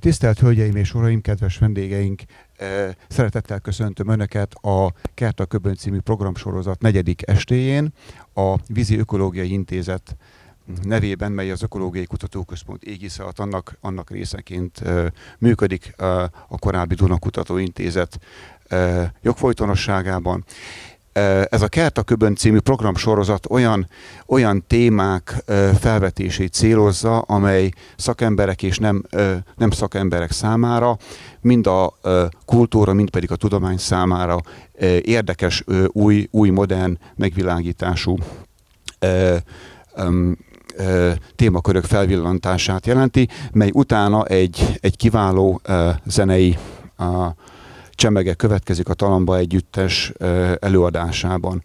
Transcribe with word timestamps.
Tisztelt 0.00 0.38
Hölgyeim 0.38 0.76
és 0.76 0.94
Uraim, 0.94 1.20
kedves 1.20 1.58
vendégeink! 1.58 2.22
Szeretettel 3.08 3.60
köszöntöm 3.60 4.08
Önöket 4.08 4.54
a 4.54 4.92
Kert 5.14 5.40
a 5.40 5.46
Köbön 5.46 5.74
című 5.74 5.98
programsorozat 5.98 6.80
negyedik 6.80 7.28
estéjén. 7.28 7.92
A 8.34 8.54
Vízi 8.68 8.98
Ökológiai 8.98 9.52
Intézet 9.52 10.16
nevében, 10.82 11.32
mely 11.32 11.50
az 11.50 11.62
Ökológiai 11.62 12.04
Kutatóközpont 12.04 12.84
égisze 12.84 13.22
alatt 13.22 13.38
annak, 13.38 13.78
annak 13.80 14.10
részeként 14.10 14.82
működik 15.38 15.94
a 16.48 16.58
korábbi 16.58 16.94
Dunakutató 16.94 17.56
Intézet 17.56 18.18
jogfolytonosságában. 19.22 20.44
Ez 21.48 21.62
a 21.62 21.68
Kert 21.68 21.98
a 21.98 22.02
Köbön 22.02 22.34
című 22.34 22.58
programsorozat 22.58 23.46
olyan, 23.50 23.88
olyan 24.26 24.64
témák 24.66 25.44
felvetését 25.80 26.52
célozza, 26.52 27.18
amely 27.18 27.70
szakemberek 27.96 28.62
és 28.62 28.78
nem, 28.78 29.02
nem 29.56 29.70
szakemberek 29.70 30.30
számára, 30.30 30.98
mind 31.40 31.66
a 31.66 31.98
kultúra, 32.44 32.92
mind 32.92 33.10
pedig 33.10 33.30
a 33.30 33.36
tudomány 33.36 33.76
számára 33.76 34.40
érdekes, 35.00 35.64
új, 35.88 36.28
új 36.30 36.50
modern 36.50 36.98
megvilágítású 37.14 38.16
témakörök 41.36 41.84
felvillantását 41.84 42.86
jelenti, 42.86 43.28
mely 43.52 43.70
utána 43.72 44.24
egy, 44.24 44.78
egy 44.80 44.96
kiváló 44.96 45.60
zenei 46.06 46.58
Csemege 47.96 48.34
következik 48.34 48.88
a 48.88 48.94
Talamba 48.94 49.36
Együttes 49.36 50.12
előadásában. 50.58 51.62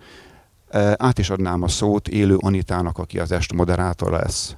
Át 0.96 1.20
is 1.20 1.30
adnám 1.30 1.64
a 1.64 1.68
szót 1.68 2.08
élő 2.08 2.36
Anitának, 2.40 2.98
aki 2.98 3.20
az 3.20 3.32
est 3.32 3.54
moderátor 3.54 4.12
lesz. 4.12 4.56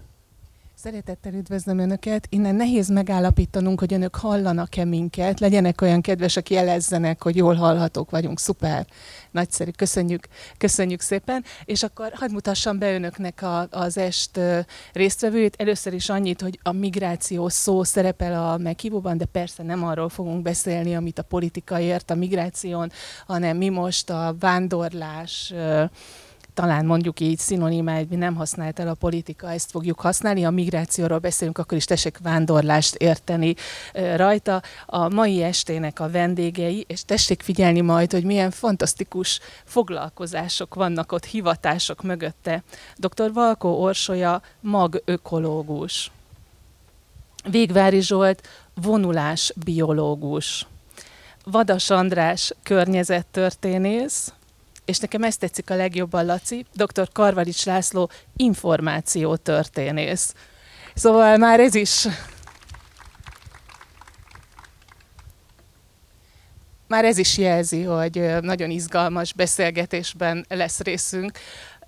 Szeretettel 0.84 1.34
üdvözlöm 1.34 1.78
Önöket. 1.78 2.28
Innen 2.30 2.56
nehéz 2.56 2.90
megállapítanunk, 2.90 3.80
hogy 3.80 3.94
Önök 3.94 4.16
hallanak-e 4.16 4.86
minket. 4.86 5.40
Legyenek 5.40 5.82
olyan 5.82 6.02
kedvesek, 6.02 6.50
jelezzenek, 6.50 7.24
hogy 7.24 7.36
jól 7.36 7.56
hallhatók 7.56 8.10
vagyunk. 8.10 8.40
Szuper. 8.40 8.86
Nagyszerű. 9.32 9.72
Köszönjük, 9.72 10.28
köszönjük 10.58 11.02
szépen. 11.02 11.44
És 11.66 11.84
akkor 11.84 12.12
hadd 12.14 12.32
mutassam 12.32 12.80
be 12.80 12.94
Önöknek 12.94 13.42
a, 13.42 13.68
az 13.72 13.98
est 13.98 14.40
résztvevőjét. 14.94 15.56
Először 15.58 15.94
is 15.94 16.10
annyit, 16.10 16.42
hogy 16.42 16.60
a 16.64 16.72
migráció 16.72 17.50
szó 17.50 17.84
szerepel 17.84 18.50
a 18.50 18.58
meghívóban, 18.58 19.18
de 19.18 19.26
persze 19.26 19.64
nem 19.64 19.84
arról 19.84 20.10
fogunk 20.10 20.42
beszélni, 20.42 20.96
amit 20.96 21.20
a 21.20 21.24
politika 21.24 21.80
ért 21.80 22.12
a 22.12 22.16
migráción, 22.16 22.92
hanem 23.26 23.58
mi 23.58 23.70
most 23.70 24.10
a 24.10 24.36
vándorlás, 24.40 25.54
talán 26.54 26.86
mondjuk 26.86 27.20
így 27.20 27.38
szinonimáit 27.38 28.10
mi 28.10 28.16
nem 28.16 28.36
használt 28.36 28.80
el 28.80 28.88
a 28.88 28.94
politika, 28.94 29.52
ezt 29.52 29.72
fogjuk 29.72 30.00
használni. 30.00 30.46
A 30.46 30.50
migrációról 30.50 31.18
beszélünk, 31.18 31.58
akkor 31.58 31.78
is 31.78 31.86
tessék 31.86 32.18
vándorlást 32.18 32.96
érteni 32.96 33.56
rajta. 34.16 34.62
A 34.86 35.10
mai 35.10 35.44
estének 35.44 36.00
a 36.00 36.10
vendégei, 36.10 36.86
és 36.88 37.06
tessék 37.06 37.42
figyelni 37.42 37.82
majd, 37.82 38.12
hogy 38.12 38.24
milyen 38.24 38.52
fantasztikus 38.52 39.40
foglalkozások 39.64 40.76
vannak 40.76 41.12
ott, 41.12 41.26
hivatások 41.26 42.04
mögötte. 42.04 42.64
Dr. 42.98 43.34
Valkó 43.34 43.82
Orsolya 43.82 44.42
magökológus. 44.60 46.12
Végvári 47.50 48.02
Zsolt 48.02 48.48
vonulás 48.82 49.54
biológus. 49.66 50.68
Vadas 51.46 51.90
András 51.90 52.54
környezettörténész, 52.64 54.34
és 54.86 55.00
nekem 55.00 55.24
ezt 55.24 55.40
tetszik 55.40 55.70
a 55.70 55.76
legjobban, 55.76 56.26
Laci, 56.26 56.66
dr. 56.74 57.10
Karvalics 57.12 57.66
László 57.66 58.10
információtörténész. 58.36 60.34
Szóval 60.94 61.38
már 61.38 61.60
ez 61.60 61.76
is 61.76 62.08
már 66.88 67.06
ez 67.06 67.18
is 67.18 67.38
jelzi, 67.38 67.84
hogy 67.84 68.36
nagyon 68.42 68.70
izgalmas 68.70 69.34
beszélgetésben 69.34 70.46
lesz 70.50 70.80
részünk, 70.80 71.38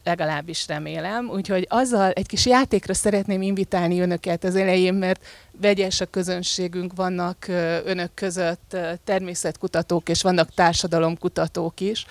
legalábbis 0.03 0.67
remélem. 0.67 1.29
Úgyhogy 1.29 1.65
azzal 1.69 2.11
egy 2.11 2.27
kis 2.27 2.45
játékra 2.45 2.93
szeretném 2.93 3.41
invitálni 3.41 3.99
önöket 3.99 4.43
az 4.43 4.55
elején, 4.55 4.93
mert 4.93 5.25
vegyes 5.61 6.01
a 6.01 6.05
közönségünk, 6.05 6.93
vannak 6.95 7.47
önök 7.85 8.13
között 8.13 8.77
természetkutatók, 9.03 10.09
és 10.09 10.21
vannak 10.21 10.53
társadalomkutatók 10.53 11.79
is 11.79 12.05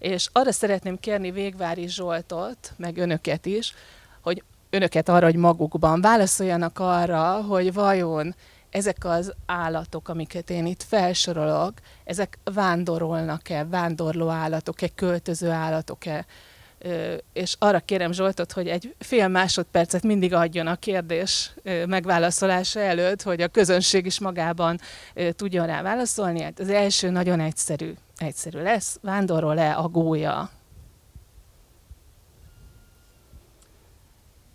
és 0.00 0.28
arra 0.32 0.52
szeretném 0.52 0.98
kérni 0.98 1.30
Végvári 1.30 1.88
Zsoltot, 1.88 2.72
meg 2.76 2.96
önöket 2.96 3.46
is, 3.46 3.74
hogy 4.20 4.42
önöket 4.70 5.08
arra, 5.08 5.24
hogy 5.24 5.36
magukban 5.36 6.00
válaszoljanak 6.00 6.78
arra, 6.78 7.42
hogy 7.42 7.72
vajon 7.72 8.34
ezek 8.70 9.04
az 9.04 9.32
állatok, 9.46 10.08
amiket 10.08 10.50
én 10.50 10.66
itt 10.66 10.82
felsorolok, 10.82 11.72
ezek 12.04 12.38
vándorolnak-e, 12.44 13.64
vándorló 13.64 14.28
állatok-e, 14.28 14.88
költöző 14.94 15.50
állatok-e, 15.50 16.26
és 17.32 17.54
arra 17.58 17.80
kérem 17.80 18.12
Zsoltot, 18.12 18.52
hogy 18.52 18.68
egy 18.68 18.94
fél 18.98 19.28
másodpercet 19.28 20.02
mindig 20.02 20.34
adjon 20.34 20.66
a 20.66 20.76
kérdés 20.76 21.54
megválaszolása 21.86 22.80
előtt, 22.80 23.22
hogy 23.22 23.40
a 23.40 23.48
közönség 23.48 24.06
is 24.06 24.20
magában 24.20 24.78
tudjon 25.36 25.66
rá 25.66 25.82
válaszolni. 25.82 26.42
Hát 26.42 26.60
az 26.60 26.68
első 26.68 27.10
nagyon 27.10 27.40
egyszerű 27.40 27.92
egyszerű 28.16 28.62
lesz, 28.62 28.98
vándorol-e 29.02 29.76
a 29.76 29.88
gólya? 29.88 30.50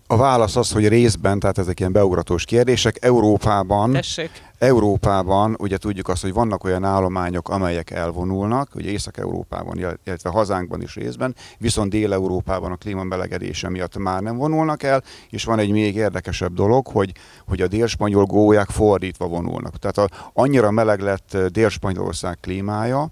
A 0.07 0.17
válasz 0.17 0.55
az, 0.55 0.71
hogy 0.71 0.87
részben, 0.87 1.39
tehát 1.39 1.57
ezek 1.57 1.79
ilyen 1.79 1.91
beugratós 1.91 2.45
kérdések, 2.45 2.97
Európában, 3.01 3.91
Tessék. 3.91 4.29
Európában 4.57 5.55
ugye 5.59 5.77
tudjuk 5.77 6.07
azt, 6.07 6.21
hogy 6.21 6.33
vannak 6.33 6.63
olyan 6.63 6.83
állományok, 6.83 7.49
amelyek 7.49 7.91
elvonulnak, 7.91 8.75
ugye 8.75 8.89
Észak-Európában, 8.89 9.77
illetve 10.03 10.29
hazánkban 10.29 10.81
is 10.81 10.95
részben, 10.95 11.35
viszont 11.57 11.89
Dél-Európában 11.89 12.71
a 12.71 12.75
klímamelegedése 12.75 13.69
miatt 13.69 13.97
már 13.97 14.21
nem 14.21 14.37
vonulnak 14.37 14.83
el, 14.83 15.03
és 15.29 15.43
van 15.43 15.59
egy 15.59 15.71
még 15.71 15.95
érdekesebb 15.95 16.53
dolog, 16.53 16.87
hogy, 16.87 17.11
hogy 17.47 17.61
a 17.61 17.67
dél-spanyol 17.67 18.25
gólyák 18.25 18.69
fordítva 18.69 19.27
vonulnak. 19.27 19.77
Tehát 19.77 19.97
a, 20.11 20.31
annyira 20.33 20.71
meleg 20.71 20.99
lett 20.99 21.37
Dél-Spanyolország 21.47 22.37
klímája, 22.41 23.07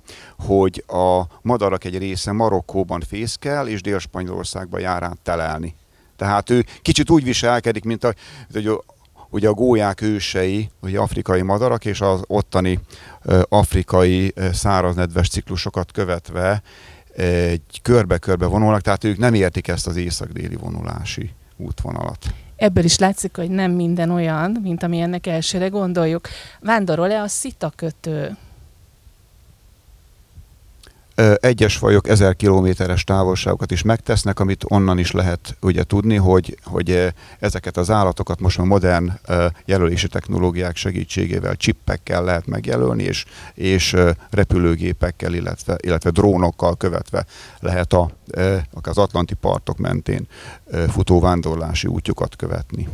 hogy 0.45 0.83
a 0.87 1.21
madarak 1.41 1.83
egy 1.83 1.97
része 1.97 2.31
Marokkóban 2.31 3.01
fészkel, 3.07 3.67
és 3.67 3.81
Dél-Spanyolországba 3.81 4.79
jár 4.79 5.03
át 5.03 5.19
telelni. 5.23 5.75
Tehát 6.15 6.49
ő 6.49 6.65
kicsit 6.81 7.09
úgy 7.09 7.23
viselkedik, 7.23 7.83
mint 7.83 8.03
a, 8.03 8.13
hogy 8.53 8.69
ugye 9.29 9.47
a 9.47 9.53
gólyák 9.53 10.01
ősei, 10.01 10.69
ugye 10.81 10.99
afrikai 10.99 11.41
madarak, 11.41 11.85
és 11.85 12.01
az 12.01 12.21
ottani 12.27 12.79
afrikai 13.49 14.33
száraznedves 14.51 15.29
ciklusokat 15.29 15.91
követve 15.91 16.61
egy 17.15 17.81
körbe-körbe 17.81 18.45
vonulnak, 18.45 18.81
tehát 18.81 19.03
ők 19.03 19.17
nem 19.17 19.33
értik 19.33 19.67
ezt 19.67 19.87
az 19.87 19.95
észak-déli 19.95 20.55
vonulási 20.55 21.31
útvonalat. 21.57 22.17
Ebből 22.55 22.83
is 22.83 22.97
látszik, 22.97 23.35
hogy 23.35 23.49
nem 23.49 23.71
minden 23.71 24.09
olyan, 24.09 24.59
mint 24.61 24.83
ami 24.83 24.99
ennek 24.99 25.27
elsőre 25.27 25.67
gondoljuk. 25.67 26.27
Vándorol-e 26.59 27.21
a 27.21 27.27
szitakötő? 27.27 28.37
Egyes 31.39 31.77
fajok 31.77 32.07
ezer 32.07 32.35
kilométeres 32.35 33.03
távolságokat 33.03 33.71
is 33.71 33.81
megtesznek, 33.81 34.39
amit 34.39 34.65
onnan 34.67 34.97
is 34.97 35.11
lehet 35.11 35.57
ugye 35.61 35.83
tudni, 35.83 36.15
hogy, 36.15 36.57
hogy 36.63 37.13
ezeket 37.39 37.77
az 37.77 37.89
állatokat 37.89 38.39
most 38.39 38.59
a 38.59 38.63
modern 38.63 39.11
jelölési 39.65 40.07
technológiák 40.07 40.75
segítségével 40.75 41.55
csippekkel 41.55 42.23
lehet 42.23 42.47
megjelölni, 42.47 43.03
és, 43.03 43.25
és 43.53 43.95
repülőgépekkel, 44.29 45.33
illetve, 45.33 45.77
illetve 45.81 46.09
drónokkal 46.09 46.77
követve 46.77 47.25
lehet 47.59 47.93
a, 47.93 48.09
az 48.81 48.97
Atlanti 48.97 49.33
partok 49.33 49.77
mentén 49.77 50.27
futó 50.87 51.19
vándorlási 51.19 51.87
útjukat 51.87 52.35
követni. 52.35 52.87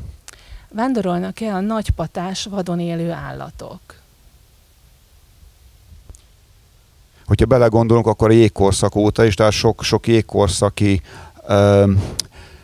Vándorolnak-e 0.73 1.53
a 1.53 1.59
nagypatás 1.59 2.45
vadon 2.45 2.79
élő 2.79 3.11
állatok? 3.11 3.98
Hogyha 7.29 7.45
belegondolunk, 7.45 8.07
akkor 8.07 8.29
a 8.29 8.33
jégkorszak 8.33 8.95
óta 8.95 9.25
is, 9.25 9.33
tehát 9.33 9.51
sok, 9.51 9.83
sok 9.83 10.07
jégkorszaki 10.07 11.01
ö, 11.47 11.91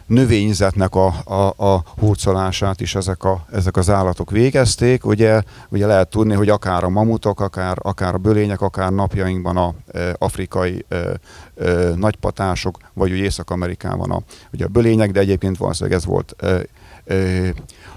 növényzetnek 0.06 0.96
a, 0.96 1.14
a, 1.24 1.66
a 1.66 1.84
hurcolását 2.00 2.82
is 2.82 2.96
ezek, 2.96 3.24
a, 3.24 3.46
ezek 3.52 3.78
az 3.78 3.90
állatok 3.90 4.32
végezték. 4.32 5.06
Ugye, 5.06 5.42
ugye 5.70 5.86
lehet 5.86 6.10
tudni, 6.10 6.34
hogy 6.34 6.50
akár 6.50 6.84
a 6.84 6.90
mamutok, 6.90 7.40
akár, 7.40 7.78
akár 7.82 8.14
a 8.14 8.18
bölények, 8.18 8.62
akár 8.62 8.92
napjainkban 8.92 9.58
a 9.58 9.74
e, 9.92 10.16
afrikai 10.18 10.86
e, 10.90 10.96
e, 10.96 11.16
nagypatások, 11.96 12.78
vagy 12.94 13.12
ugye 13.12 13.24
Észak-Amerikában 13.24 14.12
a, 14.12 14.22
ugye 14.54 14.66
a 14.66 14.70
bölények, 14.70 15.12
de 15.12 15.20
egyébként 15.20 15.58
valószínűleg 15.58 15.98
ez 15.98 16.06
volt 16.06 16.36
e, 16.38 16.48
e, 17.14 17.54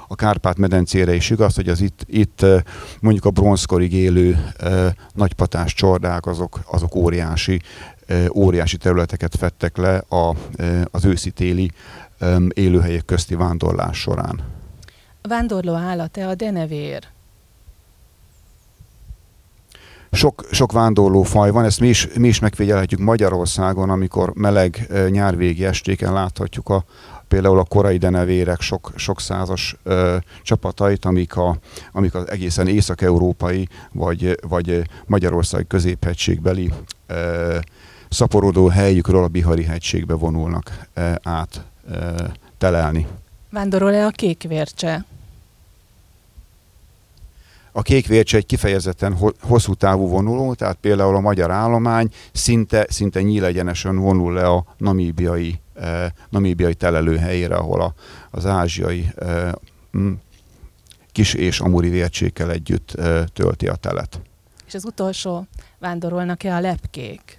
a 0.08 0.14
Kárpát-medencére 0.14 1.14
is 1.14 1.30
igaz, 1.30 1.54
hogy 1.54 1.68
az 1.68 1.80
itt, 1.80 2.04
itt 2.06 2.46
mondjuk 3.00 3.24
a 3.24 3.30
bronzkorig 3.30 3.92
élő 3.92 4.52
nagypatás 5.14 5.74
csordák, 5.74 6.26
azok, 6.26 6.60
azok 6.70 6.94
óriási, 6.94 7.60
óriási 8.34 8.76
területeket 8.76 9.36
fettek 9.36 9.76
le 9.76 9.96
a, 10.08 10.34
az 10.90 11.04
őszi-téli 11.04 11.70
élőhelyek 12.48 13.04
közti 13.04 13.34
vándorlás 13.34 13.98
során. 13.98 14.40
A 15.22 15.28
vándorló 15.28 15.74
állat-e 15.74 16.28
a 16.28 16.34
denevér? 16.34 17.08
sok, 20.12 20.44
sok 20.50 20.72
vándorló 20.72 21.22
faj 21.22 21.50
van, 21.50 21.64
ezt 21.64 21.80
mi 21.80 21.88
is, 21.88 22.08
mi 22.14 22.28
is 22.28 22.38
megfigyelhetjük 22.38 23.00
Magyarországon, 23.00 23.90
amikor 23.90 24.32
meleg 24.34 24.88
nyárvégi 25.10 25.64
estéken 25.64 26.12
láthatjuk 26.12 26.68
a, 26.68 26.84
például 27.28 27.58
a 27.58 27.64
korai 27.64 27.96
denevérek 27.96 28.60
sok, 28.60 28.92
sok 28.96 29.20
százas 29.20 29.76
ö, 29.82 30.16
csapatait, 30.42 31.04
amik, 31.04 31.36
a, 31.36 31.58
amik 31.92 32.14
az 32.14 32.30
egészen 32.30 32.68
észak-európai 32.68 33.68
vagy, 33.92 34.38
vagy 34.48 34.82
Magyarország 35.06 35.66
középhegységbeli 35.66 36.72
ö, 37.06 37.58
szaporodó 38.08 38.68
helyükről 38.68 39.22
a 39.22 39.28
Bihari 39.28 39.64
hegységbe 39.64 40.14
vonulnak 40.14 40.86
ö, 40.94 41.12
át 41.22 41.64
ö, 41.90 42.14
telelni. 42.58 43.06
Vándorol-e 43.50 44.06
a 44.06 44.10
kékvércse? 44.10 45.04
A 47.78 47.82
kékvércse 47.82 48.36
egy 48.36 48.46
kifejezetten 48.46 49.16
hosszú 49.40 49.74
távú 49.74 50.08
vonuló, 50.08 50.54
tehát 50.54 50.76
például 50.80 51.14
a 51.14 51.20
magyar 51.20 51.50
állomány 51.50 52.08
szinte, 52.32 52.86
szinte 52.88 53.22
nyílegyenesen 53.22 53.96
vonul 53.96 54.32
le 54.32 54.46
a 54.46 54.64
namíbiai, 54.76 55.60
eh, 55.74 56.10
namíbiai 56.30 56.74
telelőhelyére, 56.74 57.54
ahol 57.54 57.80
a, 57.80 57.94
az 58.30 58.46
ázsiai 58.46 59.08
eh, 59.16 59.52
kis 61.12 61.34
és 61.34 61.60
amuri 61.60 61.88
vércsékkel 61.88 62.50
együtt 62.50 62.94
eh, 62.94 63.24
tölti 63.32 63.68
a 63.68 63.74
telet. 63.74 64.20
És 64.66 64.74
az 64.74 64.84
utolsó, 64.84 65.46
vándorolnak-e 65.78 66.54
a 66.54 66.60
lepkék? 66.60 67.37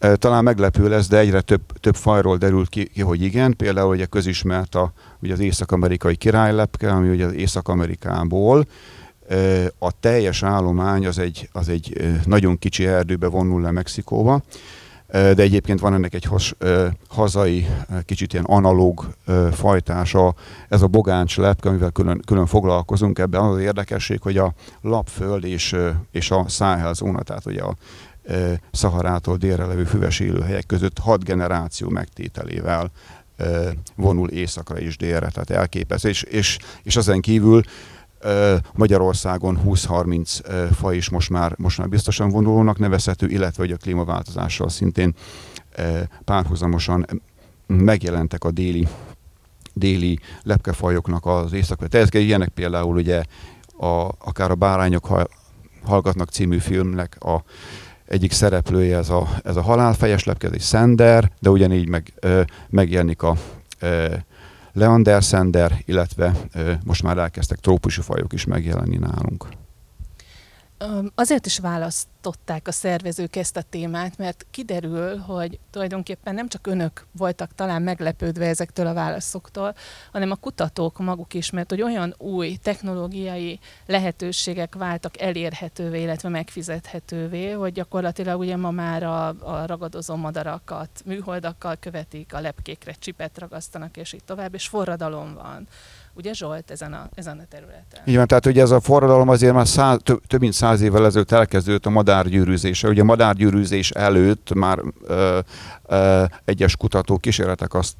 Talán 0.00 0.44
meglepő 0.44 0.88
lesz, 0.88 1.08
de 1.08 1.18
egyre 1.18 1.40
több, 1.40 1.60
több 1.80 1.96
fajról 1.96 2.36
derült 2.36 2.68
ki, 2.68 2.90
hogy 3.00 3.22
igen. 3.22 3.56
Például 3.56 3.90
ugye 3.94 4.04
közismert 4.04 4.74
a, 4.74 4.92
ugye 5.22 5.32
az 5.32 5.40
észak-amerikai 5.40 6.16
királylepke, 6.16 6.90
ami 6.90 7.08
ugye 7.08 7.24
az 7.24 7.34
Észak-Amerikából. 7.34 8.66
A 9.78 10.00
teljes 10.00 10.42
állomány 10.42 11.06
az 11.06 11.18
egy, 11.18 11.48
az 11.52 11.68
egy 11.68 12.10
nagyon 12.24 12.58
kicsi 12.58 12.86
erdőbe 12.86 13.26
vonul 13.26 13.60
le 13.60 13.70
Mexikóba, 13.70 14.42
de 15.10 15.42
egyébként 15.42 15.80
van 15.80 15.94
ennek 15.94 16.14
egy 16.14 16.24
has, 16.24 16.54
hazai, 17.08 17.66
kicsit 18.04 18.32
ilyen 18.32 18.44
analóg 18.44 19.08
fajtása, 19.52 20.34
ez 20.68 20.82
a 20.82 20.86
bogáncs 20.86 21.36
lepke, 21.36 21.68
amivel 21.68 21.90
külön, 21.90 22.22
külön 22.26 22.46
foglalkozunk. 22.46 23.18
Ebben 23.18 23.40
az, 23.40 23.54
az 23.54 23.60
érdekesség, 23.60 24.20
hogy 24.20 24.36
a 24.36 24.54
lapföld 24.80 25.44
és, 25.44 25.76
és 26.10 26.30
a 26.30 26.44
száhelzóna, 26.48 27.22
tehát 27.22 27.46
ugye 27.46 27.62
a 27.62 27.74
Szaharától 28.72 29.36
délre 29.36 29.66
levő 29.66 29.84
füves 29.84 30.20
élőhelyek 30.20 30.66
között 30.66 30.98
hat 30.98 31.24
generáció 31.24 31.88
megtételével 31.88 32.90
vonul 33.96 34.28
északra 34.28 34.78
és 34.78 34.96
délre, 34.96 35.30
tehát 35.30 35.50
elképesztő. 35.50 36.08
És, 36.08 36.22
és, 36.22 36.58
és 36.82 36.96
ezen 36.96 37.20
kívül 37.20 37.62
Magyarországon 38.74 39.60
20-30 39.64 40.70
faj 40.74 40.96
is 40.96 41.08
most 41.08 41.30
már, 41.30 41.54
most 41.56 41.78
már 41.78 41.88
biztosan 41.88 42.30
vonulónak 42.30 42.78
nevezhető, 42.78 43.26
illetve 43.26 43.62
hogy 43.62 43.72
a 43.72 43.76
klímaváltozással 43.76 44.68
szintén 44.68 45.14
párhuzamosan 46.24 47.06
megjelentek 47.66 48.44
a 48.44 48.50
déli, 48.50 48.88
déli 49.74 50.18
lepkefajoknak 50.42 51.26
az 51.26 51.52
észak. 51.52 51.88
Tehát 51.88 52.14
ilyenek 52.14 52.48
például 52.48 52.96
ugye 52.96 53.22
a, 53.78 54.08
akár 54.18 54.50
a 54.50 54.54
Bárányok 54.54 55.08
hallgatnak 55.84 56.28
című 56.28 56.58
filmnek 56.58 57.16
a 57.20 57.44
egyik 58.10 58.32
szereplője 58.32 58.96
ez 58.96 59.10
a, 59.10 59.28
ez 59.44 59.56
a 59.56 59.62
halálfejes 59.62 60.24
lepke, 60.24 60.46
ez 60.46 60.52
egy 60.52 60.60
szender, 60.60 61.30
de 61.40 61.50
ugyanígy 61.50 61.88
meg, 61.88 62.12
ö, 62.20 62.42
megjelenik 62.68 63.22
a 63.22 63.36
ö, 63.80 64.14
Leander 64.72 65.24
szender, 65.24 65.82
illetve 65.84 66.32
ö, 66.54 66.72
most 66.84 67.02
már 67.02 67.18
elkezdtek 67.18 67.58
trópusi 67.58 68.00
fajok 68.00 68.32
is 68.32 68.44
megjelenni 68.44 68.96
nálunk. 68.96 69.46
Azért 71.14 71.46
is 71.46 71.58
választották 71.58 72.68
a 72.68 72.72
szervezők 72.72 73.36
ezt 73.36 73.56
a 73.56 73.62
témát, 73.62 74.18
mert 74.18 74.46
kiderül, 74.50 75.16
hogy 75.16 75.58
tulajdonképpen 75.70 76.34
nem 76.34 76.48
csak 76.48 76.66
önök 76.66 77.06
voltak 77.12 77.54
talán 77.54 77.82
meglepődve 77.82 78.46
ezektől 78.46 78.86
a 78.86 78.94
válaszoktól, 78.94 79.74
hanem 80.12 80.30
a 80.30 80.34
kutatók 80.34 80.98
maguk 80.98 81.34
is, 81.34 81.50
mert 81.50 81.70
hogy 81.70 81.82
olyan 81.82 82.14
új 82.18 82.56
technológiai 82.62 83.58
lehetőségek 83.86 84.74
váltak 84.74 85.20
elérhetővé, 85.20 86.02
illetve 86.02 86.28
megfizethetővé, 86.28 87.50
hogy 87.50 87.72
gyakorlatilag 87.72 88.38
ugye 88.38 88.56
ma 88.56 88.70
már 88.70 89.02
a, 89.02 89.28
a 89.28 89.66
ragadozó 89.66 90.16
madarakat 90.16 91.02
műholdakkal 91.04 91.76
követik, 91.80 92.34
a 92.34 92.40
lepkékre 92.40 92.92
csipet 92.92 93.38
ragasztanak, 93.38 93.96
és 93.96 94.12
így 94.12 94.24
tovább, 94.24 94.54
és 94.54 94.68
forradalom 94.68 95.34
van 95.34 95.66
ugye 96.14 96.32
Zsolt 96.32 96.70
ezen 96.70 96.92
a, 96.92 97.08
ezen 97.14 97.38
a 97.38 97.44
területen. 97.48 98.02
Igen, 98.04 98.26
tehát 98.26 98.46
ugye 98.46 98.62
ez 98.62 98.70
a 98.70 98.80
forradalom 98.80 99.28
azért 99.28 99.54
már 99.54 99.66
száz, 99.66 99.98
több, 100.02 100.20
több 100.26 100.40
mint 100.40 100.52
száz 100.52 100.80
évvel 100.80 101.06
ezelőtt 101.06 101.32
elkezdődött 101.32 101.86
a 101.86 101.90
madárgyűrűzése. 101.90 102.88
Ugye 102.88 103.00
a 103.00 103.04
madárgyűrűzés 103.04 103.90
előtt 103.90 104.54
már 104.54 104.78
ö, 105.02 105.38
ö, 105.86 106.24
egyes 106.44 106.76
kutatók 106.76 107.20
kísérletek 107.20 107.74
azt 107.74 107.96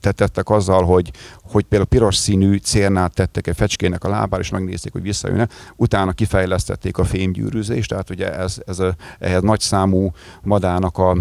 tettek 0.00 0.48
azzal, 0.48 0.84
hogy, 0.84 1.10
hogy 1.42 1.64
például 1.64 1.88
piros 1.88 2.16
színű 2.16 2.56
cérnát 2.56 3.14
tettek 3.14 3.46
egy 3.46 3.56
fecskének 3.56 4.04
a 4.04 4.08
lábára, 4.08 4.42
és 4.42 4.50
megnézték, 4.50 4.92
hogy 4.92 5.02
visszajönne. 5.02 5.48
Utána 5.76 6.12
kifejlesztették 6.12 6.98
a 6.98 7.04
fémgyűrűzést, 7.04 7.88
tehát 7.88 8.10
ugye 8.10 8.34
ez, 8.36 8.56
ez 8.66 8.78
a, 8.78 8.94
ehhez 9.18 9.42
nagy 9.42 9.60
számú 9.60 10.12
madának 10.42 10.98
a, 10.98 11.16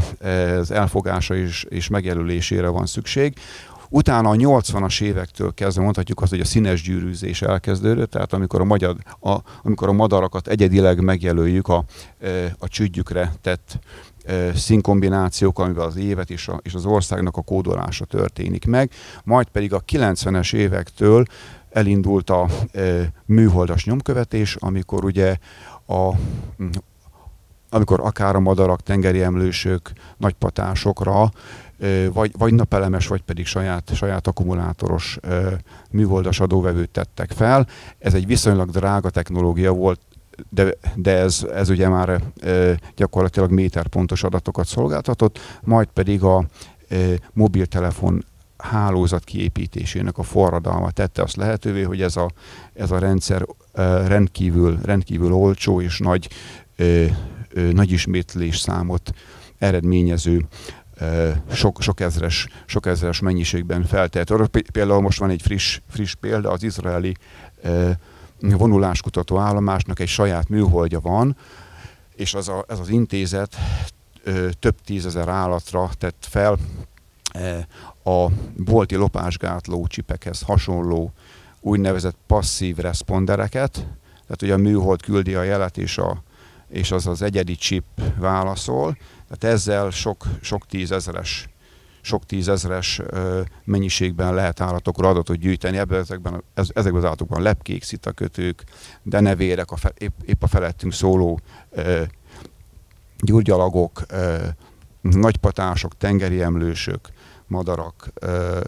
az 0.59 0.71
elfogása 0.71 1.35
és, 1.35 1.65
és 1.69 1.87
megjelölésére 1.87 2.67
van 2.67 2.85
szükség. 2.85 3.35
Utána 3.89 4.29
a 4.29 4.35
80-as 4.35 5.01
évektől 5.01 5.53
kezdve 5.53 5.83
mondhatjuk 5.83 6.21
azt, 6.21 6.31
hogy 6.31 6.39
a 6.39 6.45
színes 6.45 6.81
gyűrűzés 6.81 7.41
elkezdődött, 7.41 8.11
tehát 8.11 8.33
amikor 8.33 8.61
a, 8.61 8.63
magyar, 8.63 8.95
a, 9.19 9.37
amikor 9.63 9.87
a 9.87 9.93
madarakat 9.93 10.47
egyedileg 10.47 11.01
megjelöljük 11.01 11.67
a, 11.67 11.83
a 12.59 12.67
csügyükre 12.67 13.33
tett 13.41 13.79
színkombinációk, 14.55 15.59
amivel 15.59 15.85
az 15.85 15.95
évet 15.95 16.29
és, 16.29 16.47
a, 16.47 16.59
és 16.63 16.73
az 16.73 16.85
országnak 16.85 17.37
a 17.37 17.41
kódolása 17.41 18.05
történik 18.05 18.65
meg, 18.65 18.91
majd 19.23 19.47
pedig 19.47 19.73
a 19.73 19.81
90-es 19.81 20.53
évektől 20.53 21.25
elindult 21.69 22.29
a 22.29 22.47
e, 22.71 23.13
műholdas 23.25 23.85
nyomkövetés, 23.85 24.55
amikor 24.55 25.03
ugye 25.03 25.37
a 25.87 26.13
amikor 27.71 27.99
akár 27.99 28.35
a 28.35 28.39
madarak, 28.39 28.81
tengeri 28.81 29.21
emlősök, 29.21 29.91
nagypatásokra 30.17 31.31
vagy, 32.13 32.31
vagy 32.37 32.53
napelemes, 32.53 33.07
vagy 33.07 33.21
pedig 33.21 33.45
saját, 33.45 33.91
saját 33.95 34.27
akkumulátoros 34.27 35.19
műholdas 35.91 36.39
adóvevőt 36.39 36.89
tettek 36.89 37.31
fel. 37.31 37.67
Ez 37.99 38.13
egy 38.13 38.25
viszonylag 38.25 38.69
drága 38.69 39.09
technológia 39.09 39.71
volt, 39.71 39.99
de, 40.49 40.73
de 40.95 41.17
ez, 41.17 41.45
ez 41.53 41.69
ugye 41.69 41.87
már 41.87 42.21
gyakorlatilag 42.95 43.51
méterpontos 43.51 44.23
adatokat 44.23 44.67
szolgáltatott, 44.67 45.39
majd 45.61 45.87
pedig 45.87 46.23
a 46.23 46.45
mobiltelefon 47.33 48.25
hálózat 48.57 49.23
kiépítésének 49.23 50.17
a 50.17 50.23
forradalma 50.23 50.91
tette 50.91 51.21
azt 51.21 51.35
lehetővé, 51.35 51.81
hogy 51.81 52.01
ez 52.01 52.15
a, 52.15 52.29
ez 52.73 52.91
a 52.91 52.99
rendszer 52.99 53.45
rendkívül, 54.07 54.79
rendkívül 54.83 55.33
olcsó 55.33 55.81
és 55.81 55.99
nagy, 55.99 56.29
nagy 57.71 57.91
ismétlés 57.91 58.57
számot 58.57 59.13
eredményező 59.57 60.45
sok, 61.51 61.81
sok, 61.81 61.99
ezres, 61.99 62.47
sok 62.65 62.85
ezres 62.85 63.19
mennyiségben 63.19 63.83
feltelt. 63.83 64.49
Például 64.71 65.01
most 65.01 65.19
van 65.19 65.29
egy 65.29 65.41
friss, 65.41 65.81
friss 65.89 66.13
példa, 66.13 66.51
az 66.51 66.63
izraeli 66.63 67.15
vonuláskutató 68.39 69.37
állomásnak 69.37 69.99
egy 69.99 70.07
saját 70.07 70.49
műholdja 70.49 70.99
van, 70.99 71.37
és 72.15 72.33
az 72.33 72.47
a, 72.47 72.65
ez 72.67 72.79
az 72.79 72.89
intézet 72.89 73.55
több 74.59 74.75
tízezer 74.85 75.27
állatra 75.27 75.89
tett 75.97 76.25
fel 76.29 76.57
a 78.03 78.27
bolti 78.57 78.95
lopásgátló 78.95 79.87
csipekhez 79.87 80.41
hasonló 80.41 81.11
úgynevezett 81.61 82.17
passzív 82.27 82.77
respondereket, 82.77 83.71
tehát 84.21 84.41
ugye 84.41 84.53
a 84.53 84.57
műhold 84.57 85.01
küldi 85.01 85.35
a 85.35 85.43
jelet, 85.43 85.77
és, 85.77 85.97
a, 85.97 86.23
és 86.67 86.91
az 86.91 87.07
az 87.07 87.21
egyedi 87.21 87.55
chip 87.55 87.83
válaszol, 88.17 88.97
tehát 89.37 89.55
ezzel 89.55 89.89
sok, 89.89 90.25
sok 90.41 90.65
tízezeres 90.65 91.49
sok 92.01 92.25
tízezeres 92.25 93.01
mennyiségben 93.63 94.33
lehet 94.33 94.61
állatokra 94.61 95.09
adatot 95.09 95.37
gyűjteni. 95.37 95.77
Ebben, 95.77 95.99
ezekben, 95.99 96.43
ezekben 96.53 96.95
az 96.95 97.05
állatokban 97.05 97.41
lepkék, 97.41 97.83
szitakötők, 97.83 98.63
denevérek, 99.03 99.71
a 99.71 99.75
fe, 99.75 99.93
épp, 99.97 100.19
épp 100.25 100.43
a 100.43 100.47
felettünk 100.47 100.93
szóló 100.93 101.39
ö, 101.69 102.01
gyurgyalagok, 103.17 104.01
ö, 104.07 104.37
nagypatások, 105.01 105.97
tengeri 105.97 106.41
emlősök, 106.41 107.09
madarak, 107.47 108.11
ö, 108.13 108.59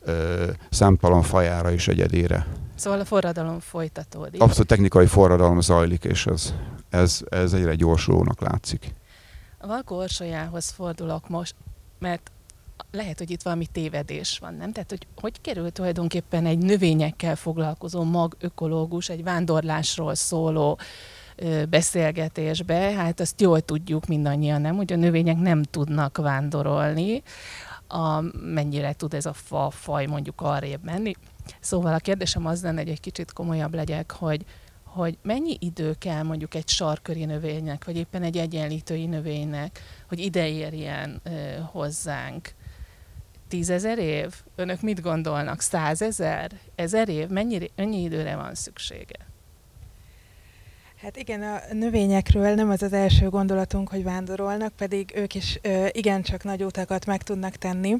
ö, 0.00 0.50
számtalan 0.70 1.22
fajára 1.22 1.72
és 1.72 1.88
egyedére. 1.88 2.46
Szóval 2.74 3.00
a 3.00 3.04
forradalom 3.04 3.60
folytatódik. 3.60 4.42
Abszolút 4.42 4.68
technikai 4.68 5.06
forradalom 5.06 5.60
zajlik, 5.60 6.04
és 6.04 6.26
ez, 6.26 6.54
ez, 6.88 7.20
ez 7.28 7.52
egyre 7.52 7.74
gyorsulónak 7.74 8.40
látszik. 8.40 8.94
A 9.64 9.66
Valkó 9.66 9.96
Orsolyához 9.96 10.70
fordulok 10.70 11.28
most, 11.28 11.54
mert 11.98 12.30
lehet, 12.90 13.18
hogy 13.18 13.30
itt 13.30 13.42
valami 13.42 13.66
tévedés 13.66 14.38
van, 14.38 14.54
nem? 14.54 14.72
Tehát, 14.72 14.90
hogy 14.90 15.06
hogy 15.20 15.40
kerül 15.40 15.70
tulajdonképpen 15.70 16.46
egy 16.46 16.58
növényekkel 16.58 17.36
foglalkozó 17.36 18.02
mag 18.02 18.36
ökológus, 18.38 19.08
egy 19.08 19.22
vándorlásról 19.22 20.14
szóló 20.14 20.78
beszélgetésbe, 21.68 22.74
hát 22.74 23.20
azt 23.20 23.40
jól 23.40 23.60
tudjuk 23.60 24.06
mindannyian, 24.06 24.60
nem, 24.60 24.76
hogy 24.76 24.92
a 24.92 24.96
növények 24.96 25.38
nem 25.38 25.62
tudnak 25.62 26.16
vándorolni, 26.16 27.22
a, 27.88 28.20
mennyire 28.54 28.92
tud 28.92 29.14
ez 29.14 29.26
a 29.26 29.32
fa, 29.32 29.70
faj 29.70 30.06
mondjuk 30.06 30.40
arrébb 30.40 30.84
menni. 30.84 31.14
Szóval 31.60 31.94
a 31.94 31.98
kérdésem 31.98 32.46
az 32.46 32.62
lenne, 32.62 32.80
hogy 32.80 32.90
egy 32.90 33.00
kicsit 33.00 33.32
komolyabb 33.32 33.74
legyek, 33.74 34.10
hogy, 34.10 34.44
hogy 34.94 35.18
mennyi 35.22 35.56
idő 35.60 35.94
kell 35.98 36.22
mondjuk 36.22 36.54
egy 36.54 36.68
sarköri 36.68 37.24
növénynek, 37.24 37.84
vagy 37.84 37.96
éppen 37.96 38.22
egy 38.22 38.36
egyenlítői 38.36 39.06
növénynek, 39.06 39.80
hogy 40.08 40.18
ide 40.18 40.48
érjen 40.48 41.20
ö, 41.22 41.30
hozzánk. 41.72 42.52
Tízezer 43.48 43.98
év? 43.98 44.34
Önök 44.56 44.80
mit 44.80 45.00
gondolnak? 45.00 45.60
Százezer? 45.60 46.50
Ezer 46.74 47.08
év? 47.08 47.28
Mennyi, 47.28 47.70
mennyi 47.76 48.02
időre 48.02 48.36
van 48.36 48.54
szüksége? 48.54 49.16
Hát 51.02 51.16
igen, 51.16 51.42
a 51.42 51.60
növényekről 51.72 52.54
nem 52.54 52.70
az 52.70 52.82
az 52.82 52.92
első 52.92 53.28
gondolatunk, 53.28 53.88
hogy 53.88 54.02
vándorolnak, 54.02 54.72
pedig 54.72 55.12
ők 55.14 55.34
is 55.34 55.60
igencsak 55.90 56.44
nagy 56.44 56.64
utakat 56.64 57.06
meg 57.06 57.22
tudnak 57.22 57.56
tenni. 57.56 57.96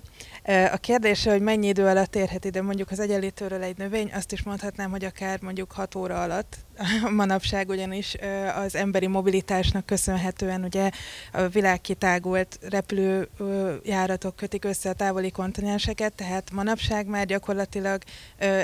A 0.72 0.76
kérdése, 0.76 1.30
hogy 1.30 1.40
mennyi 1.40 1.66
idő 1.66 1.86
alatt 1.86 2.16
érhet 2.16 2.44
ide 2.44 2.62
mondjuk 2.62 2.90
az 2.90 3.00
egyenlítőről 3.00 3.62
egy 3.62 3.76
növény, 3.76 4.10
azt 4.12 4.32
is 4.32 4.42
mondhatnám, 4.42 4.90
hogy 4.90 5.04
akár 5.04 5.40
mondjuk 5.42 5.72
6 5.72 5.94
óra 5.94 6.22
alatt, 6.22 6.56
manapság 7.10 7.68
ugyanis 7.68 8.16
az 8.56 8.74
emberi 8.74 9.06
mobilitásnak 9.06 9.86
köszönhetően 9.86 10.64
ugye 10.64 10.90
a 11.32 11.42
világ 11.48 11.80
kitágult 11.80 12.58
repülőjáratok 12.68 14.36
kötik 14.36 14.64
össze 14.64 14.88
a 14.88 14.92
távoli 14.92 15.30
kontinenseket, 15.30 16.12
tehát 16.12 16.50
manapság 16.52 17.06
már 17.06 17.26
gyakorlatilag 17.26 18.02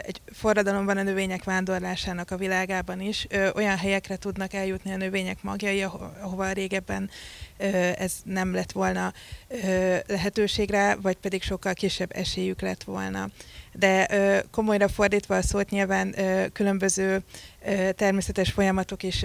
egy 0.02 0.20
forradalom 0.32 0.84
van 0.84 0.96
a 0.96 1.02
növények 1.02 1.44
vándorlásának 1.44 2.30
a 2.30 2.36
világában 2.36 3.00
is. 3.00 3.26
Olyan 3.54 3.76
helyekre 3.76 4.16
tudnak 4.16 4.52
eljutni 4.52 4.92
a 4.92 4.96
növények 4.96 5.42
magjai, 5.42 5.82
ahova 6.20 6.52
régebben 6.52 7.10
ez 7.96 8.12
nem 8.24 8.54
lett 8.54 8.72
volna 8.72 9.12
lehetőségre, 10.06 10.96
vagy 11.02 11.16
pedig 11.16 11.42
sokkal 11.42 11.72
kisebb 11.72 12.10
esélyük 12.12 12.60
lett 12.60 12.82
volna. 12.82 13.28
De 13.72 14.06
komolyra 14.50 14.88
fordítva 14.88 15.36
a 15.36 15.42
szót 15.42 15.70
nyilván 15.70 16.14
különböző 16.52 17.22
természetes 17.96 18.50
folyamatok 18.50 19.02
is 19.02 19.24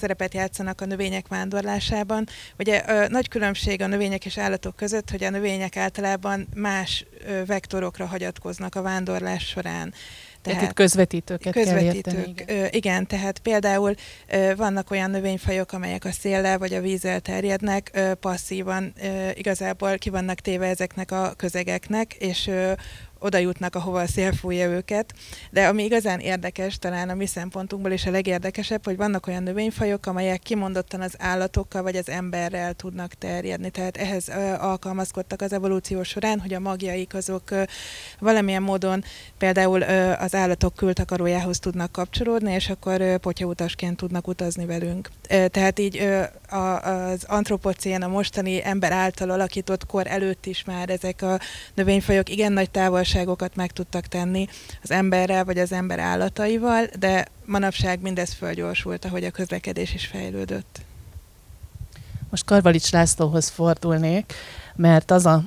szerepet 0.00 0.34
játszanak 0.34 0.80
a 0.80 0.86
növények 0.86 1.28
vándorlásában. 1.28 2.26
Ugye 2.58 3.08
nagy 3.08 3.28
különbség 3.28 3.82
a 3.82 3.86
növények 3.86 4.24
és 4.24 4.38
állatok 4.38 4.76
között, 4.76 5.10
hogy 5.10 5.24
a 5.24 5.30
növények 5.30 5.76
általában 5.76 6.48
más 6.54 7.06
vektorokra 7.46 8.06
hagyatkoznak 8.06 8.74
a 8.74 8.82
vándorlás 8.82 9.46
során. 9.46 9.94
Tehát 10.42 10.62
itt 10.62 10.72
közvetítőket 10.72 11.52
közvetítők, 11.52 12.02
kell 12.02 12.14
érteni, 12.14 12.34
igen. 12.36 12.68
igen, 12.70 13.06
tehát 13.06 13.38
például 13.38 13.94
vannak 14.56 14.90
olyan 14.90 15.10
növényfajok, 15.10 15.72
amelyek 15.72 16.04
a 16.04 16.10
széllel 16.10 16.58
vagy 16.58 16.74
a 16.74 16.80
vízzel 16.80 17.20
terjednek, 17.20 18.00
passzívan 18.20 18.92
igazából 19.34 19.98
ki 19.98 20.10
vannak 20.10 20.40
téve 20.40 20.66
ezeknek 20.66 21.10
a 21.10 21.32
közegeknek, 21.36 22.14
és 22.14 22.50
oda 23.22 23.38
jutnak, 23.38 23.74
ahova 23.74 24.00
a 24.00 24.06
szél 24.06 24.32
fújja 24.32 24.68
őket. 24.68 25.14
De 25.50 25.66
ami 25.66 25.84
igazán 25.84 26.18
érdekes, 26.18 26.78
talán 26.78 27.08
a 27.08 27.14
mi 27.14 27.26
szempontunkból 27.26 27.92
is 27.92 28.06
a 28.06 28.10
legérdekesebb, 28.10 28.84
hogy 28.84 28.96
vannak 28.96 29.26
olyan 29.26 29.42
növényfajok, 29.42 30.06
amelyek 30.06 30.40
kimondottan 30.40 31.00
az 31.00 31.14
állatokkal 31.18 31.82
vagy 31.82 31.96
az 31.96 32.08
emberrel 32.08 32.74
tudnak 32.74 33.14
terjedni. 33.14 33.70
Tehát 33.70 33.96
ehhez 33.96 34.28
alkalmazkodtak 34.58 35.42
az 35.42 35.52
evolúció 35.52 36.02
során, 36.02 36.40
hogy 36.40 36.54
a 36.54 36.60
magjaik 36.60 37.14
azok 37.14 37.50
valamilyen 38.18 38.62
módon 38.62 39.04
például 39.38 39.82
az 40.18 40.34
állatok 40.34 40.74
kültakarójához 40.74 41.58
tudnak 41.58 41.92
kapcsolódni, 41.92 42.52
és 42.52 42.68
akkor 42.68 43.16
potyautasként 43.18 43.96
tudnak 43.96 44.28
utazni 44.28 44.66
velünk. 44.66 45.10
Tehát 45.48 45.78
így 45.78 46.08
az 46.80 47.24
antropocén, 47.24 48.02
a 48.02 48.08
mostani 48.08 48.64
ember 48.64 48.92
által 48.92 49.30
alakított 49.30 49.86
kor 49.86 50.06
előtt 50.06 50.46
is 50.46 50.64
már 50.64 50.90
ezek 50.90 51.22
a 51.22 51.38
növényfajok 51.74 52.28
igen 52.28 52.52
nagy 52.52 52.70
távolság 52.70 53.10
távolságokat 53.12 53.56
meg 53.56 53.72
tudtak 53.72 54.06
tenni 54.06 54.48
az 54.82 54.90
emberrel 54.90 55.44
vagy 55.44 55.58
az 55.58 55.72
ember 55.72 55.98
állataival, 55.98 56.86
de 56.98 57.26
manapság 57.44 58.00
mindez 58.00 58.32
fölgyorsult, 58.32 59.04
ahogy 59.04 59.24
a 59.24 59.30
közlekedés 59.30 59.94
is 59.94 60.06
fejlődött. 60.06 60.80
Most 62.30 62.44
Karvalics 62.44 62.90
Lászlóhoz 62.90 63.48
fordulnék, 63.48 64.32
mert 64.76 65.10
az 65.10 65.26
a 65.26 65.42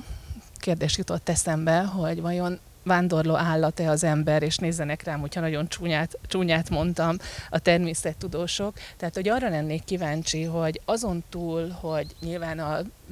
kérdés 0.56 0.96
jutott 0.98 1.28
eszembe, 1.28 1.80
hogy 1.80 2.20
vajon 2.20 2.58
vándorló 2.82 3.34
állat-e 3.34 3.90
az 3.90 4.04
ember, 4.04 4.42
és 4.42 4.56
nézzenek 4.56 5.02
rám, 5.02 5.20
hogyha 5.20 5.40
nagyon 5.40 5.68
csúnyát, 5.68 6.18
csúnyát 6.26 6.70
mondtam 6.70 7.16
a 7.50 7.58
természettudósok. 7.58 8.74
Tehát, 8.96 9.14
hogy 9.14 9.28
arra 9.28 9.48
lennék 9.48 9.84
kíváncsi, 9.84 10.42
hogy 10.42 10.80
azon 10.84 11.24
túl, 11.30 11.68
hogy 11.70 12.06
nyilván 12.20 12.58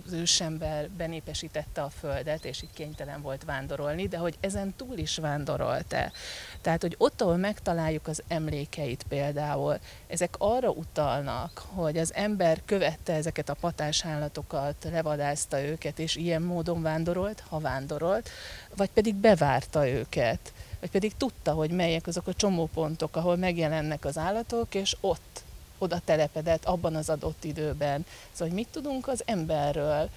az 0.07 0.13
ősember 0.13 0.91
benépesítette 0.91 1.83
a 1.83 1.89
földet, 1.89 2.45
és 2.45 2.63
így 2.63 2.73
kénytelen 2.75 3.23
volt 3.23 3.45
vándorolni, 3.45 4.09
de 4.09 4.17
hogy 4.17 4.35
ezen 4.41 4.75
túl 4.77 4.99
is 4.99 5.17
vándorolt-e. 5.17 6.13
Tehát, 6.61 6.83
hogy 6.83 6.95
ott, 6.99 7.21
ahol 7.21 7.37
megtaláljuk 7.37 8.09
az 8.09 8.23
emlékeit 8.29 9.05
például, 9.09 9.79
ezek 10.07 10.35
arra 10.39 10.71
utalnak, 10.71 11.63
hogy 11.75 11.99
az 11.99 12.15
ember 12.15 12.61
követte 12.65 13.13
ezeket 13.13 13.49
a 13.49 13.55
patásállatokat, 13.55 14.87
levadázta 14.91 15.63
őket, 15.63 15.99
és 15.99 16.17
ilyen 16.17 16.43
módon 16.43 16.83
vándorolt, 16.83 17.43
ha 17.49 17.59
vándorolt, 17.59 18.29
vagy 18.77 18.91
pedig 18.91 19.15
bevárta 19.15 19.89
őket, 19.89 20.53
vagy 20.81 20.91
pedig 20.91 21.17
tudta, 21.17 21.53
hogy 21.53 21.71
melyek 21.71 22.07
azok 22.07 22.27
a 22.27 22.35
csomópontok, 22.35 23.17
ahol 23.17 23.37
megjelennek 23.37 24.05
az 24.05 24.19
állatok, 24.19 24.75
és 24.75 24.97
ott 25.01 25.44
oda 25.79 26.01
telepedett 26.05 26.65
abban 26.65 26.95
az 26.95 27.09
adott 27.09 27.45
időben. 27.45 28.05
Szóval, 28.33 28.49
hogy 28.49 28.57
mit 28.57 28.69
tudunk 28.71 29.09
az 29.09 29.23
emberről, 29.27 30.09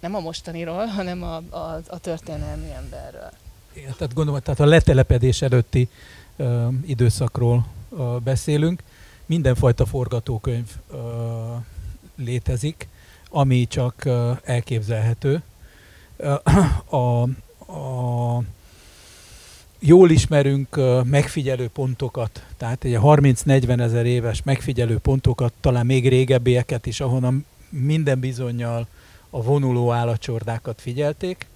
nem 0.00 0.14
a 0.14 0.20
mostaniról, 0.20 0.86
hanem 0.86 1.22
a, 1.22 1.36
a, 1.36 1.80
a 1.86 1.98
történelmi 1.98 2.70
emberről. 2.76 3.30
Igen, 3.72 3.94
tehát 3.96 4.14
gondolom, 4.14 4.40
tehát 4.40 4.60
a 4.60 4.64
letelepedés 4.64 5.42
előtti 5.42 5.88
ö, 6.36 6.68
időszakról 6.86 7.66
ö, 7.90 8.16
beszélünk. 8.24 8.82
Mindenfajta 9.26 9.86
forgatókönyv 9.86 10.68
ö, 10.90 10.96
létezik, 12.16 12.88
ami 13.30 13.66
csak 13.66 14.04
ö, 14.04 14.32
elképzelhető. 14.44 15.42
Ö, 16.16 16.34
a, 16.96 17.22
a, 17.72 18.42
jól 19.80 20.10
ismerünk 20.10 20.80
megfigyelő 21.04 21.68
pontokat, 21.68 22.46
tehát 22.56 22.84
egy 22.84 22.98
30-40 23.02 23.80
ezer 23.80 24.06
éves 24.06 24.42
megfigyelő 24.42 24.98
pontokat, 24.98 25.52
talán 25.60 25.86
még 25.86 26.08
régebbieket 26.08 26.86
is, 26.86 27.00
ahonnan 27.00 27.46
minden 27.68 28.20
bizonyal 28.20 28.86
a 29.30 29.42
vonuló 29.42 29.92
állatcsordákat 29.92 30.80
figyelték. 30.80 31.46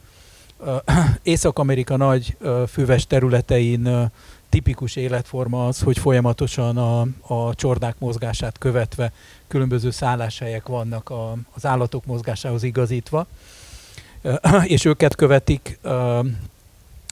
Észak-Amerika 1.23 1.97
nagy 1.97 2.37
füves 2.69 3.07
területein 3.07 4.11
tipikus 4.49 4.97
életforma 4.97 5.67
az, 5.67 5.81
hogy 5.81 5.99
folyamatosan 5.99 6.77
a, 6.77 7.01
a 7.35 7.55
csordák 7.55 7.99
mozgását 7.99 8.59
követve 8.59 9.13
különböző 9.49 9.91
szálláshelyek 9.91 10.67
vannak 10.67 11.11
a, 11.11 11.37
az 11.55 11.67
állatok 11.67 12.05
mozgásához 12.05 12.63
igazítva, 12.63 13.27
és 14.65 14.85
őket 14.85 15.15
követik 15.15 15.79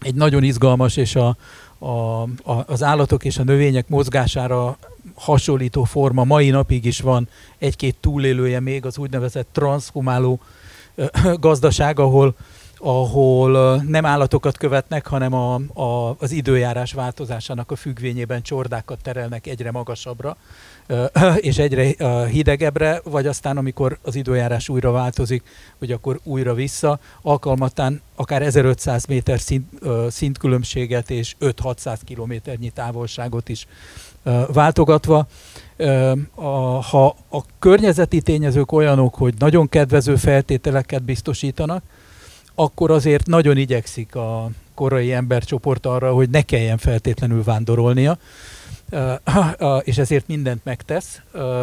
egy 0.02 0.14
nagyon 0.14 0.42
izgalmas 0.42 0.97
és 0.97 1.14
a, 1.14 1.37
a, 1.78 2.23
a, 2.23 2.64
az 2.66 2.82
állatok 2.82 3.25
és 3.25 3.38
a 3.38 3.44
növények 3.44 3.88
mozgására 3.88 4.76
hasonlító 5.14 5.85
forma 5.85 6.25
mai 6.25 6.50
napig 6.50 6.85
is 6.85 7.00
van 7.00 7.28
egy-két 7.59 7.97
túlélője 8.00 8.61
még 8.61 8.87
az 8.87 8.99
úgynevezett 8.99 9.49
transzhumáló 9.52 10.40
gazdaság, 11.40 11.99
ahol 11.99 12.35
ahol 12.85 13.76
nem 13.76 14.06
állatokat 14.06 14.59
követnek, 14.59 15.06
hanem 15.06 15.35
a, 15.35 15.54
a, 15.75 16.16
az 16.18 16.30
időjárás 16.30 16.92
változásának 16.92 17.71
a 17.71 17.76
függvényében 17.76 18.42
csordákat 18.42 19.02
terelnek 19.02 19.47
egyre 19.47 19.71
magasabbra, 19.71 20.37
és 21.36 21.58
egyre 21.58 21.94
hidegebbre, 22.26 23.00
vagy 23.04 23.26
aztán, 23.26 23.56
amikor 23.56 23.98
az 24.02 24.14
időjárás 24.14 24.68
újra 24.68 24.90
változik, 24.90 25.42
hogy 25.78 25.92
akkor 25.92 26.20
újra 26.22 26.54
vissza, 26.54 26.98
alkalmatán 27.22 28.00
akár 28.14 28.42
1500 28.42 29.04
méter 29.06 29.40
szint, 29.40 29.68
szintkülönbséget 30.08 31.10
és 31.10 31.36
5-600 31.40 31.96
kilométernyi 32.04 32.70
távolságot 32.70 33.48
is 33.48 33.66
váltogatva. 34.52 35.26
Ha 36.90 37.16
a 37.30 37.40
környezeti 37.58 38.20
tényezők 38.20 38.72
olyanok, 38.72 39.14
hogy 39.14 39.34
nagyon 39.38 39.68
kedvező 39.68 40.16
feltételeket 40.16 41.02
biztosítanak, 41.02 41.82
akkor 42.54 42.90
azért 42.90 43.26
nagyon 43.26 43.56
igyekszik 43.56 44.14
a 44.14 44.50
korai 44.74 45.12
embercsoport 45.12 45.86
arra, 45.86 46.12
hogy 46.12 46.30
ne 46.30 46.42
kelljen 46.42 46.78
feltétlenül 46.78 47.42
vándorolnia, 47.42 48.18
és 49.82 49.99
ezért 49.99 50.26
mindent 50.26 50.64
megtesz. 50.64 51.20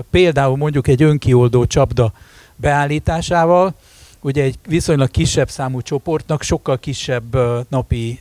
Például 0.09 0.57
mondjuk 0.57 0.87
egy 0.87 1.03
önkioldó 1.03 1.65
csapda 1.65 2.13
beállításával, 2.55 3.75
ugye 4.21 4.43
egy 4.43 4.55
viszonylag 4.67 5.11
kisebb 5.11 5.49
számú 5.49 5.81
csoportnak 5.81 6.41
sokkal 6.41 6.79
kisebb 6.79 7.37
napi 7.69 8.19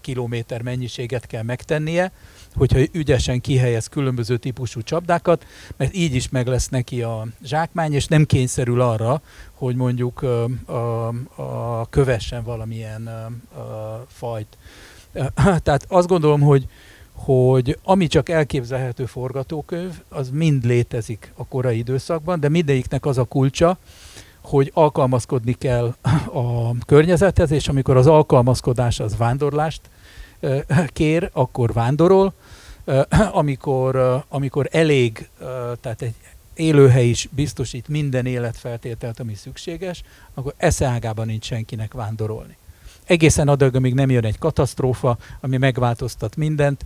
kilométer 0.00 0.62
mennyiséget 0.62 1.26
kell 1.26 1.42
megtennie, 1.42 2.12
hogyha 2.54 2.78
ügyesen 2.92 3.40
kihelyez 3.40 3.86
különböző 3.86 4.36
típusú 4.36 4.82
csapdákat, 4.82 5.46
mert 5.76 5.94
így 5.94 6.14
is 6.14 6.28
meg 6.28 6.46
lesz 6.46 6.68
neki 6.68 7.02
a 7.02 7.26
zsákmány, 7.44 7.92
és 7.92 8.06
nem 8.06 8.24
kényszerül 8.24 8.80
arra, 8.80 9.22
hogy 9.52 9.76
mondjuk 9.76 10.22
a, 10.22 10.72
a, 10.72 11.08
a 11.42 11.86
kövessen 11.90 12.44
valamilyen 12.44 13.06
a, 13.06 13.58
a 13.60 14.06
fajt. 14.08 14.58
Tehát 15.62 15.86
azt 15.88 16.08
gondolom, 16.08 16.40
hogy 16.40 16.66
hogy 17.14 17.78
ami 17.82 18.06
csak 18.06 18.28
elképzelhető 18.28 19.06
forgatókönyv, 19.06 20.00
az 20.08 20.30
mind 20.30 20.64
létezik 20.64 21.32
a 21.36 21.46
korai 21.46 21.78
időszakban, 21.78 22.40
de 22.40 22.48
mindegyiknek 22.48 23.06
az 23.06 23.18
a 23.18 23.24
kulcsa, 23.24 23.78
hogy 24.40 24.70
alkalmazkodni 24.74 25.52
kell 25.52 25.94
a 26.32 26.78
környezethez, 26.86 27.50
és 27.50 27.68
amikor 27.68 27.96
az 27.96 28.06
alkalmazkodás 28.06 29.00
az 29.00 29.16
vándorlást 29.16 29.80
kér, 30.86 31.30
akkor 31.32 31.72
vándorol, 31.72 32.32
amikor, 33.32 34.24
amikor 34.28 34.68
elég, 34.70 35.28
tehát 35.80 36.02
egy 36.02 36.14
élőhely 36.54 37.08
is 37.08 37.28
biztosít 37.30 37.88
minden 37.88 38.26
életfeltételt, 38.26 39.20
ami 39.20 39.34
szükséges, 39.34 40.02
akkor 40.34 40.54
eszeágában 40.56 41.26
nincs 41.26 41.44
senkinek 41.44 41.92
vándorolni. 41.92 42.56
Egészen 43.04 43.48
adag, 43.48 43.74
amíg 43.74 43.94
nem 43.94 44.10
jön 44.10 44.24
egy 44.24 44.38
katasztrófa, 44.38 45.16
ami 45.40 45.56
megváltoztat 45.56 46.36
mindent. 46.36 46.84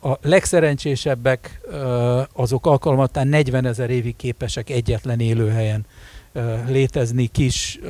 A 0.00 0.18
legszerencsésebbek 0.22 1.60
azok 2.32 2.66
alkalmattán 2.66 3.28
40 3.28 3.64
ezer 3.64 3.90
évig 3.90 4.16
képesek 4.16 4.70
egyetlen 4.70 5.20
élőhelyen 5.20 5.86
létezni 6.66 7.26
kis 7.26 7.80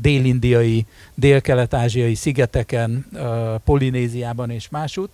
dél-indiai, 0.00 0.86
dél-kelet-ázsiai 1.14 2.14
szigeteken, 2.14 3.06
Polinéziában 3.64 4.50
és 4.50 4.68
másút. 4.68 5.10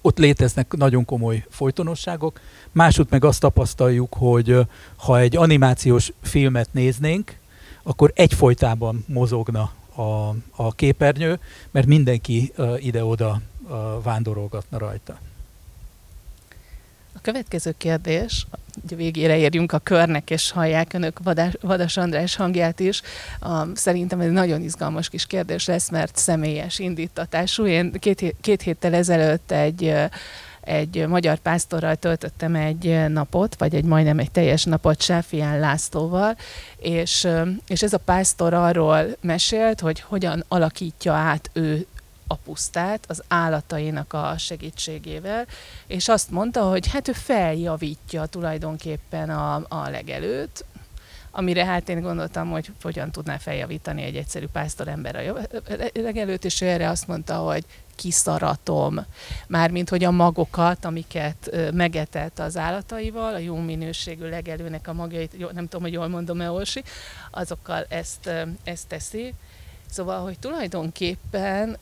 Ott 0.00 0.18
léteznek 0.18 0.72
nagyon 0.76 1.04
komoly 1.04 1.44
folytonosságok. 1.50 2.40
Másút 2.72 3.10
meg 3.10 3.24
azt 3.24 3.40
tapasztaljuk, 3.40 4.14
hogy 4.14 4.56
ha 4.96 5.18
egy 5.18 5.36
animációs 5.36 6.12
filmet 6.22 6.68
néznénk, 6.72 7.40
akkor 7.82 8.12
egyfolytában 8.14 9.04
mozogna 9.06 9.72
a, 9.94 10.28
a 10.56 10.74
képernyő, 10.74 11.38
mert 11.70 11.86
mindenki 11.86 12.52
ide-oda 12.78 13.40
vándorolgatna 14.02 14.78
rajta. 14.78 15.18
A 17.14 17.18
következő 17.22 17.74
kérdés, 17.78 18.46
hogy 18.88 18.96
végére 18.96 19.36
érjünk 19.36 19.72
a 19.72 19.78
körnek, 19.78 20.30
és 20.30 20.50
hallják 20.50 20.92
önök 20.92 21.18
Vadas, 21.22 21.52
Vadas 21.60 21.96
András 21.96 22.36
hangját 22.36 22.80
is. 22.80 23.02
Um, 23.46 23.74
szerintem 23.74 24.20
ez 24.20 24.26
egy 24.26 24.32
nagyon 24.32 24.62
izgalmas 24.62 25.08
kis 25.08 25.26
kérdés 25.26 25.66
lesz, 25.66 25.90
mert 25.90 26.16
személyes 26.16 26.78
indítatású. 26.78 27.66
Én 27.66 27.92
két, 27.92 28.34
két 28.40 28.62
héttel 28.62 28.94
ezelőtt 28.94 29.50
egy 29.50 29.94
egy 30.64 31.06
magyar 31.06 31.38
pásztorral 31.38 31.96
töltöttem 31.96 32.54
egy 32.54 33.08
napot, 33.08 33.54
vagy 33.58 33.74
egy 33.74 33.84
majdnem 33.84 34.18
egy 34.18 34.30
teljes 34.30 34.64
napot 34.64 35.02
Sáfián 35.02 35.58
Lászlóval, 35.58 36.36
és, 36.76 37.28
és 37.66 37.82
ez 37.82 37.92
a 37.92 37.98
pásztor 37.98 38.54
arról 38.54 39.06
mesélt, 39.20 39.80
hogy 39.80 40.00
hogyan 40.00 40.44
alakítja 40.48 41.12
át 41.12 41.50
ő 41.52 41.86
a 42.26 42.34
pusztát 42.34 43.04
az 43.08 43.22
állatainak 43.28 44.12
a 44.12 44.34
segítségével, 44.38 45.46
és 45.86 46.08
azt 46.08 46.30
mondta, 46.30 46.62
hogy 46.62 46.92
hát 46.92 47.08
ő 47.08 47.12
feljavítja 47.12 48.26
tulajdonképpen 48.26 49.30
a, 49.30 49.54
a 49.54 49.88
legelőt, 49.90 50.64
amire 51.30 51.64
hát 51.64 51.88
én 51.88 52.00
gondoltam, 52.00 52.50
hogy 52.50 52.70
hogyan 52.82 53.10
tudná 53.10 53.36
feljavítani 53.36 54.02
egy 54.02 54.16
egyszerű 54.16 54.46
pásztorember 54.52 55.16
a 55.16 55.58
legelőt, 55.94 56.44
és 56.44 56.60
ő 56.60 56.66
erre 56.66 56.88
azt 56.88 57.06
mondta, 57.06 57.34
hogy 57.34 57.64
kiszaratom, 57.94 59.04
mármint 59.46 59.88
hogy 59.88 60.04
a 60.04 60.10
magokat, 60.10 60.84
amiket 60.84 61.70
megetett 61.72 62.38
az 62.38 62.56
állataival, 62.56 63.34
a 63.34 63.38
jó 63.38 63.56
minőségű 63.56 64.28
legelőnek 64.28 64.88
a 64.88 64.92
magjait, 64.92 65.52
nem 65.52 65.64
tudom, 65.64 65.82
hogy 65.82 65.92
jól 65.92 66.08
mondom-e, 66.08 66.50
Orsi, 66.50 66.82
azokkal 67.30 67.86
ezt, 67.88 68.30
ezt 68.64 68.86
teszi, 68.88 69.34
Szóval, 69.92 70.22
hogy 70.22 70.38
tulajdonképpen 70.38 71.76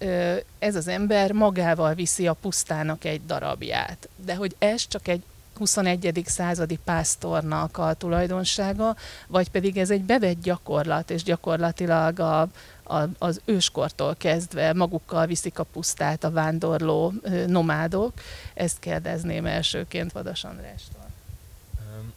ez 0.59 0.77
az 0.77 0.89
ember 0.89 1.33
magával 1.33 1.95
viszi 1.95 2.27
a 2.27 2.33
pusztának 2.33 3.05
egy 3.05 3.27
darabját, 3.27 4.09
de 4.25 4.35
hogy 4.35 4.57
ez 4.59 4.89
csak 4.89 5.09
egy 5.09 5.23
21. 5.61 6.23
századi 6.27 6.79
pásztornak 6.85 7.79
a 7.79 7.95
tulajdonsága, 7.95 8.97
vagy 9.27 9.51
pedig 9.51 9.77
ez 9.77 9.91
egy 9.91 10.03
bevett 10.03 10.43
gyakorlat, 10.43 11.11
és 11.11 11.23
gyakorlatilag 11.23 12.19
a, 12.19 12.49
a, 12.91 13.09
az 13.19 13.41
őskortól 13.45 14.15
kezdve 14.19 14.73
magukkal 14.73 15.27
viszik 15.27 15.59
a 15.59 15.63
pusztát 15.65 16.25
a 16.25 16.31
vándorló 16.31 17.13
nomádok. 17.47 18.13
Ezt 18.55 18.79
kérdezném 18.79 19.47
elsőként 19.47 20.13
Vadas 20.13 20.45
Andrástól. 20.45 21.09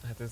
Hát 0.08 0.20
ez 0.20 0.32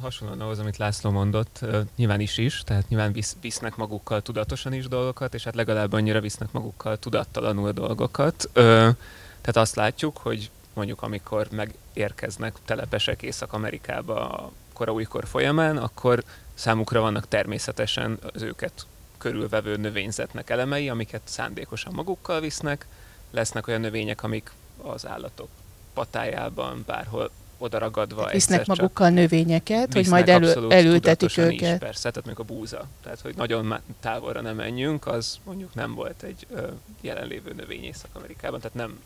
hasonlóan 0.00 0.40
ahhoz, 0.40 0.58
amit 0.58 0.76
László 0.76 1.10
mondott, 1.10 1.60
nyilván 1.96 2.20
is 2.20 2.38
is, 2.38 2.62
tehát 2.64 2.88
nyilván 2.88 3.12
visz, 3.12 3.36
visznek 3.40 3.76
magukkal 3.76 4.22
tudatosan 4.22 4.72
is 4.72 4.88
dolgokat, 4.88 5.34
és 5.34 5.44
hát 5.44 5.54
legalább 5.54 5.92
annyira 5.92 6.20
visznek 6.20 6.52
magukkal 6.52 6.98
tudattalanul 6.98 7.72
dolgokat. 7.72 8.48
Tehát 8.52 9.56
azt 9.56 9.74
látjuk, 9.74 10.16
hogy 10.16 10.50
mondjuk 10.74 11.02
amikor 11.02 11.48
megérkeznek 11.50 12.56
telepesek 12.64 13.22
Észak-Amerikába 13.22 14.30
a 14.30 14.52
kora 14.72 14.92
újkor 14.92 15.26
folyamán, 15.26 15.76
akkor 15.76 16.24
számukra 16.54 17.00
vannak 17.00 17.28
természetesen 17.28 18.18
az 18.32 18.42
őket 18.42 18.86
körülvevő 19.24 19.76
növényzetnek 19.76 20.50
elemei, 20.50 20.88
amiket 20.88 21.20
szándékosan 21.24 21.92
magukkal 21.94 22.40
visznek. 22.40 22.86
Lesznek 23.30 23.66
olyan 23.66 23.80
növények, 23.80 24.22
amik 24.22 24.50
az 24.82 25.06
állatok 25.06 25.48
patájában, 25.94 26.82
bárhol 26.86 27.30
odaragadva. 27.58 28.28
Visznek 28.30 28.66
magukkal 28.66 29.08
növényeket, 29.08 29.92
hogy 29.92 30.08
majd 30.08 30.28
elő, 30.28 30.70
elültetik 30.70 31.36
őket. 31.36 31.72
Is, 31.72 31.78
persze, 31.78 32.10
tehát 32.10 32.26
még 32.26 32.38
a 32.38 32.42
búza. 32.42 32.86
Tehát, 33.02 33.20
hogy 33.20 33.34
nagyon 33.36 33.80
távolra 34.00 34.40
nem 34.40 34.56
menjünk, 34.56 35.06
az 35.06 35.38
mondjuk 35.44 35.74
nem 35.74 35.94
volt 35.94 36.22
egy 36.22 36.46
ö, 36.50 36.66
jelenlévő 37.00 37.52
növény 37.52 37.84
Észak-Amerikában, 37.84 38.60
tehát 38.60 38.76
nem, 38.76 39.00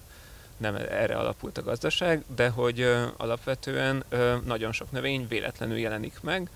nem 0.56 0.74
erre 0.74 1.16
alapult 1.16 1.58
a 1.58 1.62
gazdaság, 1.62 2.24
de 2.34 2.48
hogy 2.48 2.80
ö, 2.80 3.06
alapvetően 3.16 4.04
ö, 4.08 4.34
nagyon 4.44 4.72
sok 4.72 4.90
növény 4.90 5.26
véletlenül 5.28 5.78
jelenik 5.78 6.20
meg, 6.20 6.50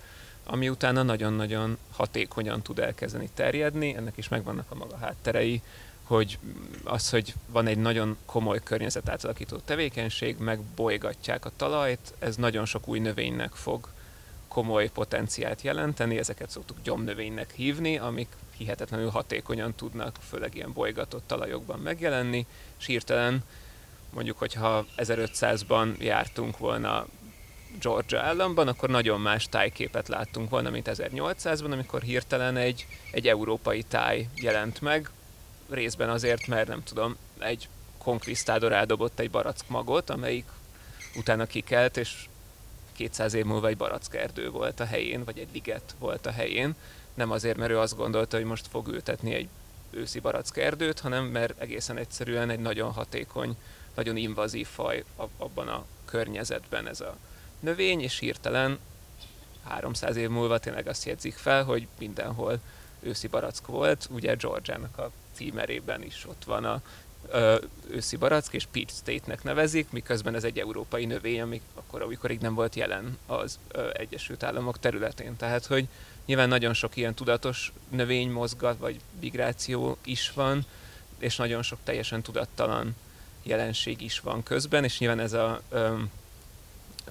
ami 0.45 0.69
utána 0.69 1.03
nagyon-nagyon 1.03 1.77
hatékonyan 1.91 2.61
tud 2.61 2.79
elkezdeni 2.79 3.29
terjedni, 3.33 3.95
ennek 3.95 4.17
is 4.17 4.27
megvannak 4.27 4.71
a 4.71 4.75
maga 4.75 4.97
hátterei, 4.97 5.61
hogy 6.03 6.39
az, 6.83 7.09
hogy 7.09 7.33
van 7.47 7.67
egy 7.67 7.77
nagyon 7.77 8.17
komoly 8.25 8.59
környezet 8.63 9.09
átalakító 9.09 9.57
tevékenység, 9.57 10.37
megbolygatják 10.37 11.45
a 11.45 11.51
talajt, 11.55 12.13
ez 12.19 12.35
nagyon 12.35 12.65
sok 12.65 12.87
új 12.87 12.99
növénynek 12.99 13.51
fog 13.51 13.87
komoly 14.47 14.89
potenciált 14.89 15.61
jelenteni, 15.61 16.17
ezeket 16.17 16.49
szoktuk 16.49 16.77
gyomnövénynek 16.83 17.51
hívni, 17.51 17.97
amik 17.97 18.27
hihetetlenül 18.57 19.09
hatékonyan 19.09 19.73
tudnak, 19.75 20.17
főleg 20.29 20.55
ilyen 20.55 20.73
bolygatott 20.73 21.27
talajokban 21.27 21.79
megjelenni, 21.79 22.45
és 22.79 22.85
hirtelen 22.85 23.43
mondjuk, 24.09 24.37
hogyha 24.37 24.85
1500-ban 24.97 25.97
jártunk 25.97 26.57
volna 26.57 27.05
Georgia 27.79 28.21
államban, 28.21 28.67
akkor 28.67 28.89
nagyon 28.89 29.21
más 29.21 29.47
tájképet 29.49 30.07
láttunk 30.07 30.49
volna, 30.49 30.69
mint 30.69 30.89
1800-ban, 30.93 31.71
amikor 31.71 32.01
hirtelen 32.01 32.57
egy, 32.57 32.87
egy 33.11 33.27
európai 33.27 33.83
táj 33.83 34.27
jelent 34.35 34.81
meg, 34.81 35.09
részben 35.69 36.09
azért, 36.09 36.47
mert 36.47 36.67
nem 36.67 36.83
tudom, 36.83 37.17
egy 37.39 37.67
konkvisztádor 37.97 38.71
eldobott 38.71 39.19
egy 39.19 39.31
barack 39.31 39.67
magot, 39.67 40.09
amelyik 40.09 40.45
utána 41.15 41.45
kikelt, 41.45 41.97
és 41.97 42.27
200 42.93 43.33
év 43.33 43.45
múlva 43.45 43.67
egy 43.67 43.77
barackerdő 43.77 44.49
volt 44.49 44.79
a 44.79 44.85
helyén, 44.85 45.23
vagy 45.23 45.39
egy 45.39 45.47
liget 45.53 45.95
volt 45.99 46.25
a 46.25 46.31
helyén. 46.31 46.75
Nem 47.13 47.31
azért, 47.31 47.57
mert 47.57 47.71
ő 47.71 47.79
azt 47.79 47.95
gondolta, 47.95 48.37
hogy 48.37 48.45
most 48.45 48.67
fog 48.67 48.87
ültetni 48.87 49.33
egy 49.33 49.47
őszi 49.91 50.19
barackerdőt, 50.19 50.99
hanem 50.99 51.25
mert 51.25 51.61
egészen 51.61 51.97
egyszerűen 51.97 52.49
egy 52.49 52.59
nagyon 52.59 52.91
hatékony, 52.91 53.57
nagyon 53.95 54.17
invazív 54.17 54.67
faj 54.67 55.03
abban 55.37 55.67
a 55.67 55.85
környezetben 56.05 56.87
ez 56.87 57.01
a 57.01 57.15
növény, 57.63 58.01
és 58.01 58.19
hirtelen 58.19 58.79
300 59.63 60.15
év 60.15 60.29
múlva 60.29 60.57
tényleg 60.57 60.87
azt 60.87 61.05
jegyzik 61.05 61.35
fel, 61.35 61.63
hogy 61.63 61.87
mindenhol 61.97 62.59
őszi 62.99 63.27
barack 63.27 63.67
volt, 63.67 64.07
ugye 64.11 64.35
Georgiának 64.35 64.97
a 64.97 65.11
címerében 65.33 66.03
is 66.03 66.25
ott 66.27 66.43
van 66.43 66.65
a 66.65 66.81
ö, 67.31 67.55
őszi 67.89 68.15
barack, 68.15 68.53
és 68.53 68.67
Peach 68.71 68.93
State-nek 68.93 69.43
nevezik, 69.43 69.91
miközben 69.91 70.35
ez 70.35 70.43
egy 70.43 70.59
európai 70.59 71.05
növény, 71.05 71.41
ami 71.41 71.61
akkor, 71.73 72.01
amikor 72.01 72.31
nem 72.31 72.53
volt 72.53 72.75
jelen 72.75 73.17
az 73.25 73.59
ö, 73.71 73.89
Egyesült 73.93 74.43
Államok 74.43 74.79
területén. 74.79 75.35
Tehát, 75.35 75.65
hogy 75.65 75.87
nyilván 76.25 76.47
nagyon 76.47 76.73
sok 76.73 76.95
ilyen 76.95 77.13
tudatos 77.13 77.73
növény 77.89 78.31
mozgat, 78.31 78.77
vagy 78.77 78.99
migráció 79.19 79.97
is 80.05 80.31
van, 80.31 80.65
és 81.19 81.35
nagyon 81.35 81.61
sok 81.61 81.79
teljesen 81.83 82.21
tudattalan 82.21 82.95
jelenség 83.43 84.01
is 84.01 84.19
van 84.19 84.43
közben, 84.43 84.83
és 84.83 84.99
nyilván 84.99 85.19
ez 85.19 85.33
a, 85.33 85.61
ö, 85.69 85.95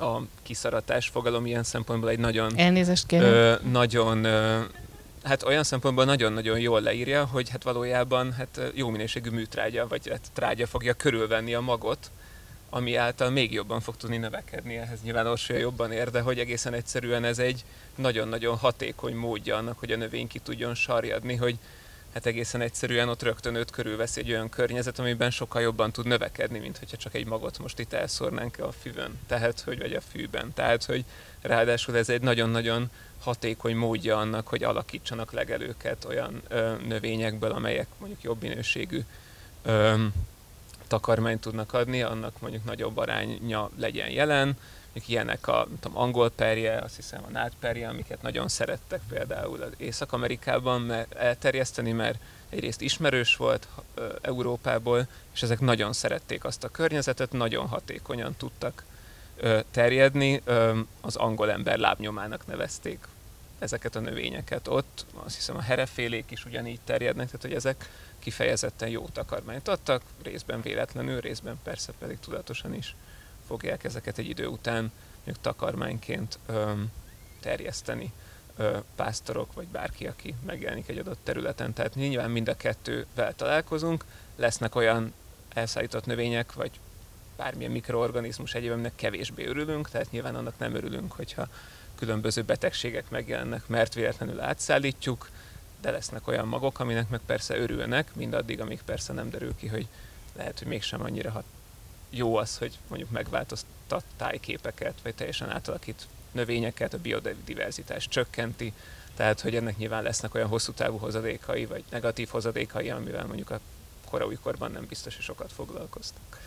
a 0.02 0.22
kiszaratás 0.42 1.08
fogalom 1.08 1.46
ilyen 1.46 1.62
szempontból 1.62 2.10
egy 2.10 2.18
nagyon... 2.18 2.58
Elnézést 2.58 3.06
kérem. 3.06 3.28
Ö, 3.28 3.54
nagyon 3.70 4.24
ö, 4.24 4.60
hát 5.22 5.42
olyan 5.42 5.64
szempontból 5.64 6.04
nagyon-nagyon 6.04 6.58
jól 6.58 6.80
leírja, 6.80 7.24
hogy 7.24 7.48
hát 7.48 7.62
valójában 7.62 8.32
hát 8.32 8.60
jó 8.74 8.88
minőségű 8.88 9.30
műtrágya, 9.30 9.88
vagy 9.88 10.08
hát 10.08 10.30
trágya 10.32 10.66
fogja 10.66 10.94
körülvenni 10.94 11.54
a 11.54 11.60
magot, 11.60 12.10
ami 12.70 12.94
által 12.96 13.30
még 13.30 13.52
jobban 13.52 13.80
fog 13.80 13.96
tudni 13.96 14.16
növekedni. 14.16 14.76
Ehhez 14.76 15.02
nyilván 15.02 15.26
Orsolya 15.26 15.60
jobban 15.60 15.92
ér, 15.92 16.10
de 16.10 16.20
hogy 16.20 16.38
egészen 16.38 16.74
egyszerűen 16.74 17.24
ez 17.24 17.38
egy 17.38 17.64
nagyon-nagyon 17.94 18.56
hatékony 18.56 19.14
módja 19.14 19.56
annak, 19.56 19.78
hogy 19.78 19.92
a 19.92 19.96
növény 19.96 20.26
ki 20.26 20.38
tudjon 20.38 20.74
sarjadni, 20.74 21.36
hogy 21.36 21.58
hát 22.12 22.26
egészen 22.26 22.60
egyszerűen 22.60 23.08
ott 23.08 23.22
rögtön 23.22 23.54
őt 23.54 23.70
körülveszi 23.70 24.20
egy 24.20 24.30
olyan 24.30 24.48
környezet, 24.48 24.98
amiben 24.98 25.30
sokkal 25.30 25.62
jobban 25.62 25.92
tud 25.92 26.06
növekedni, 26.06 26.58
mint 26.58 26.78
hogyha 26.78 26.96
csak 26.96 27.14
egy 27.14 27.26
magot 27.26 27.58
most 27.58 27.78
itt 27.78 27.92
elszórnánk 27.92 28.58
a 28.58 28.72
füvön, 28.72 29.20
tehát 29.26 29.60
hogy 29.60 29.78
vagy 29.78 29.92
a 29.92 30.00
fűben. 30.00 30.52
Tehát, 30.54 30.84
hogy 30.84 31.04
ráadásul 31.40 31.96
ez 31.96 32.08
egy 32.08 32.22
nagyon-nagyon 32.22 32.90
hatékony 33.20 33.76
módja 33.76 34.18
annak, 34.18 34.48
hogy 34.48 34.64
alakítsanak 34.64 35.32
legelőket 35.32 36.04
olyan 36.04 36.42
ö, 36.48 36.72
növényekből, 36.86 37.50
amelyek 37.50 37.86
mondjuk 37.98 38.22
jobb 38.22 38.42
minőségű 38.42 39.00
ö, 39.62 40.04
takarmányt 40.86 41.40
tudnak 41.40 41.72
adni, 41.72 42.02
annak 42.02 42.40
mondjuk 42.40 42.64
nagyobb 42.64 42.96
aránya 42.96 43.70
legyen 43.76 44.10
jelen. 44.10 44.56
Ilyenek 45.06 45.46
a 45.46 45.66
tudom, 45.80 45.98
angol 45.98 46.30
perje, 46.30 46.78
azt 46.78 46.96
hiszem 46.96 47.22
a 47.24 47.30
nátperje, 47.30 47.88
amiket 47.88 48.22
nagyon 48.22 48.48
szerettek 48.48 49.00
például 49.08 49.62
az 49.62 49.70
Észak-Amerikában 49.76 50.80
mert 50.80 51.14
elterjeszteni, 51.14 51.92
mert 51.92 52.18
egyrészt 52.48 52.80
ismerős 52.80 53.36
volt 53.36 53.68
Európából, 54.22 55.06
és 55.34 55.42
ezek 55.42 55.60
nagyon 55.60 55.92
szerették 55.92 56.44
azt 56.44 56.64
a 56.64 56.68
környezetet, 56.68 57.32
nagyon 57.32 57.66
hatékonyan 57.66 58.34
tudtak 58.36 58.84
terjedni. 59.70 60.42
Az 61.00 61.16
angol 61.16 61.50
ember 61.50 61.78
lábnyomának 61.78 62.46
nevezték 62.46 62.98
ezeket 63.58 63.96
a 63.96 64.00
növényeket 64.00 64.68
ott. 64.68 65.06
Azt 65.24 65.34
hiszem 65.34 65.56
a 65.56 65.60
herefélék 65.60 66.30
is 66.30 66.44
ugyanígy 66.44 66.80
terjednek, 66.84 67.26
tehát 67.26 67.42
hogy 67.42 67.54
ezek 67.54 67.90
kifejezetten 68.18 68.88
jó 68.88 69.08
takarmányt 69.12 69.68
adtak, 69.68 70.02
részben 70.22 70.60
véletlenül, 70.60 71.20
részben 71.20 71.58
persze 71.62 71.92
pedig 71.98 72.18
tudatosan 72.18 72.74
is 72.74 72.94
fogják 73.52 73.84
ezeket 73.84 74.18
egy 74.18 74.28
idő 74.28 74.46
után 74.46 74.92
mondjuk 75.14 75.40
takarmányként 75.40 76.38
ö, 76.46 76.72
terjeszteni 77.40 78.12
ö, 78.56 78.78
pásztorok, 78.96 79.52
vagy 79.52 79.66
bárki, 79.66 80.06
aki 80.06 80.34
megjelenik 80.46 80.88
egy 80.88 80.98
adott 80.98 81.18
területen. 81.22 81.72
Tehát 81.72 81.94
nyilván 81.94 82.30
mind 82.30 82.48
a 82.48 82.56
kettővel 82.56 83.34
találkozunk, 83.34 84.04
lesznek 84.36 84.74
olyan 84.74 85.12
elszállított 85.54 86.06
növények, 86.06 86.52
vagy 86.52 86.70
bármilyen 87.36 87.72
mikroorganizmus 87.72 88.54
aminek 88.54 88.94
kevésbé 88.94 89.46
örülünk, 89.46 89.88
tehát 89.88 90.10
nyilván 90.10 90.34
annak 90.34 90.58
nem 90.58 90.74
örülünk, 90.74 91.12
hogyha 91.12 91.48
különböző 91.94 92.42
betegségek 92.42 93.10
megjelennek, 93.10 93.66
mert 93.66 93.94
véletlenül 93.94 94.40
átszállítjuk, 94.40 95.28
de 95.80 95.90
lesznek 95.90 96.28
olyan 96.28 96.48
magok, 96.48 96.80
aminek 96.80 97.08
meg 97.08 97.20
persze 97.26 97.56
örülnek, 97.56 98.14
mindaddig, 98.14 98.60
amíg 98.60 98.80
persze 98.84 99.12
nem 99.12 99.30
derül 99.30 99.54
ki, 99.56 99.66
hogy 99.66 99.86
lehet, 100.36 100.58
hogy 100.58 100.68
mégsem 100.68 101.02
annyira 101.02 101.30
hat 101.30 101.44
jó 102.14 102.36
az, 102.36 102.58
hogy 102.58 102.78
mondjuk 102.88 103.10
megváltoztat 103.10 104.04
tájképeket, 104.16 104.94
vagy 105.02 105.14
teljesen 105.14 105.50
átalakít 105.50 106.06
növényeket, 106.32 106.94
a 106.94 106.98
biodiverzitás 106.98 108.08
csökkenti, 108.08 108.72
tehát 109.16 109.40
hogy 109.40 109.54
ennek 109.54 109.76
nyilván 109.76 110.02
lesznek 110.02 110.34
olyan 110.34 110.48
hosszú 110.48 110.72
távú 110.72 110.98
hozadékai, 110.98 111.66
vagy 111.66 111.84
negatív 111.90 112.28
hozadékai, 112.28 112.90
amivel 112.90 113.26
mondjuk 113.26 113.50
a 113.50 113.60
koraújkorban 114.10 114.70
nem 114.70 114.86
biztos, 114.88 115.14
hogy 115.14 115.24
sokat 115.24 115.52
foglalkoztak. 115.52 116.40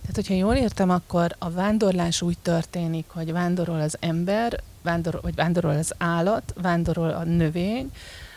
Tehát, 0.00 0.14
hogyha 0.14 0.34
jól 0.34 0.54
értem, 0.54 0.90
akkor 0.90 1.34
a 1.38 1.50
vándorlás 1.50 2.22
úgy 2.22 2.38
történik, 2.42 3.04
hogy 3.08 3.32
vándorol 3.32 3.80
az 3.80 3.96
ember, 4.00 4.62
vándorol, 4.82 5.20
vagy 5.20 5.34
vándorol 5.34 5.76
az 5.76 5.94
állat, 5.98 6.54
vándorol 6.56 7.10
a 7.10 7.24
növény, 7.24 7.90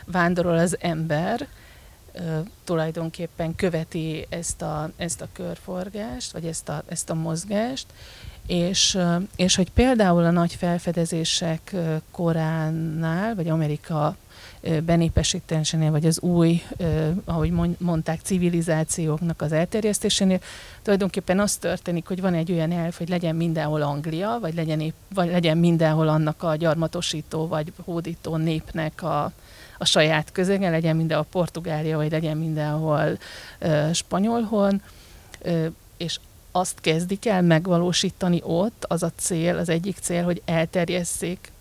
vándorol 0.06 0.58
az 0.58 0.78
ember, 0.80 1.48
tulajdonképpen 2.64 3.56
követi 3.56 4.26
ezt 4.30 4.62
a, 4.62 4.92
ezt 4.98 5.22
a 5.22 5.28
körforgást, 5.34 6.32
vagy 6.32 6.46
ezt 6.46 6.70
a, 6.70 6.84
ezt 6.88 7.10
a 7.10 7.14
mozgást, 7.14 7.86
és, 8.48 8.98
és 9.36 9.56
hogy 9.56 9.72
például 9.72 10.24
a 10.24 10.32
nagy 10.32 10.54
felfedezések 10.54 11.76
koránál, 12.12 13.36
vagy 13.36 13.50
Amerika 13.50 14.16
benépesítésénél, 14.86 15.92
vagy 15.92 16.06
az 16.06 16.20
új, 16.20 16.62
ahogy 17.26 17.52
mondták, 17.78 18.20
civilizációknak 18.22 19.42
az 19.42 19.52
elterjesztésénél, 19.52 20.40
tulajdonképpen 20.82 21.40
az 21.40 21.56
történik, 21.56 22.08
hogy 22.08 22.22
van 22.22 22.34
egy 22.34 22.52
olyan 22.52 22.72
elf, 22.72 22.98
hogy 22.98 23.10
legyen 23.10 23.36
mindenhol 23.36 23.82
Anglia, 23.82 24.38
vagy 24.42 24.54
legyen, 24.54 24.80
épp, 24.80 24.96
vagy 25.14 25.30
legyen 25.30 25.58
mindenhol 25.58 26.08
annak 26.08 26.44
a 26.44 26.56
gyarmatosító, 26.56 27.48
vagy 27.48 27.74
hódító 27.86 28.36
népnek 28.36 29.04
a, 29.04 29.32
a 29.78 29.86
saját 29.86 30.32
közege, 30.32 30.70
legyen 30.70 30.96
mindenhol 30.96 31.26
Portugália, 31.32 31.98
vagy 31.98 32.12
legyen 32.12 32.38
mindenhol 32.38 33.18
uh, 33.62 33.92
Spanyolhon, 33.92 34.82
uh, 35.46 35.66
és 35.98 36.20
azt 36.52 36.82
kezdik 36.82 37.26
el 37.26 37.42
megvalósítani 37.42 38.42
ott, 38.44 38.86
az 38.88 39.04
a 39.04 39.12
cél, 39.16 39.58
az 39.58 39.70
egyik 39.70 39.98
cél, 39.98 40.24
hogy 40.24 40.42
elterjesszék 40.46 41.52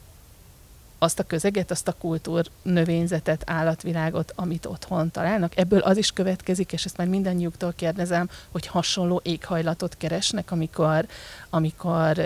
azt 1.02 1.18
a 1.18 1.22
közeget, 1.22 1.70
azt 1.70 1.88
a 1.88 1.94
kultúr 1.98 2.46
növényzetet, 2.62 3.42
állatvilágot, 3.46 4.32
amit 4.36 4.66
otthon 4.66 5.10
találnak. 5.10 5.56
Ebből 5.56 5.80
az 5.80 5.96
is 5.96 6.10
következik, 6.10 6.72
és 6.72 6.84
ezt 6.84 6.96
már 6.96 7.06
mindannyiuktól 7.06 7.72
kérdezem, 7.76 8.30
hogy 8.50 8.66
hasonló 8.66 9.20
éghajlatot 9.24 9.96
keresnek, 9.96 10.50
amikor, 10.50 11.06
amikor 11.50 12.16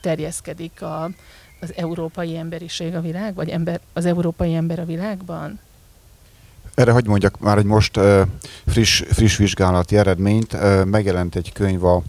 terjeszkedik 0.00 0.82
a, 0.82 1.10
az 1.60 1.72
európai 1.76 2.36
emberiség 2.36 2.94
a 2.94 3.00
világ, 3.00 3.34
vagy 3.34 3.48
ember, 3.48 3.80
az 3.92 4.04
európai 4.04 4.54
ember 4.54 4.78
a 4.78 4.84
világban? 4.84 5.60
Erre 6.74 6.92
hogy 6.92 7.06
mondjak 7.06 7.40
már 7.40 7.58
egy 7.58 7.64
most 7.64 7.96
uh, 7.96 8.20
friss, 8.66 9.02
friss 9.08 9.36
vizsgálati 9.36 9.96
eredményt. 9.96 10.52
Uh, 10.52 10.84
megjelent 10.84 11.36
egy 11.36 11.52
könyv 11.52 11.84
a, 11.84 12.02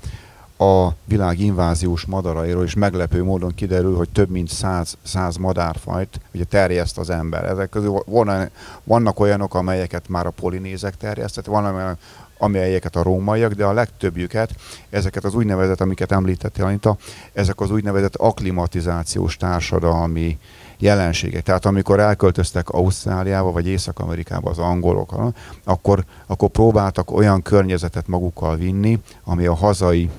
a 0.63 0.95
világ 1.05 1.39
inváziós 1.39 2.05
madarairól, 2.05 2.63
és 2.63 2.73
meglepő 2.73 3.23
módon 3.23 3.55
kiderül, 3.55 3.95
hogy 3.95 4.09
több 4.09 4.29
mint 4.29 4.49
száz, 4.49 4.97
száz 5.03 5.35
madárfajt 5.35 6.19
ugye 6.33 6.43
terjeszt 6.43 6.97
az 6.97 7.09
ember. 7.09 7.45
Ezek 7.45 7.69
közül 7.69 8.03
van, 8.05 8.49
vannak 8.83 9.19
olyanok, 9.19 9.55
amelyeket 9.55 10.07
már 10.07 10.25
a 10.25 10.29
polinézek 10.29 10.97
terjesztett, 10.97 11.45
van 11.45 11.97
amelyeket 12.41 12.95
a 12.95 13.03
rómaiak, 13.03 13.53
de 13.53 13.65
a 13.65 13.73
legtöbbjüket, 13.73 14.49
ezeket 14.89 15.23
az 15.23 15.35
úgynevezett, 15.35 15.81
amiket 15.81 16.11
említettél 16.11 16.65
Anita, 16.65 16.97
ezek 17.33 17.59
az 17.59 17.71
úgynevezett 17.71 18.15
aklimatizációs 18.15 19.37
társadalmi 19.37 20.37
jelenségek. 20.77 21.43
Tehát 21.43 21.65
amikor 21.65 21.99
elköltöztek 21.99 22.69
Ausztráliába 22.69 23.51
vagy 23.51 23.67
Észak-Amerikába 23.67 24.49
az 24.49 24.57
angolok, 24.57 25.33
akkor, 25.63 26.03
akkor 26.25 26.49
próbáltak 26.49 27.11
olyan 27.11 27.41
környezetet 27.41 28.07
magukkal 28.07 28.55
vinni, 28.55 28.99
ami 29.23 29.45
a 29.45 29.55
hazai 29.55 30.09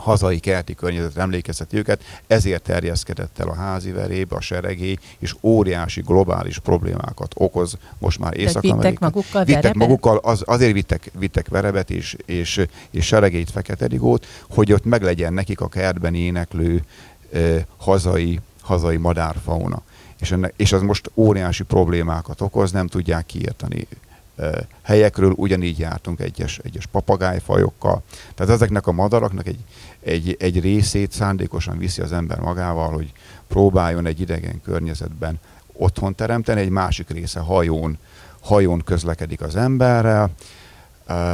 hazai 0.00 0.38
kerti 0.38 0.74
környezet 0.74 1.16
emlékezteti 1.16 1.76
őket, 1.76 2.02
ezért 2.26 2.62
terjeszkedett 2.62 3.38
el 3.38 3.48
a 3.48 3.54
házi 3.54 3.90
verébe, 3.90 4.36
a 4.36 4.40
seregély, 4.40 4.96
és 5.18 5.34
óriási 5.40 6.00
globális 6.00 6.58
problémákat 6.58 7.32
okoz 7.34 7.76
most 7.98 8.18
már 8.18 8.36
észak 8.36 8.62
vittek 8.62 8.98
magukkal 8.98 9.44
vittek 9.44 9.74
magukkal, 9.74 10.16
az, 10.16 10.42
azért 10.46 10.72
vittek, 10.72 11.10
vittek 11.18 11.48
verebet 11.48 11.90
és, 11.90 12.16
és, 12.24 12.64
és 12.90 13.06
seregélyt, 13.06 13.50
fekete 13.50 13.86
rigót, 13.86 14.26
hogy 14.48 14.72
ott 14.72 14.84
meglegyen 14.84 15.32
nekik 15.32 15.60
a 15.60 15.68
kertben 15.68 16.14
éneklő 16.14 16.84
eh, 17.32 17.64
hazai, 17.76 18.40
hazai 18.60 18.96
madárfauna. 18.96 19.82
És, 20.20 20.30
ennek, 20.30 20.52
és 20.56 20.72
az 20.72 20.82
most 20.82 21.10
óriási 21.14 21.62
problémákat 21.62 22.40
okoz, 22.40 22.72
nem 22.72 22.86
tudják 22.86 23.26
kiírtani 23.26 23.86
helyekről, 24.82 25.32
ugyanígy 25.36 25.78
jártunk 25.78 26.20
egyes, 26.20 26.58
egyes 26.58 26.86
papagájfajokkal. 26.86 28.02
Tehát 28.34 28.52
ezeknek 28.52 28.86
a 28.86 28.92
madaraknak 28.92 29.46
egy, 29.46 29.64
egy, 30.00 30.36
egy 30.38 30.60
részét 30.60 31.12
szándékosan 31.12 31.78
viszi 31.78 32.02
az 32.02 32.12
ember 32.12 32.38
magával, 32.38 32.92
hogy 32.92 33.12
próbáljon 33.48 34.06
egy 34.06 34.20
idegen 34.20 34.60
környezetben 34.62 35.40
otthon 35.72 36.14
teremteni, 36.14 36.60
egy 36.60 36.70
másik 36.70 37.10
része 37.10 37.40
hajón, 37.40 37.98
hajón 38.40 38.82
közlekedik 38.84 39.40
az 39.40 39.56
emberrel, 39.56 40.30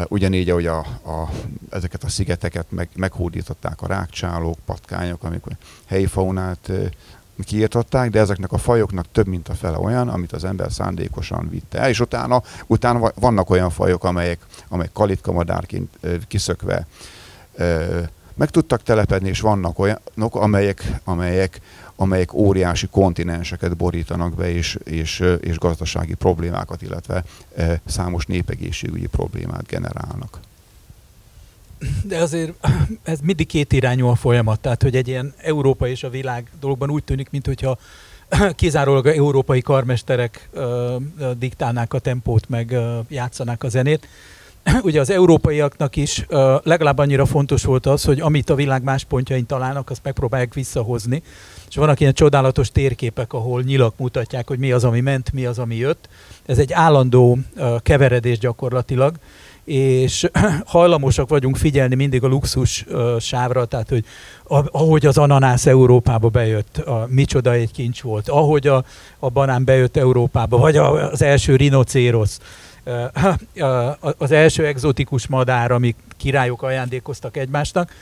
ugyanígy, 0.09 0.51
ahogy 0.51 0.67
a, 0.67 0.79
a, 0.79 1.31
ezeket 1.71 2.05
a 2.05 2.09
szigeteket 2.09 2.67
meg, 2.69 2.89
meghódították 2.97 3.83
a 3.83 3.87
rákcsálók, 3.87 4.59
patkányok, 4.65 5.25
amikor 5.25 5.53
helyi 5.87 6.07
faunát 6.07 6.71
kiirtották, 7.45 8.11
de 8.11 8.21
ezeknek 8.21 8.53
a 8.53 8.59
fajoknak 8.59 9.07
több 9.13 9.27
mint 9.27 9.49
a 9.49 9.55
fele 9.55 9.79
olyan, 9.79 10.09
amit 10.09 10.33
az 10.33 10.45
ember 10.45 10.73
szándékosan 10.73 11.49
vitte 11.51 11.79
el, 11.79 11.89
és 11.89 12.01
utána, 12.01 12.43
utána 12.67 13.13
vannak 13.15 13.51
olyan 13.51 13.71
fajok, 13.71 14.05
amelyek, 14.05 14.39
amelyek 14.69 14.93
kalitkamadárként 14.93 15.99
kiszökve 16.29 16.87
meg 18.37 18.51
tudtak 18.51 18.83
telepedni, 18.83 19.29
és 19.29 19.41
vannak 19.41 19.79
olyanok, 19.79 20.35
amelyek, 20.35 21.01
amelyek, 21.05 21.61
amelyek 21.97 22.33
óriási 22.33 22.87
kontinenseket 22.87 23.77
borítanak 23.77 24.35
be, 24.35 24.53
és, 24.53 24.79
és, 24.85 25.25
és 25.41 25.59
gazdasági 25.59 26.15
problémákat, 26.15 26.83
illetve 26.83 27.25
számos 27.85 28.27
népegészségügyi 28.27 29.07
problémát 29.07 29.67
generálnak. 29.67 30.41
De 32.05 32.19
azért 32.19 32.53
ez 33.03 33.19
mindig 33.21 33.47
két 33.47 33.73
irányú 33.73 34.07
a 34.07 34.15
folyamat, 34.15 34.61
tehát 34.61 34.83
hogy 34.83 34.97
egy 34.97 35.09
ilyen 35.09 35.35
Európa 35.37 35.89
és 35.89 36.03
a 36.03 36.11
világ 36.11 36.51
dologban 36.61 36.91
úgy 36.91 37.05
tűnik, 37.05 37.31
mintha 37.31 37.79
kizárólag 38.55 39.07
európai 39.07 39.61
karmesterek 39.61 40.49
diktálnák 41.39 41.95
a 41.95 41.99
tempót, 41.99 42.49
meg 42.49 42.77
játszanák 43.09 43.63
a 43.63 43.69
zenét. 43.69 44.09
Ugye 44.83 45.01
az 45.01 45.11
európaiaknak 45.11 45.97
is 45.97 46.27
legalább 46.63 46.99
annyira 46.99 47.27
fontos 47.27 47.65
volt 47.65 47.87
az, 47.87 48.05
hogy 48.05 48.21
amit 48.21 48.51
a 48.51 48.55
világ 48.55 48.83
más 48.83 49.05
pontjain 49.05 49.47
találnak, 49.47 49.91
azt 49.91 50.01
megpróbálják 50.03 50.55
visszahozni. 50.55 51.23
És 51.69 51.77
vannak 51.77 52.01
ilyen 52.01 52.13
csodálatos 52.13 52.71
térképek, 52.71 53.33
ahol 53.33 53.63
nyilak 53.63 53.95
mutatják, 53.97 54.49
hogy 54.49 54.59
mi 54.59 54.73
az, 54.73 54.85
ami 54.85 55.01
ment, 55.01 55.33
mi 55.33 55.47
az, 55.47 55.59
ami 55.59 55.77
jött. 55.77 56.09
Ez 56.47 56.59
egy 56.59 56.73
állandó 56.73 57.39
keveredés 57.83 58.39
gyakorlatilag 58.39 59.15
és 59.67 60.29
hajlamosak 60.67 61.29
vagyunk 61.29 61.57
figyelni 61.57 61.95
mindig 61.95 62.25
a 62.25 62.27
luxus 62.27 62.85
sávra, 63.19 63.65
tehát 63.65 63.89
hogy 63.89 64.05
ahogy 64.71 65.07
az 65.07 65.19
ananász 65.19 65.67
Európába 65.67 66.29
bejött, 66.29 66.77
a, 66.77 67.07
micsoda 67.11 67.53
egy 67.53 67.73
kincs 67.73 68.03
volt, 68.03 68.29
ahogy 68.29 68.67
a, 68.67 68.85
a 69.19 69.29
banán 69.29 69.65
bejött 69.65 69.97
Európába, 69.97 70.59
vagy 70.59 70.77
az 70.77 71.23
első 71.23 71.57
rinocérosz, 71.57 72.41
az 74.19 74.31
első 74.31 74.67
egzotikus 74.67 75.27
madár, 75.27 75.71
amik 75.71 75.97
királyok 76.17 76.63
ajándékoztak 76.63 77.37
egymásnak, 77.37 77.93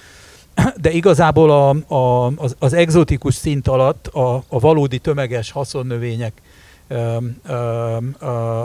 de 0.82 0.90
igazából 0.90 1.50
a, 1.50 1.94
a, 1.94 2.32
az, 2.36 2.56
az 2.58 2.72
egzotikus 2.72 3.34
szint 3.34 3.68
alatt 3.68 4.06
a, 4.06 4.34
a 4.48 4.58
valódi 4.58 4.98
tömeges 4.98 5.50
haszonnövények 5.50 6.32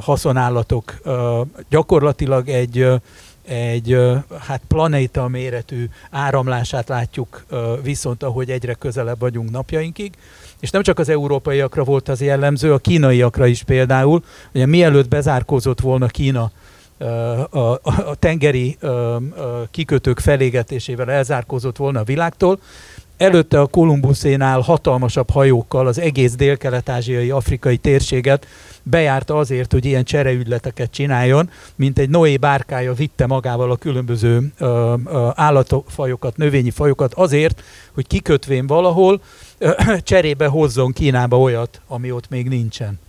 haszonállatok 0.02 1.00
gyakorlatilag 1.70 2.50
egy, 2.50 2.88
egy 3.46 3.98
hát 4.40 4.62
planéta 4.68 5.28
méretű 5.28 5.90
áramlását 6.12 6.90
látjuk 6.90 7.46
viszont, 7.84 8.24
ahogy 8.24 8.50
egyre 8.50 8.74
közelebb 8.74 9.20
vagyunk 9.20 9.52
napjainkig. 9.52 10.14
És 10.60 10.70
nem 10.70 10.82
csak 10.82 11.00
az 11.00 11.10
európaiakra 11.10 11.84
volt 11.84 12.10
az 12.10 12.22
jellemző, 12.22 12.74
a 12.74 12.78
kínaiakra 12.78 13.46
is 13.46 13.64
például. 13.64 14.24
Ugye 14.54 14.66
mielőtt 14.66 15.08
bezárkózott 15.08 15.80
volna 15.80 16.08
Kína 16.08 16.52
a, 17.00 17.60
a, 17.60 17.80
a 17.84 18.16
tengeri 18.20 18.78
kikötők 19.72 20.20
felégetésével 20.20 21.12
elzárkózott 21.12 21.78
volna 21.78 22.00
a 22.00 22.04
világtól, 22.04 22.60
Előtte 23.20 23.60
a 23.60 23.68
Kolumbuszénál 23.68 24.60
hatalmasabb 24.60 25.30
hajókkal 25.30 25.88
az 25.88 26.00
egész 26.00 26.36
dél-kelet-ázsiai 26.36 27.30
afrikai 27.30 27.78
térséget 27.78 28.48
bejárta 28.84 29.38
azért, 29.38 29.72
hogy 29.72 29.86
ilyen 29.86 30.04
csereügyleteket 30.04 30.92
csináljon, 30.92 31.50
mint 31.76 32.00
egy 32.00 32.10
Noé 32.10 32.38
bárkája 32.38 32.94
vitte 32.94 33.26
magával 33.26 33.72
a 33.72 33.76
különböző 33.76 34.52
ö, 34.58 34.94
ö, 35.06 35.30
állatfajokat, 35.34 36.38
növényi 36.38 36.72
fajokat 36.72 37.14
azért, 37.14 37.64
hogy 37.94 38.08
kikötvén 38.08 38.68
valahol 38.68 39.22
ö, 39.58 39.72
cserébe 40.00 40.48
hozzon 40.48 40.92
Kínába 40.92 41.40
olyat, 41.40 41.82
ami 41.88 42.12
ott 42.12 42.30
még 42.30 42.48
nincsen. 42.48 43.00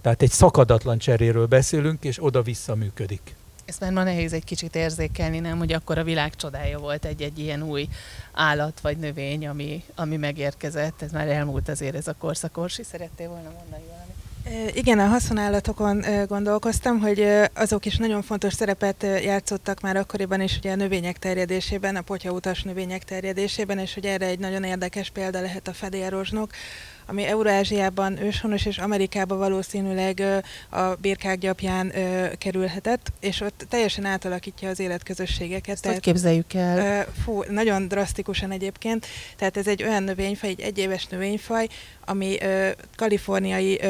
Tehát 0.00 0.22
egy 0.22 0.30
szakadatlan 0.30 0.98
cseréről 0.98 1.46
beszélünk, 1.46 2.04
és 2.04 2.24
oda-vissza 2.24 2.74
működik 2.74 3.34
ezt 3.64 3.80
már 3.80 3.92
ma 3.92 4.02
nehéz 4.02 4.32
egy 4.32 4.44
kicsit 4.44 4.74
érzékelni, 4.74 5.38
nem, 5.38 5.58
hogy 5.58 5.72
akkor 5.72 5.98
a 5.98 6.04
világ 6.04 6.36
csodája 6.36 6.78
volt 6.78 7.04
egy-egy 7.04 7.38
ilyen 7.38 7.62
új 7.62 7.88
állat 8.32 8.80
vagy 8.80 8.96
növény, 8.96 9.46
ami, 9.46 9.84
ami 9.94 10.16
megérkezett. 10.16 11.02
Ez 11.02 11.10
már 11.10 11.28
elmúlt 11.28 11.68
azért 11.68 11.94
ez 11.94 12.08
a 12.08 12.14
korszakorsi. 12.18 12.82
Szerettél 12.82 13.28
volna 13.28 13.50
mondani 13.58 13.82
valamit? 13.86 14.76
Igen, 14.76 14.98
a 14.98 15.06
haszonállatokon 15.06 16.04
gondolkoztam, 16.26 16.98
hogy 16.98 17.26
azok 17.54 17.86
is 17.86 17.96
nagyon 17.96 18.22
fontos 18.22 18.54
szerepet 18.54 19.02
játszottak 19.02 19.80
már 19.80 19.96
akkoriban 19.96 20.40
is 20.40 20.56
ugye 20.56 20.72
a 20.72 20.76
növények 20.76 21.18
terjedésében, 21.18 21.96
a 21.96 22.00
potyautas 22.00 22.62
növények 22.62 23.04
terjedésében, 23.04 23.78
és 23.78 23.94
hogy 23.94 24.06
erre 24.06 24.26
egy 24.26 24.38
nagyon 24.38 24.64
érdekes 24.64 25.10
példa 25.10 25.40
lehet 25.40 25.68
a 25.68 25.72
fedélrozsnok, 25.72 26.50
ami 27.10 27.24
Eurázsiában 27.24 28.22
őshonos 28.22 28.66
és 28.66 28.78
Amerikában 28.78 29.38
valószínűleg 29.38 30.22
a 30.68 30.80
birkák 30.80 31.38
gyapján 31.38 31.92
kerülhetett, 32.38 33.12
és 33.20 33.40
ott 33.40 33.66
teljesen 33.68 34.04
átalakítja 34.04 34.68
az 34.68 34.80
életközösségeket. 34.80 35.68
Ezt 35.74 35.82
tehát, 35.82 35.96
hogy 35.96 36.12
képzeljük 36.12 36.54
el? 36.54 37.06
Fú, 37.24 37.42
nagyon 37.48 37.88
drasztikusan 37.88 38.50
egyébként. 38.50 39.06
Tehát 39.36 39.56
ez 39.56 39.66
egy 39.66 39.82
olyan 39.82 40.02
növényfaj, 40.02 40.48
egy 40.48 40.60
egyéves 40.60 41.06
növényfaj, 41.06 41.66
ami 42.04 42.38
kaliforniai 42.96 43.80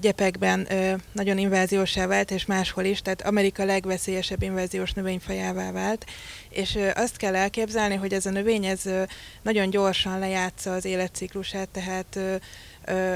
gyepekben 0.00 0.68
nagyon 1.12 1.38
inváziósá 1.38 2.06
vált, 2.06 2.30
és 2.30 2.46
máshol 2.46 2.84
is, 2.84 3.02
tehát 3.02 3.22
Amerika 3.22 3.64
legveszélyesebb 3.64 4.42
inváziós 4.42 4.92
növényfajává 4.92 5.72
vált. 5.72 6.04
És 6.50 6.78
azt 6.94 7.16
kell 7.16 7.36
elképzelni, 7.36 7.94
hogy 7.94 8.12
ez 8.12 8.26
a 8.26 8.30
növény 8.30 8.64
ez 8.64 8.82
nagyon 9.42 9.70
gyorsan 9.70 10.18
lejátsza 10.18 10.72
az 10.72 10.84
életciklusát, 10.84 11.68
tehát 11.68 12.18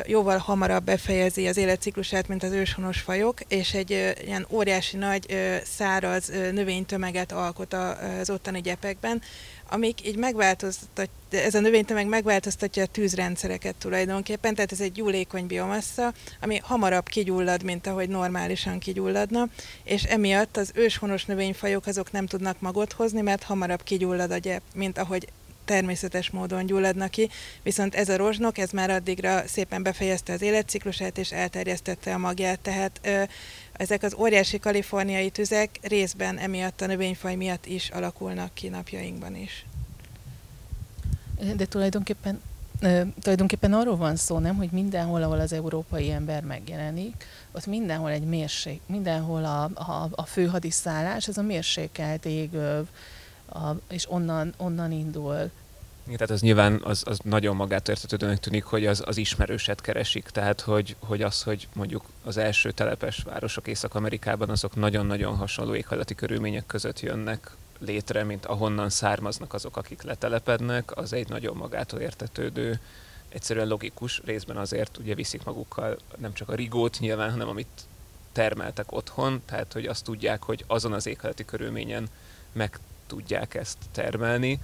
jóval 0.07 0.39
hamarabb 0.39 0.85
befejezi 0.85 1.47
az 1.47 1.57
életciklusát, 1.57 2.29
mint 2.29 2.43
az 2.43 2.53
őshonos 2.53 3.01
fajok, 3.01 3.41
és 3.49 3.75
egy 3.75 3.91
ilyen 4.25 4.47
óriási 4.51 4.97
nagy 4.97 5.27
száraz 5.65 6.29
növénytömeget 6.53 7.33
alkot 7.33 7.75
az 8.21 8.31
ottani 8.31 8.61
gyepekben, 8.61 9.23
amik 9.69 10.07
így 10.07 10.17
megváltoztatja, 10.17 11.13
ez 11.31 11.55
a 11.55 11.61
növénytömeg 11.61 12.07
megváltoztatja 12.07 12.83
a 12.83 12.87
tűzrendszereket 12.87 13.75
tulajdonképpen, 13.75 14.55
tehát 14.55 14.73
ez 14.73 14.81
egy 14.81 14.93
gyúlékony 14.93 15.47
biomassa, 15.47 16.13
ami 16.41 16.61
hamarabb 16.63 17.09
kigyullad, 17.09 17.63
mint 17.63 17.87
ahogy 17.87 18.09
normálisan 18.09 18.79
kigyulladna, 18.79 19.49
és 19.85 20.03
emiatt 20.03 20.57
az 20.57 20.71
őshonos 20.75 21.25
növényfajok 21.25 21.87
azok 21.87 22.13
nem 22.13 22.27
tudnak 22.27 22.61
magot 22.61 22.93
hozni, 22.93 23.21
mert 23.21 23.43
hamarabb 23.43 23.83
kigyullad 23.83 24.31
a 24.31 24.39
gyep, 24.39 24.63
mint 24.75 24.99
ahogy 24.99 25.29
természetes 25.65 26.31
módon 26.31 26.67
gyulladnak 26.67 27.11
ki, 27.11 27.31
viszont 27.63 27.95
ez 27.95 28.09
a 28.09 28.17
rozsnok, 28.17 28.59
ez 28.59 28.71
már 28.71 28.91
addigra 28.91 29.43
szépen 29.47 29.83
befejezte 29.83 30.33
az 30.33 30.43
életciklusát, 30.43 31.19
és 31.19 31.33
elterjesztette 31.33 32.15
a 32.15 32.19
magját, 32.19 32.61
tehát 32.61 33.01
ezek 33.77 34.03
az 34.03 34.15
óriási 34.15 34.59
kaliforniai 34.59 35.31
tüzek 35.31 35.79
részben 35.83 36.39
emiatt 36.39 36.81
a 36.81 36.87
növényfaj 36.87 37.35
miatt 37.35 37.67
is 37.67 37.89
alakulnak 37.89 38.55
ki 38.55 38.69
napjainkban 38.69 39.37
is. 39.37 39.67
De 41.57 41.67
tulajdonképpen 41.67 42.41
tulajdonképpen 43.21 43.73
arról 43.73 43.97
van 43.97 44.17
szó, 44.17 44.39
nem, 44.39 44.57
hogy 44.57 44.71
mindenhol, 44.71 45.23
ahol 45.23 45.41
az 45.41 45.53
európai 45.53 46.11
ember 46.11 46.43
megjelenik, 46.43 47.27
ott 47.53 47.67
mindenhol 47.67 48.11
egy 48.11 48.25
mérség, 48.25 48.81
mindenhol 48.87 49.45
a, 49.45 49.63
a, 49.75 50.09
a 50.11 50.25
főhadiszállás, 50.25 51.29
ez 51.29 51.39
a 51.39 51.43
mérsékelt 51.43 52.25
égöv, 52.25 52.87
a, 53.49 53.71
és 53.89 54.11
onnan, 54.11 54.55
onnan 54.57 54.93
indul. 54.93 55.51
Tehát 56.05 56.31
az 56.31 56.41
nyilván 56.41 56.81
az, 56.83 57.03
az 57.07 57.19
nagyon 57.23 57.57
magát 57.57 57.89
értetődőnek 57.89 58.41
tűnik, 58.41 58.65
hogy 58.65 58.87
az, 58.87 59.03
az 59.07 59.17
ismerőset 59.17 59.81
keresik. 59.81 60.29
Tehát, 60.29 60.61
hogy, 60.61 60.97
hogy 60.99 61.23
az, 61.23 61.43
hogy 61.43 61.69
mondjuk 61.73 62.05
az 62.25 62.37
első 62.37 62.71
telepes 62.71 63.23
városok 63.23 63.67
Észak-Amerikában, 63.67 64.51
azok 64.51 64.75
nagyon-nagyon 64.75 65.37
hasonló 65.37 65.75
éghajlati 65.75 66.15
körülmények 66.15 66.67
között 66.67 67.01
jönnek 67.01 67.51
létre, 67.79 68.25
mint 68.25 68.47
ahonnan 68.47 68.91
származnak 68.91 69.55
azok, 69.55 69.77
akik 69.77 70.03
letelepednek, 70.03 70.97
az 70.97 71.13
egy 71.13 71.29
nagyon 71.29 71.57
magától 71.57 72.01
értetődő, 72.01 72.81
egyszerűen 73.29 73.69
logikus, 73.69 74.21
részben 74.25 74.57
azért 74.57 74.99
ugye 74.99 75.15
viszik 75.15 75.45
magukkal 75.45 75.99
nem 76.17 76.33
csak 76.33 76.49
a 76.49 76.55
rigót 76.55 76.99
nyilván, 77.01 77.31
hanem 77.31 77.49
amit 77.49 77.87
termeltek 78.33 78.93
otthon, 78.93 79.43
tehát 79.47 79.73
hogy 79.73 79.87
azt 79.87 80.05
tudják, 80.05 80.43
hogy 80.43 80.65
azon 80.67 80.93
az 80.93 81.07
éghajlati 81.07 81.45
körülményen 81.45 82.09
meg 82.53 82.79
tudják 83.07 83.55
ezt 83.55 83.79
termelni. 83.93 84.61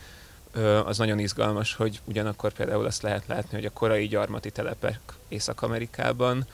Az 0.85 0.99
nagyon 0.99 1.19
izgalmas, 1.19 1.75
hogy 1.75 2.01
ugyanakkor 2.05 2.53
például 2.53 2.87
azt 2.87 3.03
lehet 3.03 3.27
látni, 3.27 3.57
hogy 3.57 3.65
a 3.65 3.71
korai 3.71 4.09
gyarmati 4.09 4.51
telepek 4.51 5.01
Észak-Amerikában 5.29 6.47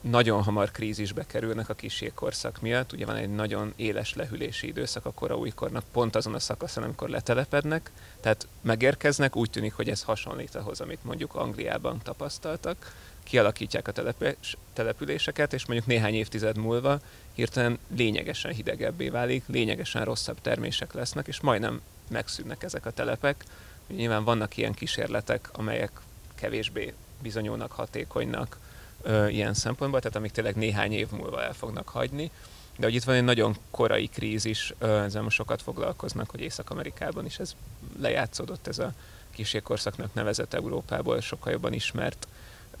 nagyon 0.00 0.42
hamar 0.42 0.70
krízisbe 0.70 1.26
kerülnek 1.26 1.68
a 1.68 1.74
kisjégkorszak 1.74 2.60
miatt. 2.60 2.92
Ugye 2.92 3.06
van 3.06 3.16
egy 3.16 3.34
nagyon 3.34 3.72
éles 3.76 4.14
lehűlési 4.14 4.66
időszak 4.66 5.06
a 5.06 5.12
kora 5.12 5.36
újkornak, 5.36 5.84
pont 5.92 6.16
azon 6.16 6.34
a 6.34 6.38
szakaszon, 6.38 6.82
amikor 6.82 7.08
letelepednek. 7.08 7.90
Tehát 8.20 8.48
megérkeznek, 8.60 9.36
úgy 9.36 9.50
tűnik, 9.50 9.74
hogy 9.74 9.88
ez 9.88 10.02
hasonlít 10.02 10.54
ahhoz, 10.54 10.80
amit 10.80 11.04
mondjuk 11.04 11.34
Angliában 11.34 12.00
tapasztaltak. 12.02 12.94
Kialakítják 13.22 13.88
a 13.88 13.92
telepes, 13.92 14.56
településeket, 14.72 15.52
és 15.52 15.66
mondjuk 15.66 15.88
néhány 15.88 16.14
évtized 16.14 16.56
múlva 16.56 17.00
hirtelen 17.34 17.78
lényegesen 17.96 18.52
hidegebbé 18.52 19.08
válik, 19.08 19.44
lényegesen 19.46 20.04
rosszabb 20.04 20.40
termések 20.40 20.92
lesznek, 20.92 21.26
és 21.26 21.40
majdnem 21.40 21.80
megszűnnek 22.10 22.62
ezek 22.62 22.86
a 22.86 22.90
telepek. 22.90 23.44
Nyilván 23.86 24.24
vannak 24.24 24.56
ilyen 24.56 24.74
kísérletek, 24.74 25.48
amelyek 25.52 25.90
kevésbé 26.34 26.94
bizonyulnak 27.22 27.72
hatékonynak 27.72 28.58
ö, 29.02 29.28
ilyen 29.28 29.54
szempontból, 29.54 30.00
tehát 30.00 30.16
amik 30.16 30.30
tényleg 30.30 30.56
néhány 30.56 30.92
év 30.92 31.10
múlva 31.10 31.42
el 31.42 31.52
fognak 31.52 31.88
hagyni. 31.88 32.30
De 32.78 32.86
hogy 32.86 32.94
itt 32.94 33.04
van 33.04 33.14
egy 33.14 33.24
nagyon 33.24 33.56
korai 33.70 34.08
krízis, 34.08 34.74
ö, 34.78 35.02
ezzel 35.02 35.22
most 35.22 35.36
sokat 35.36 35.62
foglalkoznak, 35.62 36.30
hogy 36.30 36.40
Észak-Amerikában 36.40 37.24
is 37.24 37.38
ez 37.38 37.54
lejátszódott, 37.98 38.66
ez 38.66 38.78
a 38.78 38.92
kisjégkorszaknak 39.30 40.14
nevezett 40.14 40.54
Európából 40.54 41.20
sokkal 41.20 41.52
jobban 41.52 41.72
ismert 41.72 42.28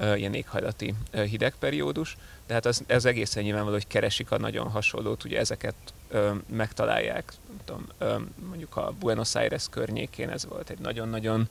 ilyen 0.00 0.34
éghajlati 0.34 0.94
hideg 1.12 1.54
periódus, 1.58 2.16
de 2.46 2.54
hát 2.54 2.66
az, 2.66 2.82
ez 2.86 3.04
egészen 3.04 3.42
nyilvánvaló, 3.42 3.74
hogy 3.74 3.86
keresik 3.86 4.30
a 4.30 4.38
nagyon 4.38 4.68
hasonlót, 4.68 5.24
ugye 5.24 5.38
ezeket 5.38 5.74
ö, 6.08 6.30
megtalálják, 6.46 7.32
tudom, 7.64 7.86
ö, 7.98 8.16
mondjuk 8.48 8.76
a 8.76 8.92
Buenos 8.98 9.34
Aires 9.34 9.66
környékén 9.70 10.30
ez 10.30 10.46
volt 10.46 10.70
egy 10.70 10.78
nagyon-nagyon 10.78 11.48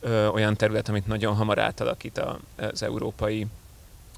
ö, 0.00 0.26
olyan 0.26 0.56
terület, 0.56 0.88
amit 0.88 1.06
nagyon 1.06 1.34
hamar 1.34 1.58
átalakít 1.58 2.22
az 2.56 2.82
európai 2.82 3.46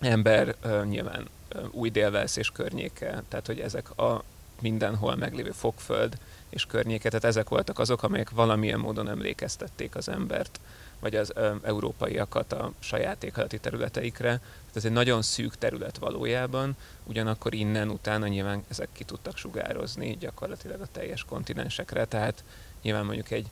ember, 0.00 0.54
ö, 0.62 0.84
nyilván 0.84 1.28
ö, 1.48 1.58
új 1.70 1.90
délvelsz 1.90 2.36
és 2.36 2.50
környéke, 2.50 3.22
tehát 3.28 3.46
hogy 3.46 3.60
ezek 3.60 3.98
a 3.98 4.22
mindenhol 4.60 5.16
meglévő 5.16 5.50
fogföld 5.50 6.18
és 6.48 6.66
környéke, 6.66 7.08
tehát 7.08 7.24
ezek 7.24 7.48
voltak 7.48 7.78
azok, 7.78 8.02
amelyek 8.02 8.30
valamilyen 8.30 8.78
módon 8.78 9.08
emlékeztették 9.08 9.94
az 9.94 10.08
embert 10.08 10.60
vagy 11.00 11.16
az 11.16 11.32
ö, 11.34 11.54
európaiakat 11.62 12.52
a 12.52 12.72
saját 12.78 13.24
éghajlati 13.24 13.58
területeikre. 13.58 14.28
Tehát 14.28 14.76
ez 14.76 14.84
egy 14.84 14.92
nagyon 14.92 15.22
szűk 15.22 15.56
terület 15.56 15.98
valójában, 15.98 16.76
ugyanakkor 17.04 17.54
innen 17.54 17.88
utána 17.88 18.26
nyilván 18.26 18.64
ezek 18.68 18.88
ki 18.92 19.04
tudtak 19.04 19.36
sugározni 19.36 20.16
gyakorlatilag 20.20 20.80
a 20.80 20.86
teljes 20.92 21.24
kontinensekre, 21.24 22.04
tehát 22.04 22.44
nyilván 22.82 23.04
mondjuk 23.04 23.30
egy 23.30 23.46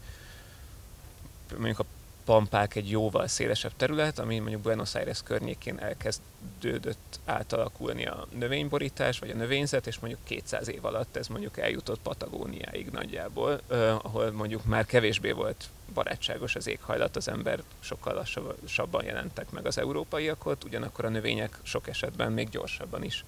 mondjuk 1.57 1.79
a 1.79 1.85
Pampák 2.29 2.75
egy 2.75 2.91
jóval 2.91 3.27
szélesebb 3.27 3.73
terület, 3.77 4.19
ami 4.19 4.39
mondjuk 4.39 4.63
Buenos 4.63 4.95
Aires 4.95 5.23
környékén 5.23 5.79
elkezdődött 5.79 7.21
átalakulni 7.25 8.07
a 8.07 8.27
növényborítás, 8.39 9.19
vagy 9.19 9.31
a 9.31 9.35
növényzet, 9.35 9.87
és 9.87 9.99
mondjuk 9.99 10.25
200 10.25 10.69
év 10.69 10.85
alatt 10.85 11.17
ez 11.17 11.27
mondjuk 11.27 11.59
eljutott 11.59 12.01
Patagóniáig 12.01 12.91
nagyjából, 12.91 13.61
eh, 13.71 14.05
ahol 14.05 14.31
mondjuk 14.31 14.65
már 14.65 14.87
kevésbé 14.87 15.31
volt 15.31 15.65
barátságos 15.95 16.55
az 16.55 16.67
éghajlat, 16.67 17.17
az 17.17 17.29
ember 17.29 17.63
sokkal 17.81 18.25
lassabban 18.63 19.05
jelentek 19.05 19.51
meg 19.51 19.67
az 19.67 19.79
európaiak 19.79 20.65
ugyanakkor 20.65 21.05
a 21.05 21.09
növények 21.09 21.59
sok 21.63 21.89
esetben 21.89 22.33
még 22.33 22.49
gyorsabban 22.49 23.05
is 23.05 23.25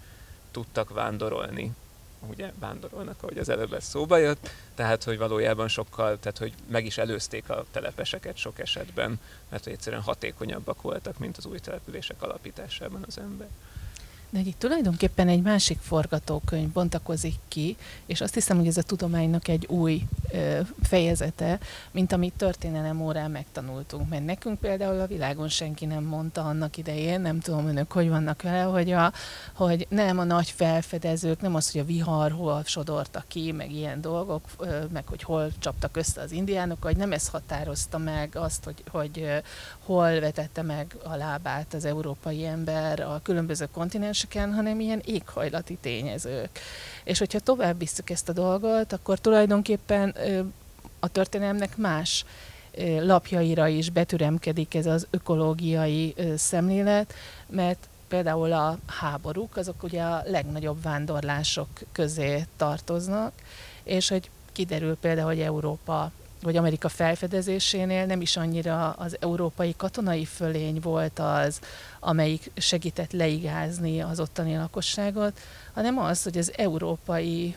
tudtak 0.50 0.90
vándorolni 0.90 1.72
ugye 2.28 2.52
vándorolnak, 2.58 3.22
ahogy 3.22 3.38
az 3.38 3.48
előbb 3.48 3.72
ez 3.72 3.84
szóba 3.84 4.16
jött, 4.16 4.50
tehát 4.74 5.04
hogy 5.04 5.18
valójában 5.18 5.68
sokkal, 5.68 6.18
tehát 6.18 6.38
hogy 6.38 6.52
meg 6.70 6.84
is 6.84 6.98
előzték 6.98 7.50
a 7.50 7.64
telepeseket 7.70 8.36
sok 8.36 8.58
esetben, 8.58 9.20
mert 9.48 9.64
hogy 9.64 9.72
egyszerűen 9.72 10.02
hatékonyabbak 10.02 10.82
voltak, 10.82 11.18
mint 11.18 11.36
az 11.36 11.46
új 11.46 11.58
települések 11.58 12.22
alapításában 12.22 13.04
az 13.06 13.18
ember. 13.18 13.48
De 14.32 14.40
itt 14.40 14.58
tulajdonképpen 14.58 15.28
egy 15.28 15.42
másik 15.42 15.78
forgatókönyv 15.78 16.68
bontakozik 16.68 17.34
ki, 17.48 17.76
és 18.06 18.20
azt 18.20 18.34
hiszem, 18.34 18.56
hogy 18.56 18.66
ez 18.66 18.76
a 18.76 18.82
tudománynak 18.82 19.48
egy 19.48 19.66
új 19.66 20.02
ö, 20.32 20.60
fejezete, 20.82 21.58
mint 21.90 22.12
amit 22.12 22.32
történelem 22.36 23.02
órán 23.02 23.30
megtanultunk. 23.30 24.08
Mert 24.08 24.24
nekünk 24.24 24.58
például 24.58 25.00
a 25.00 25.06
világon 25.06 25.48
senki 25.48 25.86
nem 25.86 26.04
mondta 26.04 26.44
annak 26.44 26.76
idején, 26.76 27.20
nem 27.20 27.40
tudom 27.40 27.66
önök, 27.66 27.92
hogy 27.92 28.08
vannak 28.08 28.42
vele, 28.42 28.62
hogy, 28.62 28.90
a, 28.90 29.12
hogy 29.52 29.86
nem 29.88 30.18
a 30.18 30.24
nagy 30.24 30.50
felfedezők, 30.50 31.40
nem 31.40 31.54
az, 31.54 31.72
hogy 31.72 31.80
a 31.80 31.84
vihar 31.84 32.30
hol 32.30 32.62
sodorta 32.64 33.24
ki, 33.28 33.52
meg 33.52 33.72
ilyen 33.72 34.00
dolgok, 34.00 34.44
ö, 34.58 34.84
meg 34.92 35.06
hogy 35.06 35.22
hol 35.22 35.50
csaptak 35.58 35.96
össze 35.96 36.20
az 36.20 36.32
indiánok, 36.32 36.82
hogy 36.82 36.96
nem 36.96 37.12
ez 37.12 37.28
határozta 37.28 37.98
meg 37.98 38.36
azt, 38.36 38.64
hogy, 38.64 38.82
hogy 38.90 39.20
ö, 39.20 39.36
hol 39.84 40.20
vetette 40.20 40.62
meg 40.62 40.96
a 41.04 41.16
lábát 41.16 41.74
az 41.74 41.84
európai 41.84 42.46
ember 42.46 43.00
a 43.00 43.20
különböző 43.22 43.68
kontinens 43.72 44.19
kérdéseken, 44.24 44.54
hanem 44.54 44.80
ilyen 44.80 45.02
éghajlati 45.04 45.78
tényezők. 45.80 46.58
És 47.04 47.18
hogyha 47.18 47.38
tovább 47.38 47.78
visszük 47.78 48.10
ezt 48.10 48.28
a 48.28 48.32
dolgot, 48.32 48.92
akkor 48.92 49.18
tulajdonképpen 49.18 50.14
a 51.00 51.08
történelemnek 51.08 51.76
más 51.76 52.24
lapjaira 53.00 53.68
is 53.68 53.90
betüremkedik 53.90 54.74
ez 54.74 54.86
az 54.86 55.06
ökológiai 55.10 56.14
szemlélet, 56.36 57.14
mert 57.46 57.88
például 58.08 58.52
a 58.52 58.78
háborúk, 58.86 59.56
azok 59.56 59.82
ugye 59.82 60.02
a 60.02 60.22
legnagyobb 60.26 60.82
vándorlások 60.82 61.68
közé 61.92 62.46
tartoznak, 62.56 63.32
és 63.82 64.08
hogy 64.08 64.30
kiderül 64.52 64.96
például, 64.96 65.28
hogy 65.28 65.40
Európa 65.40 66.12
vagy 66.42 66.56
Amerika 66.56 66.88
felfedezésénél 66.88 68.06
nem 68.06 68.20
is 68.20 68.36
annyira 68.36 68.90
az 68.90 69.16
európai 69.20 69.74
katonai 69.76 70.24
fölény 70.24 70.80
volt 70.82 71.18
az, 71.18 71.60
amelyik 72.00 72.50
segített 72.56 73.12
leigázni 73.12 74.00
az 74.00 74.20
ottani 74.20 74.56
lakosságot, 74.56 75.40
hanem 75.74 75.98
az, 75.98 76.22
hogy 76.22 76.38
az 76.38 76.52
európai 76.56 77.56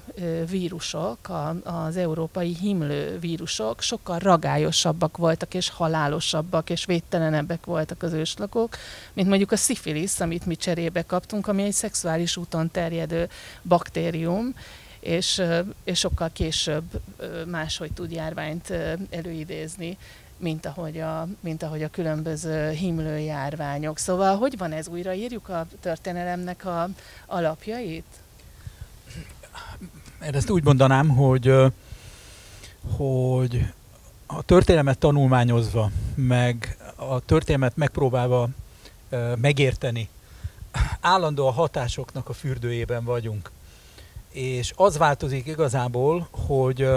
vírusok, 0.50 1.17
az 1.63 1.98
európai 1.98 2.56
himlő 2.56 3.19
vírusok 3.19 3.82
sokkal 3.82 4.19
ragályosabbak 4.19 5.17
voltak, 5.17 5.54
és 5.54 5.69
halálosabbak, 5.69 6.69
és 6.69 6.86
védtelenebbek 6.86 7.65
voltak 7.65 8.04
az 8.04 8.13
őslakók, 8.13 8.78
mint 9.13 9.28
mondjuk 9.28 9.52
a 9.52 9.58
szifilisz, 9.58 10.19
amit 10.19 10.46
mi 10.46 10.56
cserébe 10.56 11.02
kaptunk, 11.02 11.48
ami 11.48 11.63
egy 11.63 11.74
szexuális 11.74 12.38
úton 12.38 12.72
terjedő 12.72 13.30
baktérium, 13.63 14.56
és, 15.04 15.42
és 15.84 16.00
sokkal 16.00 16.30
később 16.34 17.02
máshogy 17.46 17.92
tud 17.92 18.12
járványt 18.12 18.74
előidézni, 19.10 19.98
mint 20.38 20.66
ahogy 20.66 21.00
a, 21.00 21.28
mint 21.39 21.63
ahogy 21.63 21.84
a 21.84 21.89
különböző 21.89 22.70
himlő 22.70 23.18
járványok. 23.18 23.98
Szóval 23.98 24.38
hogy 24.38 24.58
van 24.58 24.72
ez? 24.72 24.88
Újraírjuk 24.88 25.50
a 25.50 25.68
történelemnek 25.80 26.66
a 26.66 26.89
alapjait? 27.26 28.06
Én 30.26 30.34
ezt 30.34 30.50
úgy 30.50 30.63
mondanám, 30.63 31.10
hogy, 31.10 31.54
hogy 32.98 33.66
a 34.26 34.42
történelmet 34.42 34.98
tanulmányozva, 34.98 35.92
meg 36.16 36.78
a 36.96 37.20
történelmet 37.20 37.76
megpróbálva 37.76 38.50
megérteni, 39.36 40.10
állandó 41.00 41.48
a 41.48 41.52
hatásoknak 41.52 42.30
a 42.30 42.34
fürdőjében 42.34 43.04
vagyunk 43.04 43.52
és 44.34 44.74
az 44.76 44.98
változik 44.98 45.48
igazából, 45.48 46.28
hogy 46.32 46.88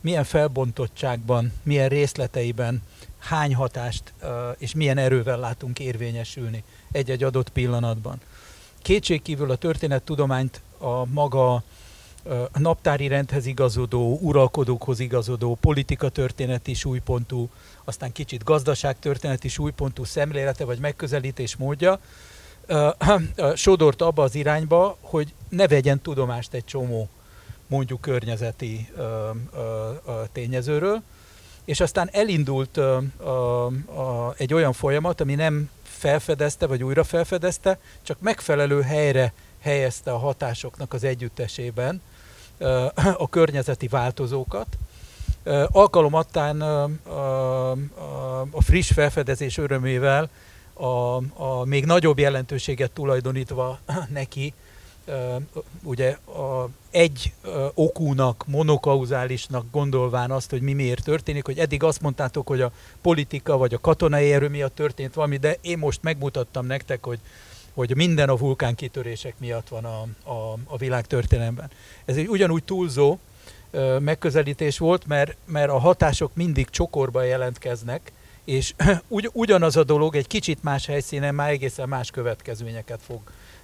milyen 0.00 0.24
felbontottságban, 0.24 1.52
milyen 1.62 1.88
részleteiben, 1.88 2.82
hány 3.18 3.54
hatást 3.54 4.12
és 4.58 4.74
milyen 4.74 4.98
erővel 4.98 5.38
látunk 5.38 5.78
érvényesülni 5.78 6.62
egy-egy 6.92 7.22
adott 7.22 7.48
pillanatban. 7.48 8.20
Kétségkívül 8.82 9.50
a 9.50 9.56
történettudományt 9.56 10.60
a 10.78 11.04
maga 11.04 11.62
naptári 12.52 13.08
rendhez 13.08 13.46
igazodó, 13.46 14.18
uralkodókhoz 14.20 15.00
igazodó, 15.00 15.54
politika 15.60 16.08
történeti 16.08 16.74
súlypontú, 16.74 17.48
aztán 17.84 18.12
kicsit 18.12 18.44
gazdaságtörténeti 18.44 19.48
súlypontú 19.48 20.04
szemlélete 20.04 20.64
vagy 20.64 20.78
megközelítés 20.78 21.56
módja 21.56 22.00
sodort 23.54 24.02
abba 24.02 24.22
az 24.22 24.34
irányba, 24.34 24.96
hogy 25.00 25.34
ne 25.48 25.68
vegyen 25.68 26.00
tudomást 26.00 26.54
egy 26.54 26.64
csomó 26.64 27.08
mondjuk 27.66 28.00
környezeti 28.00 28.88
tényezőről, 30.32 31.02
és 31.64 31.80
aztán 31.80 32.08
elindult 32.12 32.80
egy 34.36 34.54
olyan 34.54 34.72
folyamat, 34.72 35.20
ami 35.20 35.34
nem 35.34 35.70
felfedezte, 35.82 36.66
vagy 36.66 36.82
újra 36.82 37.04
felfedezte, 37.04 37.78
csak 38.02 38.20
megfelelő 38.20 38.80
helyre 38.80 39.32
helyezte 39.60 40.12
a 40.12 40.18
hatásoknak 40.18 40.92
az 40.92 41.04
együttesében 41.04 42.02
a 43.16 43.28
környezeti 43.28 43.88
változókat. 43.88 44.66
Alkalomattán 45.66 46.60
a 48.50 48.62
friss 48.62 48.92
felfedezés 48.92 49.58
örömével 49.58 50.30
a, 50.80 51.16
a 51.34 51.64
még 51.64 51.84
nagyobb 51.84 52.18
jelentőséget 52.18 52.90
tulajdonítva 52.90 53.78
neki, 54.12 54.54
ugye 55.82 56.10
a 56.26 56.68
egy 56.90 57.32
okúnak, 57.74 58.44
monokauzálisnak 58.46 59.64
gondolván 59.70 60.30
azt, 60.30 60.50
hogy 60.50 60.60
mi 60.60 60.72
miért 60.72 61.04
történik, 61.04 61.44
hogy 61.44 61.58
eddig 61.58 61.82
azt 61.82 62.00
mondtátok, 62.00 62.48
hogy 62.48 62.60
a 62.60 62.72
politika 63.00 63.56
vagy 63.56 63.74
a 63.74 63.80
katonai 63.80 64.32
erő 64.32 64.48
miatt 64.48 64.74
történt 64.74 65.14
valami, 65.14 65.36
de 65.36 65.56
én 65.60 65.78
most 65.78 66.02
megmutattam 66.02 66.66
nektek, 66.66 67.04
hogy, 67.04 67.18
hogy 67.74 67.96
minden 67.96 68.28
a 68.28 68.36
vulkánkitörések 68.36 69.34
miatt 69.38 69.68
van 69.68 69.84
a, 69.84 70.00
a, 70.30 70.56
a 70.64 70.76
világ 70.76 71.06
történelemben. 71.06 71.70
Ez 72.04 72.16
egy 72.16 72.28
ugyanúgy 72.28 72.64
túlzó 72.64 73.18
megközelítés 73.98 74.78
volt, 74.78 75.06
mert, 75.06 75.36
mert 75.44 75.70
a 75.70 75.78
hatások 75.78 76.30
mindig 76.34 76.70
csokorba 76.70 77.22
jelentkeznek, 77.22 78.12
és 78.50 78.74
ugy, 79.08 79.30
ugyanaz 79.32 79.76
a 79.76 79.84
dolog 79.84 80.16
egy 80.16 80.26
kicsit 80.26 80.62
más 80.62 80.86
helyszínen 80.86 81.34
már 81.34 81.50
egészen 81.50 81.88
más 81.88 82.10
következményeket 82.10 83.00
fog 83.06 83.20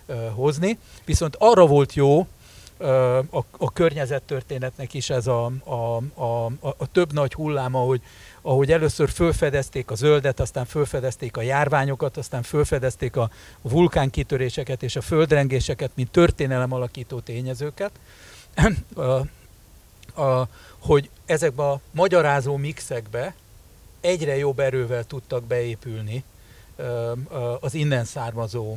uh, 0.07 0.29
hozni. 0.35 0.79
Viszont 1.05 1.37
arra 1.39 1.67
volt 1.67 1.95
jó 1.95 2.19
uh, 2.19 3.17
a, 3.17 3.45
a 3.59 3.73
környezettörténetnek 3.73 4.95
is 4.95 5.11
ez 5.11 5.27
a, 5.27 5.51
a, 5.65 5.97
a, 6.15 6.45
a, 6.45 6.75
a 6.77 6.87
több 6.93 7.13
nagy 7.13 7.33
hullám, 7.33 7.75
ahogy, 7.75 8.01
ahogy 8.43 8.73
először 8.73 9.09
fölfedezték 9.11 9.91
a 9.91 9.95
zöldet, 9.95 10.41
aztán 10.41 10.65
fölfedezték 10.65 11.37
a 11.37 11.43
járványokat, 11.43 12.17
aztán 12.17 12.43
fölfedezték 12.43 13.17
a 13.17 13.31
vulkánkitöréseket 13.63 14.83
és 14.83 14.97
a 14.97 15.01
földrengéseket, 15.01 15.91
mint 15.95 16.11
történelem 16.11 16.73
alakító 16.73 17.21
tényezőket, 17.21 17.91
uh, 18.95 19.21
uh, 20.17 20.49
hogy 20.79 21.11
ezekbe 21.25 21.63
a 21.63 21.81
magyarázó 21.91 22.57
mixekbe 22.57 23.35
egyre 24.01 24.37
jobb 24.37 24.59
erővel 24.59 25.05
tudtak 25.05 25.45
beépülni 25.45 26.25
az 27.61 27.75
innen 27.75 28.05
származó 28.05 28.77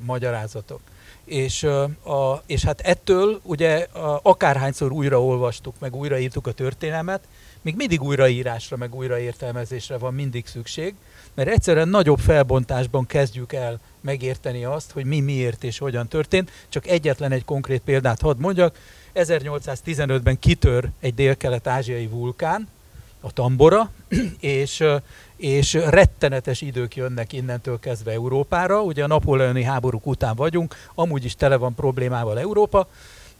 magyarázatok. 0.00 0.80
És, 1.24 1.62
a, 1.62 2.42
és 2.46 2.64
hát 2.64 2.80
ettől 2.80 3.40
ugye 3.42 3.86
akárhányszor 4.22 4.92
újraolvastuk, 4.92 5.74
meg 5.78 5.94
újraírtuk 5.94 6.46
a 6.46 6.52
történelmet, 6.52 7.20
még 7.62 7.76
mindig 7.76 8.02
újraírásra, 8.02 8.76
meg 8.76 8.94
újraértelmezésre 8.94 9.98
van 9.98 10.14
mindig 10.14 10.46
szükség, 10.46 10.94
mert 11.34 11.48
egyszerűen 11.48 11.88
nagyobb 11.88 12.18
felbontásban 12.18 13.06
kezdjük 13.06 13.52
el 13.52 13.80
megérteni 14.00 14.64
azt, 14.64 14.90
hogy 14.90 15.04
mi 15.04 15.20
miért 15.20 15.64
és 15.64 15.78
hogyan 15.78 16.08
történt. 16.08 16.50
Csak 16.68 16.86
egyetlen 16.86 17.32
egy 17.32 17.44
konkrét 17.44 17.80
példát 17.80 18.20
hadd 18.20 18.38
mondjak. 18.38 18.78
1815-ben 19.14 20.38
kitör 20.38 20.90
egy 21.00 21.14
dél-kelet-ázsiai 21.14 22.06
vulkán, 22.06 22.68
a 23.28 23.32
Tambora, 23.32 23.90
és, 24.40 24.84
és 25.36 25.72
rettenetes 25.72 26.60
idők 26.60 26.96
jönnek 26.96 27.32
innentől 27.32 27.78
kezdve 27.78 28.12
Európára. 28.12 28.82
Ugye 28.82 29.04
a 29.04 29.06
napóleoni 29.06 29.62
háborúk 29.62 30.06
után 30.06 30.36
vagyunk, 30.36 30.74
amúgy 30.94 31.24
is 31.24 31.34
tele 31.34 31.56
van 31.56 31.74
problémával 31.74 32.38
Európa, 32.38 32.88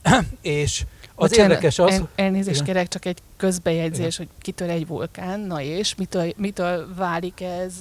és 0.40 0.84
az 1.14 1.28
Bocsánat, 1.28 1.50
érdekes 1.50 1.78
az... 1.78 1.92
El, 1.92 2.08
elnézést 2.14 2.62
kérek, 2.62 2.88
csak 2.88 3.04
egy 3.04 3.18
közbejegyzés, 3.36 4.14
Igen. 4.14 4.16
hogy 4.16 4.42
kitör 4.42 4.68
egy 4.68 4.86
vulkán, 4.86 5.40
na 5.40 5.60
és 5.60 5.94
mitől, 5.94 6.32
mitől 6.36 6.94
válik 6.96 7.40
ez 7.40 7.74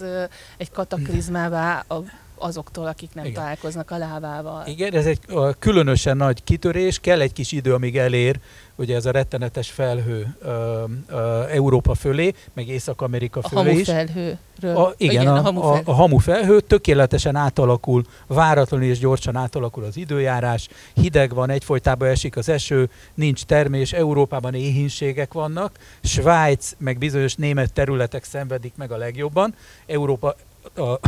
egy 0.57 0.71
kataklizmává 0.71 1.85
a 1.87 2.03
azoktól, 2.39 2.85
akik 2.85 3.09
nem 3.13 3.25
Igen. 3.25 3.35
találkoznak 3.35 3.91
a 3.91 3.97
lávával. 3.97 4.63
Igen, 4.67 4.93
ez 4.93 5.05
egy 5.05 5.19
különösen 5.59 6.17
nagy 6.17 6.43
kitörés, 6.43 6.99
kell 6.99 7.21
egy 7.21 7.33
kis 7.33 7.51
idő, 7.51 7.73
amíg 7.73 7.97
elér, 7.97 8.39
ugye 8.75 8.95
ez 8.95 9.05
a 9.05 9.11
rettenetes 9.11 9.69
felhő 9.69 10.35
ö, 10.41 10.83
ö, 11.07 11.43
Európa 11.49 11.95
fölé, 11.95 12.33
meg 12.53 12.67
Észak-Amerika 12.67 13.39
a 13.43 13.47
fölé 13.47 13.71
is. 13.71 13.87
A, 13.87 14.93
igen, 14.97 15.21
igen, 15.21 15.27
a, 15.27 15.37
a, 15.37 15.41
hamufelhő. 15.41 15.81
a, 15.85 15.91
a 15.91 15.93
hamufelhő 15.93 16.59
tökéletesen 16.59 17.35
átalakul, 17.35 18.03
váratlanul 18.27 18.85
és 18.85 18.99
gyorsan 18.99 19.35
átalakul 19.35 19.83
az 19.83 19.97
időjárás, 19.97 20.67
hideg 20.93 21.33
van, 21.33 21.49
egyfolytában 21.49 22.07
esik 22.07 22.37
az 22.37 22.49
eső, 22.49 22.89
nincs 23.13 23.43
termés, 23.43 23.93
Európában 23.93 24.53
éhínségek 24.53 25.33
vannak, 25.33 25.79
Svájc 26.03 26.71
meg 26.77 26.97
bizonyos 26.97 27.35
német 27.35 27.73
területek 27.73 28.23
szenvedik 28.23 28.73
meg 28.75 28.91
a 28.91 28.97
legjobban, 28.97 29.55
Európa 29.85 30.35
a, 30.75 30.99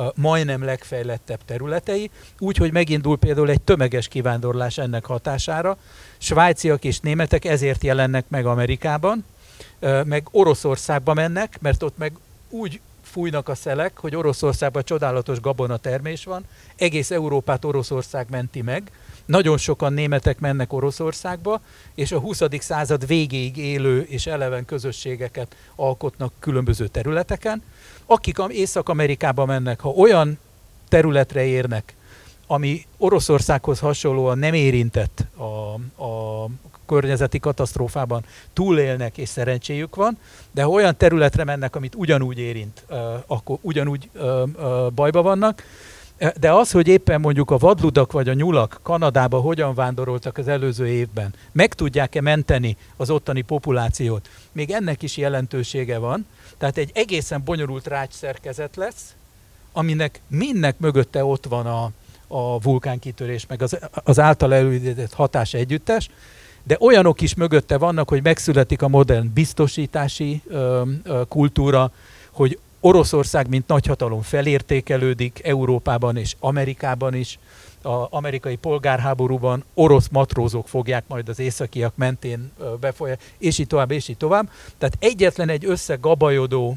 a 0.00 0.12
majdnem 0.14 0.64
legfejlettebb 0.64 1.40
területei, 1.44 2.10
úgyhogy 2.38 2.72
megindul 2.72 3.18
például 3.18 3.50
egy 3.50 3.60
tömeges 3.60 4.08
kivándorlás 4.08 4.78
ennek 4.78 5.04
hatására. 5.04 5.76
Svájciak 6.18 6.84
és 6.84 7.00
németek 7.00 7.44
ezért 7.44 7.84
jelennek 7.84 8.24
meg 8.28 8.46
Amerikában, 8.46 9.24
meg 10.04 10.28
Oroszországba 10.30 11.14
mennek, 11.14 11.58
mert 11.60 11.82
ott 11.82 11.98
meg 11.98 12.12
úgy 12.48 12.80
fújnak 13.02 13.48
a 13.48 13.54
szelek, 13.54 13.98
hogy 13.98 14.16
Oroszországban 14.16 14.84
csodálatos 14.84 15.40
gabona 15.40 15.76
termés 15.76 16.24
van, 16.24 16.44
egész 16.76 17.10
Európát 17.10 17.64
Oroszország 17.64 18.26
menti 18.30 18.62
meg, 18.62 18.90
nagyon 19.24 19.58
sokan 19.58 19.92
németek 19.92 20.40
mennek 20.40 20.72
Oroszországba, 20.72 21.60
és 21.94 22.12
a 22.12 22.18
20. 22.18 22.42
század 22.58 23.06
végéig 23.06 23.56
élő 23.56 24.00
és 24.00 24.26
eleven 24.26 24.64
közösségeket 24.64 25.56
alkotnak 25.74 26.32
különböző 26.38 26.86
területeken. 26.86 27.62
Akik 28.06 28.38
Észak-Amerikába 28.48 29.44
mennek, 29.44 29.80
ha 29.80 29.88
olyan 29.88 30.38
területre 30.88 31.44
érnek, 31.44 31.94
ami 32.46 32.86
Oroszországhoz 32.96 33.78
hasonlóan 33.78 34.38
nem 34.38 34.54
érintett 34.54 35.24
a, 35.36 36.04
a 36.04 36.46
környezeti 36.86 37.38
katasztrófában, 37.38 38.24
túlélnek 38.52 39.18
és 39.18 39.28
szerencséjük 39.28 39.96
van, 39.96 40.18
de 40.50 40.62
ha 40.62 40.68
olyan 40.68 40.96
területre 40.96 41.44
mennek, 41.44 41.76
amit 41.76 41.94
ugyanúgy 41.94 42.38
érint, 42.38 42.84
akkor 43.26 43.58
ugyanúgy 43.60 44.10
bajba 44.94 45.22
vannak. 45.22 45.62
De 46.40 46.52
az, 46.52 46.70
hogy 46.70 46.88
éppen 46.88 47.20
mondjuk 47.20 47.50
a 47.50 47.56
vadludak 47.58 48.12
vagy 48.12 48.28
a 48.28 48.32
nyulak 48.32 48.80
Kanadába 48.82 49.40
hogyan 49.40 49.74
vándoroltak 49.74 50.38
az 50.38 50.48
előző 50.48 50.86
évben, 50.86 51.34
meg 51.52 51.74
tudják-e 51.74 52.20
menteni 52.20 52.76
az 52.96 53.10
ottani 53.10 53.40
populációt, 53.40 54.28
még 54.52 54.70
ennek 54.70 55.02
is 55.02 55.16
jelentősége 55.16 55.98
van. 55.98 56.26
Tehát 56.58 56.76
egy 56.76 56.90
egészen 56.94 57.42
bonyolult 57.44 57.86
rács 57.86 58.12
szerkezet 58.12 58.76
lesz, 58.76 59.14
aminek 59.72 60.20
mindnek 60.28 60.78
mögötte 60.78 61.24
ott 61.24 61.44
van 61.44 61.66
a, 61.66 61.90
a 62.26 62.60
vulkánkitörés, 62.60 63.46
meg 63.46 63.62
az, 63.62 63.78
az 63.92 64.18
által 64.18 64.54
előidézett 64.54 65.12
hatás 65.12 65.54
együttes, 65.54 66.10
de 66.62 66.76
olyanok 66.80 67.20
is 67.20 67.34
mögötte 67.34 67.78
vannak, 67.78 68.08
hogy 68.08 68.22
megszületik 68.22 68.82
a 68.82 68.88
modern 68.88 69.32
biztosítási 69.32 70.42
ö, 70.46 70.82
ö, 71.02 71.22
kultúra, 71.28 71.92
hogy 72.30 72.58
Oroszország, 72.84 73.48
mint 73.48 73.66
nagyhatalom 73.66 74.22
felértékelődik 74.22 75.40
Európában 75.44 76.16
és 76.16 76.36
Amerikában 76.40 77.14
is. 77.14 77.38
A 77.84 78.16
amerikai 78.16 78.56
polgárháborúban 78.56 79.64
orosz 79.74 80.08
matrózok 80.08 80.68
fogják 80.68 81.04
majd 81.06 81.28
az 81.28 81.38
északiak 81.38 81.96
mentén 81.96 82.52
befolyásolni, 82.80 83.32
és 83.38 83.58
így 83.58 83.66
tovább, 83.66 83.90
és 83.90 84.08
így 84.08 84.16
tovább. 84.16 84.50
Tehát 84.78 84.96
egyetlen 84.98 85.48
egy 85.48 85.64
összegabajodó 85.64 86.76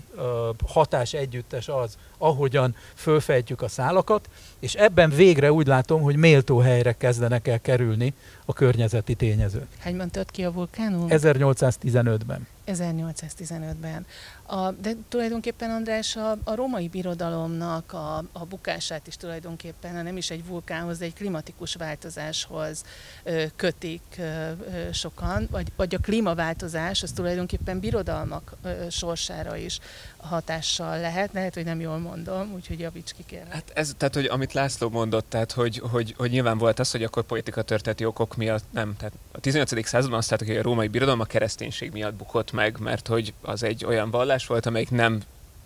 hatás 0.68 1.14
együttes 1.14 1.68
az, 1.68 1.98
ahogyan 2.18 2.76
fölfejtjük 2.96 3.62
a 3.62 3.68
szálakat, 3.68 4.30
és 4.60 4.74
ebben 4.74 5.10
végre 5.10 5.52
úgy 5.52 5.68
látom, 5.68 6.02
hogy 6.02 6.16
méltó 6.16 6.60
helyre 6.60 6.94
kezdenek 6.94 7.48
el 7.48 7.62
kerülni 7.62 8.14
a 8.46 8.54
környezeti 8.54 9.14
tényezők. 9.14 9.68
Hányban 9.80 10.10
tört 10.10 10.32
ki 10.32 10.44
a 10.44 10.52
vulkánum? 10.52 11.08
1815-ben. 11.10 12.48
1815-ben. 12.68 14.06
A, 14.48 14.72
de 14.72 14.92
tulajdonképpen 15.10 15.70
András 15.70 16.16
a, 16.16 16.38
a 16.44 16.56
római 16.56 16.88
birodalomnak 16.88 17.94
a, 17.94 18.18
a 18.32 18.46
bukását 18.46 19.08
is 19.08 19.18
tulajdonképpen 19.18 20.04
nem 20.04 20.18
is 20.18 20.30
egy 20.30 20.46
vulkánhoz, 20.46 20.98
de 20.98 21.06
egy 21.06 21.14
klimatikus 21.14 21.76
változáshoz 21.76 22.84
ö, 23.24 23.44
kötik 23.56 24.02
ö, 24.18 24.52
sokan, 24.92 25.48
vagy, 25.52 25.72
vagy 25.76 25.96
a 25.96 26.00
klímaváltozás 26.00 27.04
az 27.04 27.12
tulajdonképpen 27.12 27.80
birodalmak 27.80 28.56
ö, 28.64 28.90
sorsára 28.90 29.56
is 29.56 29.80
hatással 30.26 31.00
lehet. 31.00 31.34
Lehet, 31.34 31.54
hogy 31.54 31.66
nem 31.66 31.80
jól 31.80 31.98
mondom, 31.98 32.54
úgyhogy 32.54 32.80
javíts 32.80 33.12
ki 33.14 33.24
kérlek. 33.26 33.54
Hát 33.54 33.72
ez, 33.74 33.94
tehát, 33.98 34.14
hogy 34.14 34.26
amit 34.26 34.54
László 34.54 34.90
mondott, 34.90 35.26
tehát, 35.30 35.52
hogy, 35.52 35.82
hogy, 35.92 36.14
hogy 36.18 36.32
nyilván 36.32 36.58
volt 36.58 36.80
az, 36.80 36.92
hogy 36.92 37.04
akkor 37.04 37.24
politika 37.24 37.62
történeti 37.62 38.06
okok 38.06 38.36
miatt 38.36 38.64
nem. 38.72 38.96
Tehát 38.98 39.14
a 39.32 39.40
18. 39.40 39.88
században 39.88 40.18
azt 40.20 40.30
láttuk, 40.30 40.48
hogy 40.48 40.58
a 40.58 40.62
római 40.62 40.88
birodalom 40.88 41.20
a 41.20 41.26
kereszténység 41.26 41.92
miatt 41.92 42.14
bukott 42.14 42.52
meg, 42.52 42.78
mert 42.80 43.08
hogy 43.08 43.34
az 43.42 43.64
egy 43.64 43.86
olyan 43.86 44.10
vallás 44.10 44.35
volt, 44.44 44.66
amelyik 44.66 44.90
nem 44.90 45.22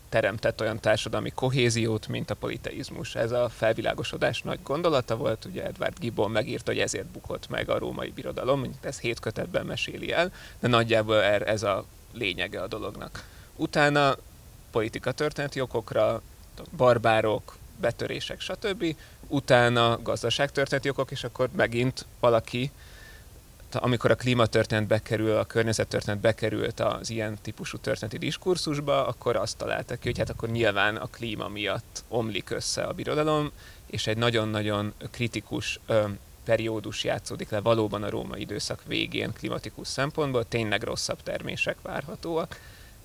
teremtett 0.09 0.61
olyan 0.61 0.79
társadalmi 0.79 1.31
kohéziót, 1.35 2.07
mint 2.07 2.29
a 2.29 2.35
politeizmus. 2.35 3.15
Ez 3.15 3.31
a 3.31 3.49
felvilágosodás 3.49 4.41
nagy 4.41 4.59
gondolata 4.63 5.15
volt, 5.15 5.45
ugye 5.45 5.65
Edward 5.65 5.99
Gibbon 5.99 6.31
megírta, 6.31 6.71
hogy 6.71 6.81
ezért 6.81 7.05
bukott 7.05 7.49
meg 7.49 7.69
a 7.69 7.77
római 7.77 8.09
birodalom, 8.09 8.77
ez 8.81 8.99
hét 8.99 9.19
kötetben 9.19 9.65
meséli 9.65 10.11
el, 10.11 10.31
de 10.59 10.67
nagyjából 10.67 11.21
er, 11.21 11.47
ez 11.47 11.63
a 11.63 11.85
lényege 12.13 12.61
a 12.61 12.67
dolognak. 12.67 13.23
Utána 13.55 14.15
politika 14.71 15.11
történeti 15.11 15.61
okokra, 15.61 16.21
barbárok, 16.77 17.57
betörések, 17.79 18.41
stb. 18.41 18.95
Utána 19.27 20.01
gazdaságtörténeti 20.01 20.89
okok, 20.89 21.11
és 21.11 21.23
akkor 21.23 21.49
megint 21.55 22.05
valaki 22.19 22.71
amikor 23.75 24.11
a 24.11 24.15
klímatörténet 24.15 24.87
bekerül, 24.87 25.37
a 25.37 25.45
környezettörténet 25.45 26.19
bekerült 26.19 26.79
az 26.79 27.09
ilyen 27.09 27.37
típusú 27.41 27.77
történeti 27.77 28.17
diskurzusba, 28.17 29.07
akkor 29.07 29.35
azt 29.35 29.57
találtak 29.57 29.99
ki, 29.99 30.07
hogy 30.07 30.17
hát 30.17 30.29
akkor 30.29 30.49
nyilván 30.49 30.95
a 30.95 31.07
klíma 31.07 31.47
miatt 31.47 32.03
omlik 32.07 32.49
össze 32.49 32.83
a 32.83 32.93
birodalom, 32.93 33.51
és 33.85 34.07
egy 34.07 34.17
nagyon-nagyon 34.17 34.93
kritikus 35.11 35.79
ö, 35.85 36.03
periódus 36.43 37.03
játszódik 37.03 37.49
le 37.49 37.59
valóban 37.59 38.03
a 38.03 38.09
római 38.09 38.41
időszak 38.41 38.83
végén 38.87 39.33
klimatikus 39.33 39.87
szempontból, 39.87 40.47
tényleg 40.47 40.83
rosszabb 40.83 41.23
termések 41.23 41.81
várhatóak. 41.81 42.59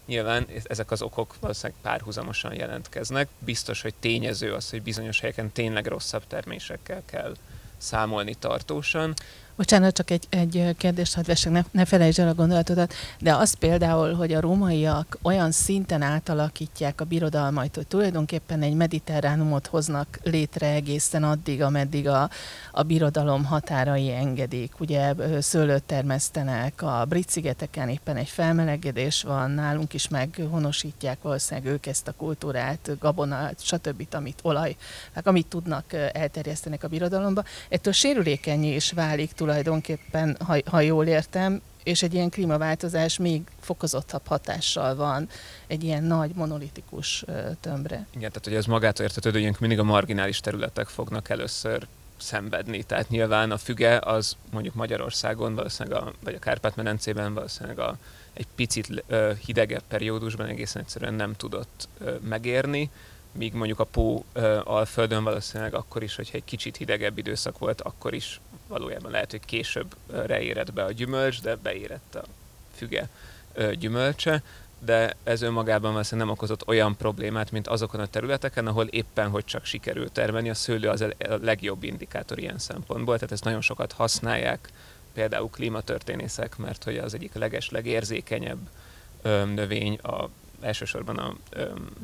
Nyilván 0.06 0.46
ezek 0.62 0.90
az 0.90 1.02
okok 1.02 1.34
valószínűleg 1.40 1.80
párhuzamosan 1.82 2.54
jelentkeznek. 2.54 3.28
Biztos, 3.38 3.82
hogy 3.82 3.94
tényező 4.00 4.52
az, 4.52 4.70
hogy 4.70 4.82
bizonyos 4.82 5.20
helyeken 5.20 5.52
tényleg 5.52 5.86
rosszabb 5.86 6.26
termésekkel 6.26 7.02
kell 7.04 7.36
számolni 7.78 8.34
tartósan. 8.34 9.14
Bocsánat, 9.56 9.94
csak 9.94 10.10
egy, 10.10 10.26
egy 10.28 10.74
kérdést 10.76 11.14
hadd 11.14 11.26
vessek, 11.26 11.52
ne, 11.52 11.62
ne 11.70 11.84
felejtsd 11.84 12.18
el 12.18 12.28
a 12.28 12.34
gondolatodat, 12.34 12.94
de 13.20 13.34
az 13.34 13.54
például, 13.54 14.14
hogy 14.14 14.32
a 14.32 14.40
rómaiak 14.40 15.18
olyan 15.22 15.50
szinten 15.50 16.02
átalakítják 16.02 17.00
a 17.00 17.04
birodalmait, 17.04 17.74
hogy 17.74 17.86
tulajdonképpen 17.86 18.62
egy 18.62 18.74
mediterránumot 18.74 19.66
hoznak 19.66 20.18
létre 20.22 20.66
egészen 20.66 21.24
addig, 21.24 21.62
ameddig 21.62 22.08
a, 22.08 22.30
a 22.72 22.82
birodalom 22.82 23.44
határai 23.44 24.12
engedik. 24.12 24.80
Ugye 24.80 25.14
szőlőt 25.40 25.82
termesztenek, 25.82 26.82
a 26.82 27.04
brit 27.08 27.28
szigeteken 27.28 27.88
éppen 27.88 28.16
egy 28.16 28.28
felmelegedés 28.28 29.22
van, 29.22 29.50
nálunk 29.50 29.94
is 29.94 30.08
meghonosítják 30.08 31.22
valószínűleg 31.22 31.72
ők 31.72 31.86
ezt 31.86 32.08
a 32.08 32.12
kultúrát, 32.16 32.90
gabonát, 33.00 33.64
stb., 33.64 34.06
amit 34.12 34.38
olaj, 34.42 34.76
hát 35.14 35.26
amit 35.26 35.46
tudnak 35.46 35.92
elterjesztenek 36.12 36.84
a 36.84 36.88
birodalomba. 36.88 37.42
Ettől 37.68 37.92
sérülékenyé 37.92 38.74
is 38.74 38.92
válik 38.92 39.32
tulajdonképpen, 39.44 40.36
ha, 40.44 40.56
ha 40.64 40.80
jól 40.80 41.06
értem, 41.06 41.60
és 41.82 42.02
egy 42.02 42.14
ilyen 42.14 42.30
klímaváltozás 42.30 43.18
még 43.18 43.42
fokozottabb 43.60 44.26
hatással 44.26 44.94
van 44.94 45.28
egy 45.66 45.84
ilyen 45.84 46.04
nagy 46.04 46.30
monolitikus 46.34 47.24
tömbre. 47.60 48.06
Igen, 48.10 48.28
tehát 48.28 48.44
hogy 48.44 48.54
ez 48.54 48.66
magától 48.66 49.04
értetődő, 49.04 49.42
hogy 49.42 49.56
mindig 49.58 49.78
a 49.78 49.82
marginális 49.82 50.40
területek 50.40 50.86
fognak 50.86 51.28
először 51.28 51.86
szenvedni. 52.16 52.82
Tehát 52.82 53.08
nyilván 53.08 53.50
a 53.50 53.58
füge 53.58 53.98
az 53.98 54.36
mondjuk 54.50 54.74
Magyarországon, 54.74 55.54
valószínűleg 55.54 56.02
a, 56.02 56.12
vagy 56.24 56.34
a 56.34 56.38
Kárpát-medencében 56.38 57.34
valószínűleg 57.34 57.78
a, 57.78 57.96
egy 58.32 58.46
picit 58.54 59.04
hidegebb 59.46 59.82
periódusban 59.88 60.46
egészen 60.46 60.82
egyszerűen 60.82 61.14
nem 61.14 61.34
tudott 61.34 61.88
megérni, 62.28 62.90
míg 63.36 63.52
mondjuk 63.52 63.80
a 63.80 63.84
Pó 63.84 64.24
alföldön 64.64 65.24
valószínűleg 65.24 65.74
akkor 65.74 66.02
is, 66.02 66.16
hogyha 66.16 66.36
egy 66.36 66.44
kicsit 66.44 66.76
hidegebb 66.76 67.18
időszak 67.18 67.58
volt, 67.58 67.80
akkor 67.80 68.14
is 68.14 68.40
valójában 68.66 69.10
lehet, 69.10 69.30
hogy 69.30 69.44
később 69.44 69.94
reérett 70.06 70.72
be 70.72 70.84
a 70.84 70.92
gyümölcs, 70.92 71.42
de 71.42 71.56
beérett 71.56 72.14
a 72.14 72.24
füge 72.76 73.08
gyümölcse 73.78 74.42
de 74.84 75.16
ez 75.22 75.42
önmagában 75.42 75.92
valószínűleg 75.92 76.26
nem 76.26 76.36
okozott 76.36 76.66
olyan 76.66 76.96
problémát, 76.96 77.50
mint 77.50 77.68
azokon 77.68 78.00
a 78.00 78.06
területeken, 78.06 78.66
ahol 78.66 78.86
éppen 78.86 79.28
hogy 79.28 79.44
csak 79.44 79.64
sikerült 79.64 80.12
termelni. 80.12 80.50
A 80.50 80.54
szőlő 80.54 80.88
az 80.88 81.00
a 81.00 81.08
legjobb 81.42 81.82
indikátor 81.82 82.38
ilyen 82.38 82.58
szempontból, 82.58 83.14
tehát 83.14 83.32
ezt 83.32 83.44
nagyon 83.44 83.60
sokat 83.60 83.92
használják 83.92 84.68
például 85.12 85.50
klímatörténészek, 85.50 86.56
mert 86.56 86.84
hogy 86.84 86.98
az 86.98 87.14
egyik 87.14 87.34
leges, 87.34 87.70
legérzékenyebb 87.70 88.68
növény 89.54 89.98
a, 90.02 90.28
elsősorban 90.64 91.16
a 91.18 91.36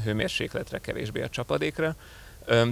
hőmérsékletre, 0.05 0.79
kevésbé 0.79 1.23
a 1.23 1.29
csapadékra, 1.29 1.97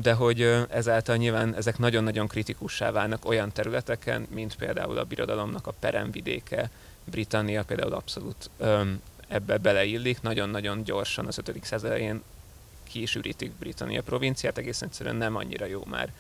de 0.01 0.13
hogy 0.13 0.43
ezáltal 0.69 1.17
nyilván 1.17 1.55
ezek 1.55 1.79
nagyon-nagyon 1.79 2.27
kritikussá 2.27 2.91
válnak 2.91 3.25
olyan 3.25 3.53
területeken, 3.53 4.27
mint 4.31 4.57
például 4.57 4.99
a 4.99 5.05
birodalomnak 5.05 5.67
a 5.67 5.75
peremvidéke, 5.79 6.71
Britannia 7.05 7.65
például 7.65 7.93
abszolút 7.93 8.51
ebbe 9.29 9.59
beleillik, 9.59 10.21
nagyon-nagyon 10.21 10.85
gyorsan 10.85 11.27
az 11.27 11.39
5. 11.39 11.65
század 11.65 11.91
elején 11.91 12.23
ki 12.83 13.03
is 13.03 13.15
ürítik 13.15 13.51
Britannia 13.51 14.03
provinciát, 14.03 14.59
egészen 14.59 14.89
egyszerűen 14.89 15.17
nem 15.17 15.37
annyira 15.37 15.67
jó 15.67 15.85
már. 15.87 16.13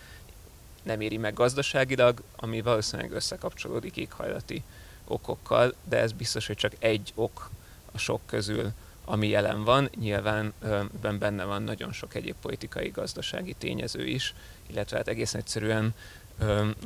Nem 0.82 1.00
éri 1.00 1.16
meg 1.16 1.34
gazdaságilag, 1.34 2.22
ami 2.36 2.60
valószínűleg 2.60 3.12
összekapcsolódik 3.12 3.96
éghajlati 3.96 4.62
okokkal, 5.04 5.74
de 5.84 5.98
ez 5.98 6.12
biztos, 6.12 6.46
hogy 6.46 6.56
csak 6.56 6.72
egy 6.78 7.12
ok 7.14 7.50
a 7.92 7.98
sok 7.98 8.20
közül, 8.26 8.72
ami 9.08 9.28
jelen 9.28 9.64
van. 9.64 9.90
Nyilván 9.96 10.52
ebben 10.62 11.18
benne 11.18 11.44
van 11.44 11.62
nagyon 11.62 11.92
sok 11.92 12.14
egyéb 12.14 12.36
politikai, 12.40 12.88
gazdasági 12.88 13.54
tényező 13.58 14.06
is, 14.06 14.34
illetve 14.66 14.96
hát 14.96 15.08
egészen 15.08 15.40
egyszerűen 15.40 15.94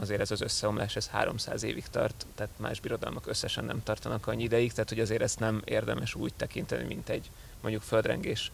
azért 0.00 0.20
ez 0.20 0.30
az 0.30 0.40
összeomlás, 0.40 0.96
ez 0.96 1.08
300 1.08 1.62
évig 1.62 1.84
tart, 1.90 2.26
tehát 2.34 2.52
más 2.56 2.80
birodalmak 2.80 3.26
összesen 3.26 3.64
nem 3.64 3.82
tartanak 3.82 4.26
annyi 4.26 4.42
ideig, 4.42 4.72
tehát 4.72 4.88
hogy 4.88 5.00
azért 5.00 5.22
ezt 5.22 5.38
nem 5.38 5.62
érdemes 5.64 6.14
úgy 6.14 6.34
tekinteni, 6.34 6.84
mint 6.84 7.08
egy 7.08 7.30
mondjuk 7.60 7.82
földrengés 7.82 8.52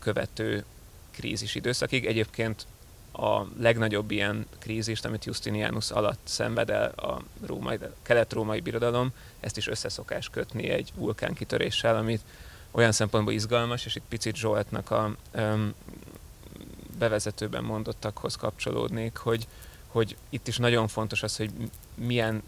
követő 0.00 0.64
krízis 1.10 1.54
időszakig. 1.54 2.06
Egyébként 2.06 2.66
a 3.12 3.42
legnagyobb 3.58 4.10
ilyen 4.10 4.46
krízist, 4.58 5.04
amit 5.04 5.24
Justinianus 5.24 5.90
alatt 5.90 6.20
szenved 6.24 6.70
el 6.70 6.88
a 6.88 7.22
római, 7.46 7.78
kelet-római 8.02 8.60
birodalom, 8.60 9.12
ezt 9.40 9.56
is 9.56 9.66
összeszokás 9.66 10.28
kötni 10.28 10.68
egy 10.68 10.92
vulkánkitöréssel, 10.94 11.96
amit 11.96 12.20
olyan 12.76 12.92
szempontból 12.92 13.32
izgalmas, 13.32 13.86
és 13.86 13.94
itt 13.94 14.04
picit 14.08 14.36
Zsoltnak 14.36 14.90
a 14.90 15.14
um, 15.34 15.74
bevezetőben 16.98 17.64
mondottakhoz 17.64 18.36
kapcsolódnék, 18.36 19.16
hogy, 19.16 19.46
hogy 19.86 20.16
itt 20.28 20.48
is 20.48 20.56
nagyon 20.56 20.88
fontos 20.88 21.22
az, 21.22 21.36
hogy 21.36 21.50
milyen 21.94 22.42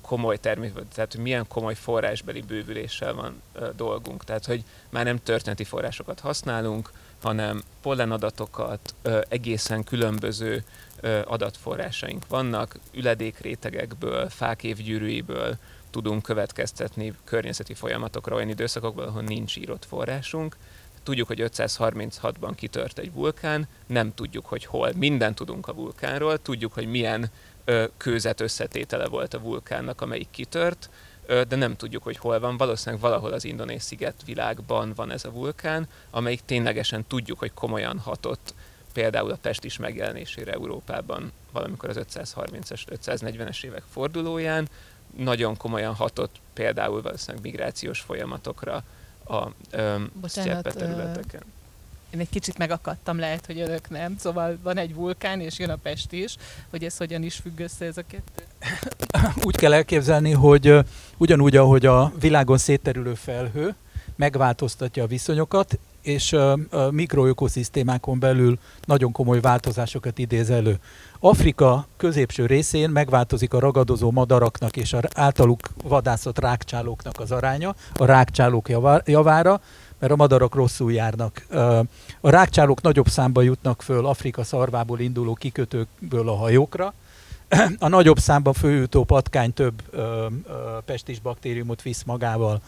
komoly 0.00 0.36
termék, 0.36 0.72
tehát 0.94 1.12
hogy 1.12 1.22
milyen 1.22 1.46
komoly 1.48 1.74
forrásbeli 1.74 2.40
bővüléssel 2.40 3.14
van 3.14 3.42
ö, 3.52 3.68
dolgunk. 3.76 4.24
Tehát, 4.24 4.44
hogy 4.44 4.64
már 4.90 5.04
nem 5.04 5.22
történeti 5.22 5.64
forrásokat 5.64 6.20
használunk, 6.20 6.90
hanem 7.22 7.62
pollenadatokat, 7.82 8.94
ö, 9.02 9.20
egészen 9.28 9.84
különböző 9.84 10.64
ö, 11.00 11.20
adatforrásaink 11.24 12.26
vannak, 12.28 12.78
üledékrétegekből, 12.92 14.28
fák 14.28 14.62
évgyűrűiből 14.62 15.56
tudunk 15.94 16.22
következtetni 16.22 17.14
környezeti 17.24 17.74
folyamatokra 17.74 18.34
olyan 18.34 18.48
időszakokban, 18.48 19.06
ahol 19.06 19.22
nincs 19.22 19.56
írott 19.56 19.84
forrásunk, 19.84 20.56
Tudjuk, 21.02 21.26
hogy 21.26 21.42
536-ban 21.42 22.52
kitört 22.54 22.98
egy 22.98 23.12
vulkán, 23.12 23.68
nem 23.86 24.14
tudjuk, 24.14 24.46
hogy 24.46 24.64
hol. 24.64 24.92
Minden 24.96 25.34
tudunk 25.34 25.68
a 25.68 25.74
vulkánról, 25.74 26.38
tudjuk, 26.42 26.72
hogy 26.72 26.86
milyen 26.86 27.30
ö, 27.64 27.84
kőzet 27.96 28.40
összetétele 28.40 29.08
volt 29.08 29.34
a 29.34 29.40
vulkánnak, 29.40 30.00
amelyik 30.00 30.30
kitört, 30.30 30.90
ö, 31.26 31.42
de 31.48 31.56
nem 31.56 31.76
tudjuk, 31.76 32.02
hogy 32.02 32.16
hol 32.16 32.40
van. 32.40 32.56
Valószínűleg 32.56 33.00
valahol 33.00 33.32
az 33.32 33.44
indonéz 33.44 33.82
sziget 33.82 34.22
világban 34.24 34.92
van 34.94 35.10
ez 35.10 35.24
a 35.24 35.30
vulkán, 35.30 35.88
amelyik 36.10 36.40
ténylegesen 36.44 37.04
tudjuk, 37.06 37.38
hogy 37.38 37.54
komolyan 37.54 37.98
hatott 37.98 38.54
például 38.92 39.30
a 39.30 39.38
Pest 39.42 39.64
is 39.64 39.76
megjelenésére 39.76 40.52
Európában 40.52 41.32
valamikor 41.52 41.88
az 41.88 42.00
530-es, 42.14 42.82
540-es 43.06 43.64
évek 43.64 43.82
fordulóján, 43.90 44.68
nagyon 45.16 45.56
komolyan 45.56 45.94
hatott 45.94 46.36
például 46.52 47.02
valószínűleg 47.02 47.42
migrációs 47.42 48.00
folyamatokra 48.00 48.82
a 49.28 49.48
Bocsánat, 50.20 50.74
területeken. 50.76 51.42
Én 52.10 52.20
egy 52.20 52.30
kicsit 52.30 52.58
megakadtam, 52.58 53.18
lehet, 53.18 53.46
hogy 53.46 53.60
önök 53.60 53.90
nem. 53.90 54.16
Szóval 54.18 54.58
van 54.62 54.76
egy 54.76 54.94
vulkán, 54.94 55.40
és 55.40 55.58
jön 55.58 55.70
a 55.70 55.76
Pest 55.76 56.12
is, 56.12 56.36
hogy 56.70 56.84
ez 56.84 56.96
hogyan 56.96 57.22
is 57.22 57.34
függ 57.34 57.60
össze 57.60 57.84
ez 57.84 57.96
a 57.96 58.02
kettő? 58.06 58.42
Úgy 59.46 59.56
kell 59.56 59.72
elképzelni, 59.72 60.32
hogy 60.32 60.78
ugyanúgy, 61.16 61.56
ahogy 61.56 61.86
a 61.86 62.12
világon 62.20 62.58
szétterülő 62.58 63.14
felhő 63.14 63.74
megváltoztatja 64.16 65.02
a 65.02 65.06
viszonyokat, 65.06 65.78
és 66.04 66.36
mikroökoszisztémákon 66.90 68.18
belül 68.18 68.58
nagyon 68.84 69.12
komoly 69.12 69.40
változásokat 69.40 70.18
idéz 70.18 70.50
elő. 70.50 70.78
Afrika 71.20 71.86
középső 71.96 72.46
részén 72.46 72.90
megváltozik 72.90 73.54
a 73.54 73.58
ragadozó 73.58 74.10
madaraknak 74.10 74.76
és 74.76 74.92
a 74.92 75.00
általuk 75.14 75.58
vadászott 75.82 76.38
rákcsálóknak 76.38 77.20
az 77.20 77.30
aránya, 77.30 77.74
a 77.94 78.04
rákcsálók 78.04 78.68
javára, 79.04 79.60
mert 79.98 80.12
a 80.12 80.16
madarak 80.16 80.54
rosszul 80.54 80.92
járnak. 80.92 81.46
A 82.20 82.30
rákcsálók 82.30 82.82
nagyobb 82.82 83.08
számba 83.08 83.42
jutnak 83.42 83.82
föl 83.82 84.06
Afrika 84.06 84.44
szarvából 84.44 85.00
induló 85.00 85.34
kikötőkből 85.34 86.28
a 86.28 86.36
hajókra, 86.36 86.94
a 87.78 87.88
nagyobb 87.88 88.18
számban 88.18 88.52
főjutó 88.52 89.04
patkány 89.04 89.52
több 89.52 89.82
ö, 89.90 90.26
ö, 90.46 90.78
pestis 90.84 91.20
baktériumot 91.20 91.82
visz 91.82 92.02
magával 92.02 92.60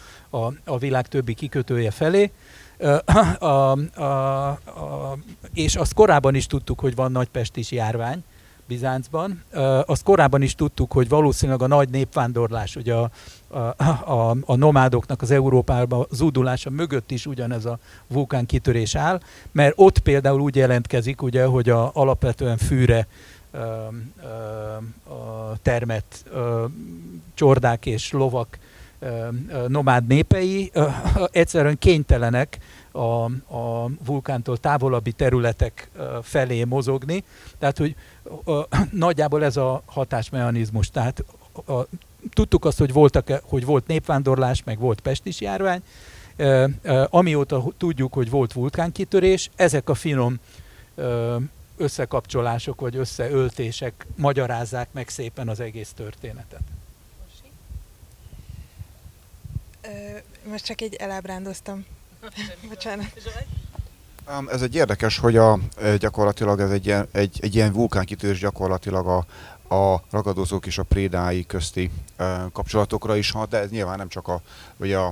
a 0.64 0.78
világ 0.78 1.08
többi 1.08 1.34
kikötője 1.34 1.90
felé, 1.90 2.30
a, 3.38 3.78
a, 4.00 4.50
a, 4.50 5.16
és 5.54 5.76
azt 5.76 5.94
korábban 5.94 6.34
is 6.34 6.46
tudtuk, 6.46 6.80
hogy 6.80 6.94
van 6.94 7.12
nagy 7.12 7.28
pestis 7.28 7.70
járvány 7.70 8.24
Bizáncban. 8.68 9.42
Azt 9.86 10.02
korábban 10.02 10.42
is 10.42 10.54
tudtuk, 10.54 10.92
hogy 10.92 11.08
valószínűleg 11.08 11.62
a 11.62 11.66
nagy 11.66 11.88
népvándorlás, 11.88 12.76
ugye 12.76 12.94
a, 12.94 13.10
a, 13.48 13.58
a, 14.12 14.36
a 14.44 14.56
nomádoknak 14.56 15.22
az 15.22 15.30
Európába 15.30 16.06
zúdulása 16.10 16.70
mögött 16.70 17.10
is 17.10 17.26
ugyanez 17.26 17.64
a 17.64 17.78
vulkán 18.06 18.46
kitörés 18.46 18.94
áll, 18.94 19.20
mert 19.52 19.72
ott 19.76 19.98
például 19.98 20.40
úgy 20.40 20.56
jelentkezik, 20.56 21.22
ugye, 21.22 21.44
hogy 21.44 21.68
a, 21.70 21.90
alapvetően 21.94 22.56
fűre 22.56 23.06
ö, 23.50 23.58
ö, 24.22 24.28
termett 25.62 26.24
ö, 26.32 26.64
csordák 27.34 27.86
és 27.86 28.12
lovak 28.12 28.58
nomád 29.66 30.06
népei 30.06 30.72
egyszerűen 31.30 31.78
kénytelenek 31.78 32.58
a, 32.92 33.24
a 33.56 33.90
vulkántól 34.04 34.56
távolabbi 34.56 35.12
területek 35.12 35.90
felé 36.22 36.64
mozogni. 36.64 37.24
Tehát, 37.58 37.78
hogy 37.78 37.94
nagyjából 38.90 39.44
ez 39.44 39.56
a 39.56 39.82
hatásmechanizmus. 39.86 40.90
Tehát 40.90 41.24
a, 41.66 41.80
tudtuk 42.32 42.64
azt, 42.64 42.78
hogy, 42.78 42.92
voltak, 42.92 43.40
hogy 43.42 43.64
volt 43.64 43.86
népvándorlás, 43.86 44.62
meg 44.64 44.78
volt 44.78 45.00
pestis 45.00 45.40
járvány, 45.40 45.82
amióta 47.08 47.64
tudjuk, 47.76 48.12
hogy 48.12 48.30
volt 48.30 48.52
vulkánkitörés, 48.52 49.50
ezek 49.56 49.88
a 49.88 49.94
finom 49.94 50.38
összekapcsolások 51.76 52.80
vagy 52.80 52.96
összeöltések 52.96 54.06
magyarázzák 54.16 54.88
meg 54.92 55.08
szépen 55.08 55.48
az 55.48 55.60
egész 55.60 55.92
történetet. 55.96 56.75
Most 60.44 60.64
csak 60.64 60.82
így 60.82 60.94
elábrándoztam. 60.94 61.84
Bocsánat. 62.68 63.06
Ez 64.50 64.62
egy 64.62 64.74
érdekes, 64.74 65.18
hogy 65.18 65.36
a, 65.36 65.58
gyakorlatilag 65.98 66.60
ez 66.60 66.70
egy 66.70 66.86
ilyen, 66.86 67.08
egy, 67.12 67.38
egy 67.42 67.54
ilyen 67.54 67.72
vulkánkitörés 67.72 68.38
gyakorlatilag 68.38 69.06
a, 69.06 69.26
a 69.68 70.02
ragadozók 70.10 70.66
és 70.66 70.78
a 70.78 70.82
prédái 70.82 71.46
közti 71.46 71.90
kapcsolatokra 72.52 73.16
is 73.16 73.30
hat, 73.30 73.48
de 73.48 73.58
ez 73.58 73.70
nyilván 73.70 73.96
nem 73.96 74.08
csak 74.08 74.28
a, 74.28 74.40
vagy 74.76 74.92
a, 74.92 75.06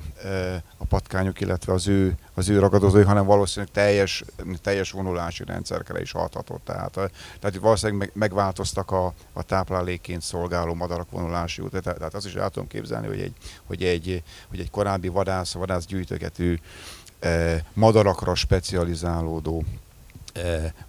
a 0.76 0.84
patkányok, 0.88 1.40
illetve 1.40 1.72
az 1.72 1.88
ő, 1.88 2.14
az 2.34 2.48
ő 2.48 2.58
ragadozói, 2.58 3.02
hanem 3.02 3.24
valószínűleg 3.24 3.74
teljes, 3.74 4.24
teljes 4.62 4.90
vonulási 4.90 5.44
rendszerkre 5.44 6.00
is 6.00 6.12
hathatott. 6.12 6.64
Tehát, 6.64 6.92
tehát 7.40 7.56
valószínűleg 7.60 7.98
meg, 7.98 8.10
megváltoztak 8.14 8.90
a, 8.90 9.14
a 9.32 9.42
táplálékként 9.42 10.22
szolgáló 10.22 10.74
madarak 10.74 11.10
vonulási 11.10 11.62
út. 11.62 11.70
Tehát, 11.70 11.98
tehát 11.98 12.14
azt 12.14 12.26
is 12.26 12.34
el 12.34 12.50
tudom 12.50 12.68
képzelni, 12.68 13.06
hogy 13.06 13.20
egy, 13.20 13.34
hogy 13.66 13.82
egy, 13.82 14.22
hogy 14.48 14.60
egy 14.60 14.70
korábbi 14.70 15.08
vadász, 15.08 15.52
vadászgyűjtögető 15.52 16.60
madarakra 17.72 18.34
specializálódó 18.34 19.64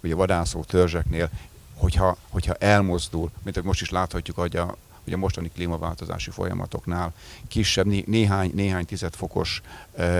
ugye 0.02 0.14
vadászó 0.14 0.64
törzseknél 0.64 1.30
hogyha, 1.76 2.16
hogyha 2.28 2.54
elmozdul, 2.54 3.30
mint 3.42 3.62
most 3.62 3.80
is 3.80 3.90
láthatjuk, 3.90 4.36
hogy 4.36 4.56
a, 4.56 4.76
hogy 5.04 5.12
a 5.12 5.16
mostani 5.16 5.50
klímaváltozási 5.54 6.30
folyamatoknál 6.30 7.12
kisebb, 7.48 7.86
néhány, 8.06 8.50
néhány 8.54 8.84
tizedfokos 8.84 9.62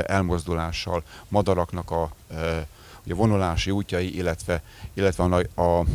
elmozdulással 0.06 1.02
madaraknak 1.28 1.90
a, 1.90 2.02
a 3.10 3.14
vonulási 3.14 3.70
útjai, 3.70 4.16
illetve, 4.16 4.62
illetve 4.94 5.24
a, 5.24 5.60
a, 5.60 5.78
a, 5.78 5.86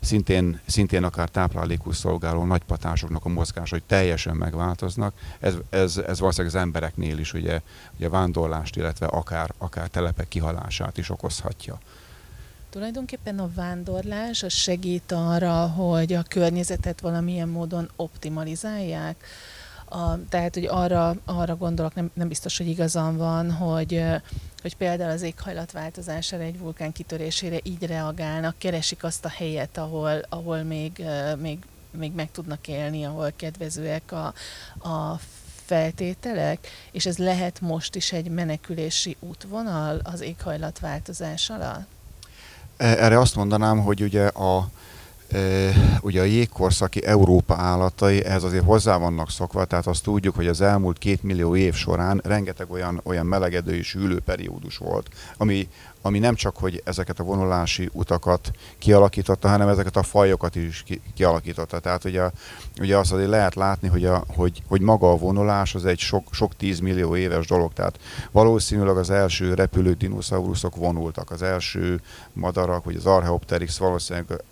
szintén, 0.00 0.60
szintén 0.66 1.04
akár 1.04 1.28
táplálékú 1.28 1.92
szolgáló 1.92 2.44
nagypatásoknak 2.44 3.24
a 3.24 3.28
mozgása, 3.28 3.74
hogy 3.74 3.84
teljesen 3.86 4.36
megváltoznak. 4.36 5.14
Ez, 5.40 5.54
ez, 5.70 5.96
ez 5.96 6.18
valószínűleg 6.18 6.54
az 6.54 6.60
embereknél 6.60 7.18
is 7.18 7.32
ugye, 7.32 7.60
ugye 7.96 8.08
vándorlást, 8.08 8.76
illetve 8.76 9.06
akár, 9.06 9.54
akár 9.58 9.88
telepek 9.88 10.28
kihalását 10.28 10.98
is 10.98 11.10
okozhatja. 11.10 11.78
Tulajdonképpen 12.72 13.38
a 13.38 13.50
vándorlás 13.54 14.42
az 14.42 14.52
segít 14.52 15.12
arra, 15.12 15.66
hogy 15.66 16.12
a 16.12 16.22
környezetet 16.22 17.00
valamilyen 17.00 17.48
módon 17.48 17.90
optimalizálják. 17.96 19.24
A, 19.84 20.28
tehát, 20.28 20.54
hogy 20.54 20.66
arra, 20.66 21.16
arra 21.24 21.56
gondolok, 21.56 21.94
nem, 21.94 22.10
nem 22.14 22.28
biztos, 22.28 22.56
hogy 22.56 22.68
igazam 22.68 23.16
van, 23.16 23.50
hogy, 23.50 24.04
hogy 24.62 24.76
például 24.76 25.10
az 25.10 25.22
éghajlatváltozására, 25.22 26.42
egy 26.42 26.58
vulkán 26.58 26.92
kitörésére 26.92 27.58
így 27.62 27.86
reagálnak, 27.86 28.58
keresik 28.58 29.04
azt 29.04 29.24
a 29.24 29.28
helyet, 29.28 29.78
ahol, 29.78 30.20
ahol 30.28 30.62
még, 30.62 31.04
még, 31.38 31.58
még 31.90 32.12
meg 32.12 32.30
tudnak 32.30 32.68
élni, 32.68 33.04
ahol 33.04 33.32
kedvezőek 33.36 34.12
a, 34.12 34.26
a 34.88 35.20
feltételek, 35.64 36.68
és 36.92 37.06
ez 37.06 37.18
lehet 37.18 37.60
most 37.60 37.94
is 37.94 38.12
egy 38.12 38.28
menekülési 38.28 39.16
útvonal 39.20 40.00
az 40.02 40.20
éghajlatváltozás 40.20 41.50
alatt? 41.50 42.00
Erre 42.82 43.18
azt 43.18 43.36
mondanám, 43.36 43.78
hogy 43.78 44.02
ugye 44.02 44.26
a, 44.26 44.68
e, 45.32 45.38
ugye 46.00 46.20
a 46.20 46.24
jégkorszaki 46.24 47.04
Európa 47.04 47.54
állatai 47.54 48.24
ehhez 48.24 48.42
azért 48.42 48.64
hozzá 48.64 48.96
vannak 48.96 49.30
szokva, 49.30 49.64
tehát 49.64 49.86
azt 49.86 50.02
tudjuk, 50.02 50.34
hogy 50.34 50.46
az 50.46 50.60
elmúlt 50.60 50.98
két 50.98 51.22
millió 51.22 51.56
év 51.56 51.74
során 51.74 52.20
rengeteg 52.24 52.70
olyan, 52.70 53.00
olyan 53.04 53.26
melegedő 53.26 53.74
és 53.74 53.92
hűlő 53.92 54.20
periódus 54.20 54.76
volt, 54.76 55.08
ami, 55.36 55.68
ami 56.02 56.18
nem 56.18 56.34
csak, 56.34 56.56
hogy 56.56 56.82
ezeket 56.84 57.18
a 57.18 57.24
vonulási 57.24 57.90
utakat 57.92 58.50
kialakította, 58.78 59.48
hanem 59.48 59.68
ezeket 59.68 59.96
a 59.96 60.02
fajokat 60.02 60.56
is 60.56 60.82
ki, 60.82 61.00
kialakította. 61.14 61.78
Tehát 61.78 62.04
ugye, 62.04 62.30
ugye 62.80 62.96
azt 62.96 63.12
azért 63.12 63.28
lehet 63.28 63.54
látni, 63.54 63.88
hogy, 63.88 64.04
a, 64.04 64.24
hogy, 64.26 64.62
hogy 64.68 64.80
maga 64.80 65.10
a 65.10 65.16
vonulás 65.16 65.74
az 65.74 65.84
egy 65.84 65.98
sok, 65.98 66.28
sok 66.30 66.56
tízmillió 66.56 67.16
éves 67.16 67.46
dolog. 67.46 67.72
Tehát 67.72 67.98
valószínűleg 68.30 68.96
az 68.96 69.10
első 69.10 69.54
repülő 69.54 69.92
dinoszauruszok 69.92 70.76
vonultak, 70.76 71.30
az 71.30 71.42
első 71.42 72.00
madarak, 72.32 72.84
vagy 72.84 72.96
az 72.96 73.06
Archaeopteryx 73.06 73.78
valószínűleg 73.78 74.42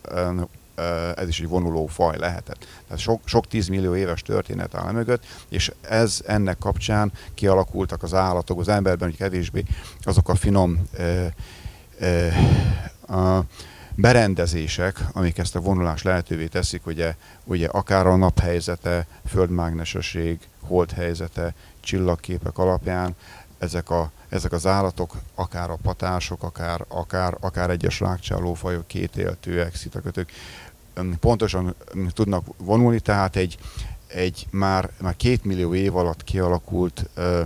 ez 1.16 1.28
is 1.28 1.40
egy 1.40 1.48
vonuló 1.48 1.86
faj 1.86 2.18
lehetett. 2.18 2.66
Tehát 2.86 3.02
sok, 3.02 3.20
sok 3.24 3.46
tízmillió 3.46 3.96
éves 3.96 4.22
történet 4.22 4.74
áll 4.74 4.92
mögött, 4.92 5.24
és 5.48 5.72
ez 5.80 6.22
ennek 6.26 6.58
kapcsán 6.58 7.12
kialakultak 7.34 8.02
az 8.02 8.14
állatok, 8.14 8.60
az 8.60 8.68
emberben, 8.68 9.08
hogy 9.08 9.18
kevésbé 9.18 9.64
azok 10.02 10.28
a 10.28 10.34
finom 10.34 10.88
ö, 10.92 11.26
ö, 11.98 12.28
a 13.14 13.44
berendezések, 13.94 15.04
amik 15.12 15.38
ezt 15.38 15.56
a 15.56 15.60
vonulást 15.60 16.04
lehetővé 16.04 16.46
teszik, 16.46 16.86
ugye, 16.86 17.14
ugye 17.44 17.66
akár 17.66 18.06
a 18.06 18.16
naphelyzete, 18.16 19.06
földmágnesesség, 19.26 20.38
holdhelyzete, 20.60 21.54
csillagképek 21.80 22.58
alapján 22.58 23.16
ezek, 23.58 23.90
a, 23.90 24.10
ezek 24.30 24.52
az 24.52 24.66
állatok, 24.66 25.16
akár 25.34 25.70
a 25.70 25.78
patások, 25.82 26.42
akár, 26.42 26.84
akár, 26.88 27.36
akár 27.40 27.70
egyes 27.70 28.00
rákcsálófajok, 28.00 28.86
kétéltőek, 28.86 29.74
szitakötők, 29.74 30.32
pontosan 31.20 31.74
tudnak 32.12 32.44
vonulni, 32.56 33.00
tehát 33.00 33.36
egy, 33.36 33.58
egy 34.06 34.46
már, 34.50 34.90
már 35.00 35.16
két 35.16 35.44
millió 35.44 35.74
év 35.74 35.96
alatt 35.96 36.24
kialakult 36.24 37.08
ö, 37.14 37.42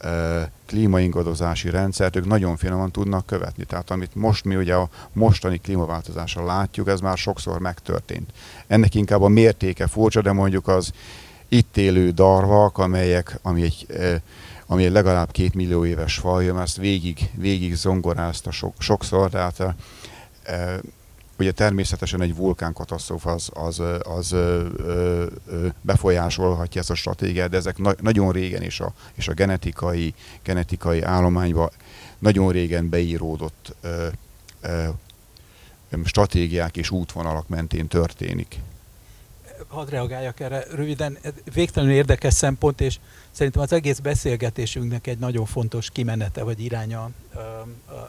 ö, 0.00 0.42
klímaingadozási 0.66 1.70
rendszert 1.70 2.16
ők 2.16 2.26
nagyon 2.26 2.56
finoman 2.56 2.90
tudnak 2.90 3.26
követni. 3.26 3.64
Tehát 3.64 3.90
amit 3.90 4.14
most 4.14 4.44
mi 4.44 4.56
ugye 4.56 4.74
a 4.74 4.88
mostani 5.12 5.58
klímaváltozással 5.58 6.44
látjuk, 6.44 6.88
ez 6.88 7.00
már 7.00 7.16
sokszor 7.16 7.58
megtörtént. 7.58 8.30
Ennek 8.66 8.94
inkább 8.94 9.22
a 9.22 9.28
mértéke 9.28 9.86
furcsa, 9.86 10.22
de 10.22 10.32
mondjuk 10.32 10.68
az 10.68 10.92
itt 11.48 11.76
élő 11.76 12.10
darvak, 12.10 12.78
amelyek, 12.78 13.38
ami 13.42 13.62
egy, 13.62 13.86
ami 14.66 14.84
egy 14.84 14.92
legalább 14.92 15.30
két 15.30 15.54
millió 15.54 15.84
éves 15.84 16.18
faj, 16.18 16.48
ezt 16.48 16.76
végig, 16.76 17.30
végig 17.34 17.74
zongorázta 17.74 18.50
sok, 18.50 18.74
sokszor, 18.78 19.30
tehát 19.30 19.74
Ugye 21.38 21.52
természetesen 21.52 22.20
egy 22.20 22.36
vulkánkatasztrófa 22.36 23.30
az, 23.30 23.50
az, 23.52 23.82
az 24.02 24.32
ö, 24.32 24.66
ö, 24.76 25.26
ö, 25.46 25.66
befolyásolhatja 25.80 26.80
ezt 26.80 26.90
a 26.90 26.94
stratégiát, 26.94 27.50
de 27.50 27.56
ezek 27.56 27.78
na- 27.78 27.94
nagyon 28.00 28.32
régen 28.32 28.62
is 28.62 28.80
a, 28.80 28.92
és 29.14 29.28
a 29.28 29.32
genetikai, 29.32 30.14
genetikai 30.42 31.02
állományba 31.02 31.70
nagyon 32.18 32.52
régen 32.52 32.88
beíródott 32.88 33.74
ö, 33.80 34.06
ö, 34.60 34.88
stratégiák 36.04 36.76
és 36.76 36.90
útvonalak 36.90 37.48
mentén 37.48 37.86
történik. 37.86 38.60
Hadd 39.74 39.90
reagáljak 39.90 40.40
erre 40.40 40.64
röviden. 40.70 41.18
Végtelenül 41.54 41.94
érdekes 41.94 42.34
szempont, 42.34 42.80
és 42.80 42.98
szerintem 43.30 43.62
az 43.62 43.72
egész 43.72 43.98
beszélgetésünknek 43.98 45.06
egy 45.06 45.18
nagyon 45.18 45.46
fontos 45.46 45.90
kimenete 45.90 46.42
vagy 46.42 46.60
iránya 46.60 47.10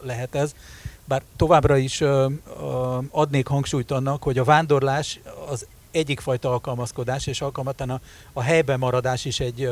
lehet 0.02 0.36
ez 0.36 0.54
bár 1.06 1.22
továbbra 1.36 1.78
is 1.78 2.04
adnék 3.10 3.48
hangsúlyt 3.48 3.92
annak, 3.92 4.24
hogy 4.24 4.38
a 4.38 4.44
vándorlás 4.44 5.20
az 5.50 5.68
egyik 5.92 6.20
fajta 6.20 6.52
alkalmazkodás, 6.52 7.28
és 7.28 7.42
alkalmatlan 7.42 7.90
a, 7.90 8.00
a 8.34 8.42
helyben 8.42 8.80
maradás 8.80 9.26
is 9.26 9.40
egy 9.40 9.70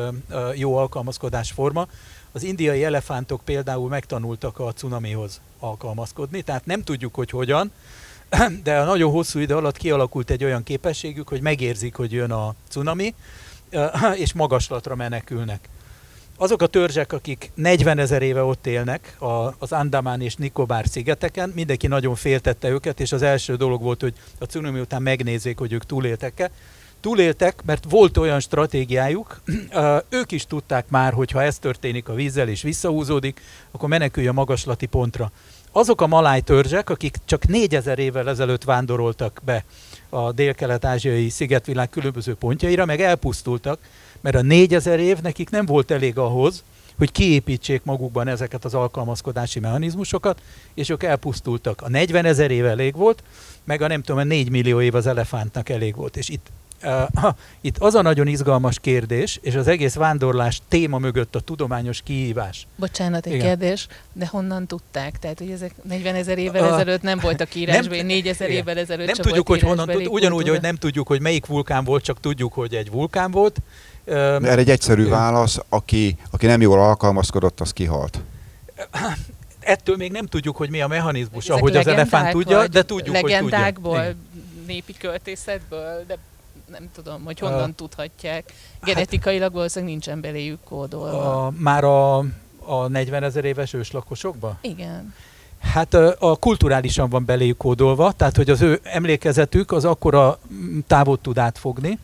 jó 0.55 0.77
alkalmazkodás 0.77 1.51
forma. 1.51 1.87
Az 2.31 2.43
indiai 2.43 2.83
elefántok 2.83 3.41
például 3.45 3.89
megtanultak 3.89 4.59
a 4.59 4.73
cunamihoz 4.73 5.41
alkalmazkodni, 5.59 6.41
tehát 6.41 6.65
nem 6.65 6.83
tudjuk, 6.83 7.15
hogy 7.15 7.29
hogyan, 7.29 7.71
de 8.63 8.79
a 8.79 8.85
nagyon 8.85 9.11
hosszú 9.11 9.39
idő 9.39 9.55
alatt 9.55 9.77
kialakult 9.77 10.29
egy 10.29 10.43
olyan 10.43 10.63
képességük, 10.63 11.27
hogy 11.27 11.41
megérzik, 11.41 11.95
hogy 11.95 12.11
jön 12.11 12.31
a 12.31 12.55
cunami, 12.69 13.13
és 14.15 14.33
magaslatra 14.33 14.95
menekülnek 14.95 15.69
azok 16.37 16.61
a 16.61 16.67
törzsek, 16.67 17.13
akik 17.13 17.51
40 17.55 17.97
ezer 17.97 18.21
éve 18.21 18.43
ott 18.43 18.67
élnek 18.67 19.17
az 19.57 19.71
Andamán 19.71 20.21
és 20.21 20.35
Nikobár 20.35 20.87
szigeteken, 20.87 21.51
mindenki 21.55 21.87
nagyon 21.87 22.15
féltette 22.15 22.69
őket, 22.69 22.99
és 22.99 23.11
az 23.11 23.21
első 23.21 23.55
dolog 23.55 23.81
volt, 23.81 24.01
hogy 24.01 24.13
a 24.39 24.45
cunami 24.45 24.79
után 24.79 25.01
megnézzék, 25.01 25.57
hogy 25.57 25.73
ők 25.73 25.85
túléltek-e. 25.85 26.51
Túléltek, 26.99 27.63
mert 27.65 27.85
volt 27.89 28.17
olyan 28.17 28.39
stratégiájuk, 28.39 29.41
ők 30.09 30.31
is 30.31 30.45
tudták 30.45 30.89
már, 30.89 31.13
hogy 31.13 31.31
ha 31.31 31.43
ez 31.43 31.59
történik 31.59 32.09
a 32.09 32.13
vízzel 32.13 32.47
és 32.47 32.61
visszahúzódik, 32.61 33.41
akkor 33.71 33.89
menekülj 33.89 34.27
a 34.27 34.31
magaslati 34.31 34.85
pontra. 34.85 35.31
Azok 35.75 36.01
a 36.01 36.07
maláj 36.07 36.41
törzsek, 36.41 36.89
akik 36.89 37.17
csak 37.25 37.47
4000 37.47 37.99
évvel 37.99 38.29
ezelőtt 38.29 38.63
vándoroltak 38.63 39.41
be 39.45 39.63
a 40.09 40.31
dél-kelet-ázsiai 40.31 41.29
szigetvilág 41.29 41.89
különböző 41.89 42.35
pontjaira, 42.35 42.85
meg 42.85 43.01
elpusztultak, 43.01 43.79
mert 44.21 44.35
a 44.35 44.41
4000 44.41 44.99
év 44.99 45.19
nekik 45.21 45.49
nem 45.49 45.65
volt 45.65 45.91
elég 45.91 46.17
ahhoz, 46.17 46.63
hogy 46.97 47.11
kiépítsék 47.11 47.83
magukban 47.83 48.27
ezeket 48.27 48.65
az 48.65 48.73
alkalmazkodási 48.73 49.59
mechanizmusokat, 49.59 50.41
és 50.73 50.89
ők 50.89 51.03
elpusztultak. 51.03 51.81
A 51.81 51.89
40 51.89 52.25
ezer 52.25 52.51
év 52.51 52.65
elég 52.65 52.95
volt, 52.95 53.23
meg 53.63 53.81
a 53.81 53.87
nem 53.87 54.01
tudom, 54.01 54.21
a 54.21 54.23
4 54.23 54.49
millió 54.49 54.81
év 54.81 54.95
az 54.95 55.07
elefántnak 55.07 55.69
elég 55.69 55.95
volt. 55.95 56.17
És 56.17 56.29
itt 56.29 56.47
itt 57.61 57.77
az 57.77 57.93
a 57.93 58.01
nagyon 58.01 58.27
izgalmas 58.27 58.79
kérdés, 58.79 59.39
és 59.41 59.55
az 59.55 59.67
egész 59.67 59.93
vándorlás 59.93 60.61
téma 60.67 60.97
mögött 60.97 61.35
a 61.35 61.39
tudományos 61.39 62.01
kihívás. 62.01 62.67
Bocsánat, 62.75 63.25
egy 63.25 63.33
Igen. 63.33 63.45
kérdés, 63.45 63.87
de 64.13 64.27
honnan 64.27 64.67
tudták? 64.67 65.19
Tehát, 65.19 65.39
hogy 65.39 65.49
ezek 65.49 65.71
40 65.83 66.15
ezer 66.15 66.37
évvel 66.37 66.63
uh, 66.63 66.73
ezelőtt 66.73 67.01
nem 67.01 67.19
voltak 67.19 67.55
írásban, 67.55 68.05
4 68.05 68.27
ezer 68.27 68.49
évvel 68.49 68.77
ezelőtt 68.77 69.05
Nem 69.05 69.15
tudjuk, 69.15 69.47
hogy 69.47 69.61
honnan, 69.61 69.87
tud, 69.87 70.07
ugyanúgy, 70.07 70.49
hogy 70.49 70.61
nem 70.61 70.75
tudjuk, 70.75 71.07
hogy 71.07 71.21
melyik 71.21 71.45
vulkán 71.45 71.83
volt, 71.83 72.03
csak 72.03 72.19
tudjuk, 72.19 72.53
hogy 72.53 72.73
egy 72.73 72.91
vulkán 72.91 73.31
volt, 73.31 73.61
erre 74.05 74.57
egy 74.57 74.69
egyszerű 74.69 75.07
válasz, 75.07 75.59
aki, 75.69 76.17
aki 76.31 76.45
nem 76.45 76.61
jól 76.61 76.79
alkalmazkodott, 76.79 77.59
az 77.59 77.73
kihalt. 77.73 78.19
Ettől 79.59 79.95
még 79.95 80.11
nem 80.11 80.25
tudjuk, 80.25 80.55
hogy 80.55 80.69
mi 80.69 80.81
a 80.81 80.87
mechanizmus, 80.87 81.49
ahogy 81.49 81.75
az 81.75 81.87
elefánt 81.87 82.31
tudja, 82.31 82.67
de 82.67 82.83
tudjuk, 82.83 83.17
hogy 83.17 83.37
tudja. 83.37 84.13
népi 84.67 84.93
költészetből, 84.93 86.03
de 86.07 86.17
nem 86.79 86.89
tudom, 86.93 87.23
hogy 87.23 87.39
honnan 87.39 87.69
uh, 87.69 87.75
tudhatják. 87.75 88.53
Genetikailag 88.83 89.41
hát, 89.41 89.51
valószínűleg 89.51 89.91
nincsen 89.91 90.21
beléjük 90.21 90.59
kódolva. 90.63 91.45
A, 91.45 91.53
már 91.57 91.83
a, 91.83 92.17
a 92.59 92.87
40 92.87 93.23
ezer 93.23 93.45
éves 93.45 93.73
őslakosokban? 93.73 94.57
Igen. 94.61 95.13
Hát 95.59 95.93
a 96.19 96.35
kulturálisan 96.35 97.09
van 97.09 97.25
beléjük 97.25 97.57
kódolva, 97.57 98.11
tehát 98.11 98.35
hogy 98.35 98.49
az 98.49 98.61
ő 98.61 98.79
emlékezetük 98.83 99.71
az 99.71 99.85
akkora 99.85 100.39
távot 100.87 101.19
tud 101.19 101.37
átfogni, 101.37 101.99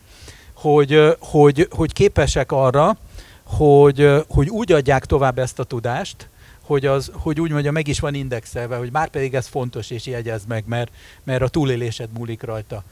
hogy, 0.52 1.16
hogy, 1.18 1.68
hogy 1.70 1.92
képesek 1.92 2.52
arra, 2.52 2.96
hogy, 3.42 4.24
hogy 4.28 4.48
úgy 4.48 4.72
adják 4.72 5.04
tovább 5.04 5.38
ezt 5.38 5.58
a 5.58 5.64
tudást, 5.64 6.28
hogy, 6.60 6.86
az, 6.86 7.10
hogy 7.12 7.40
úgy 7.40 7.50
mondja, 7.50 7.72
meg 7.72 7.88
is 7.88 8.00
van 8.00 8.14
indexelve, 8.14 8.76
hogy 8.76 8.92
már 8.92 9.08
pedig 9.08 9.34
ez 9.34 9.46
fontos, 9.46 9.90
és 9.90 10.06
jegyezd 10.06 10.48
meg, 10.48 10.64
mert, 10.66 10.90
mert 11.22 11.42
a 11.42 11.48
túlélésed 11.48 12.08
múlik 12.18 12.42
rajta. 12.42 12.82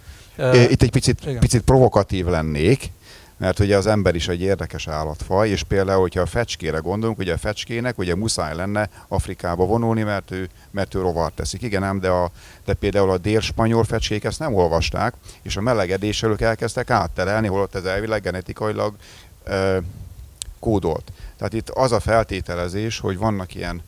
Itt 0.71 0.83
egy 0.83 0.91
picit, 0.91 1.39
picit 1.39 1.63
provokatív 1.63 2.27
lennék, 2.27 2.91
mert 3.39 3.59
ugye 3.59 3.77
az 3.77 3.87
ember 3.87 4.15
is 4.15 4.29
egy 4.29 4.41
érdekes 4.41 4.89
állatfaj, 4.89 5.49
és 5.49 5.63
például, 5.63 6.01
hogyha 6.01 6.21
a 6.21 6.27
fecskére 6.27 6.79
gondolunk, 6.79 7.19
ugye 7.19 7.33
a 7.33 7.39
fecskének 7.39 7.99
ugye 7.99 8.15
muszáj 8.15 8.55
lenne 8.55 8.89
Afrikába 9.09 9.65
vonulni, 9.65 10.03
mert 10.03 10.31
ő, 10.31 10.49
mert 10.71 10.95
ő 10.95 11.01
rovar 11.01 11.33
teszik. 11.33 11.63
Igen, 11.63 11.83
ám, 11.83 12.01
de, 12.01 12.09
a, 12.09 12.31
de 12.65 12.75
például 12.75 13.11
a 13.11 13.19
dél-spanyol 13.19 13.85
fecskék 13.85 14.25
ezt 14.25 14.39
nem 14.39 14.55
olvasták, 14.55 15.15
és 15.43 15.57
a 15.57 15.61
melegedéssel 15.61 16.31
ők 16.31 16.41
elkezdtek 16.41 16.91
átterelni, 16.91 17.47
holott 17.47 17.75
ez 17.75 17.85
elvileg 17.85 18.23
genetikailag 18.23 18.95
ö, 19.45 19.79
kódolt. 20.59 21.13
Tehát 21.37 21.53
itt 21.53 21.71
az 21.71 21.93
a 21.93 22.01
feltételezés, 22.01 22.99
hogy 22.99 23.19
vannak 23.19 23.55
ilyen 23.55 23.83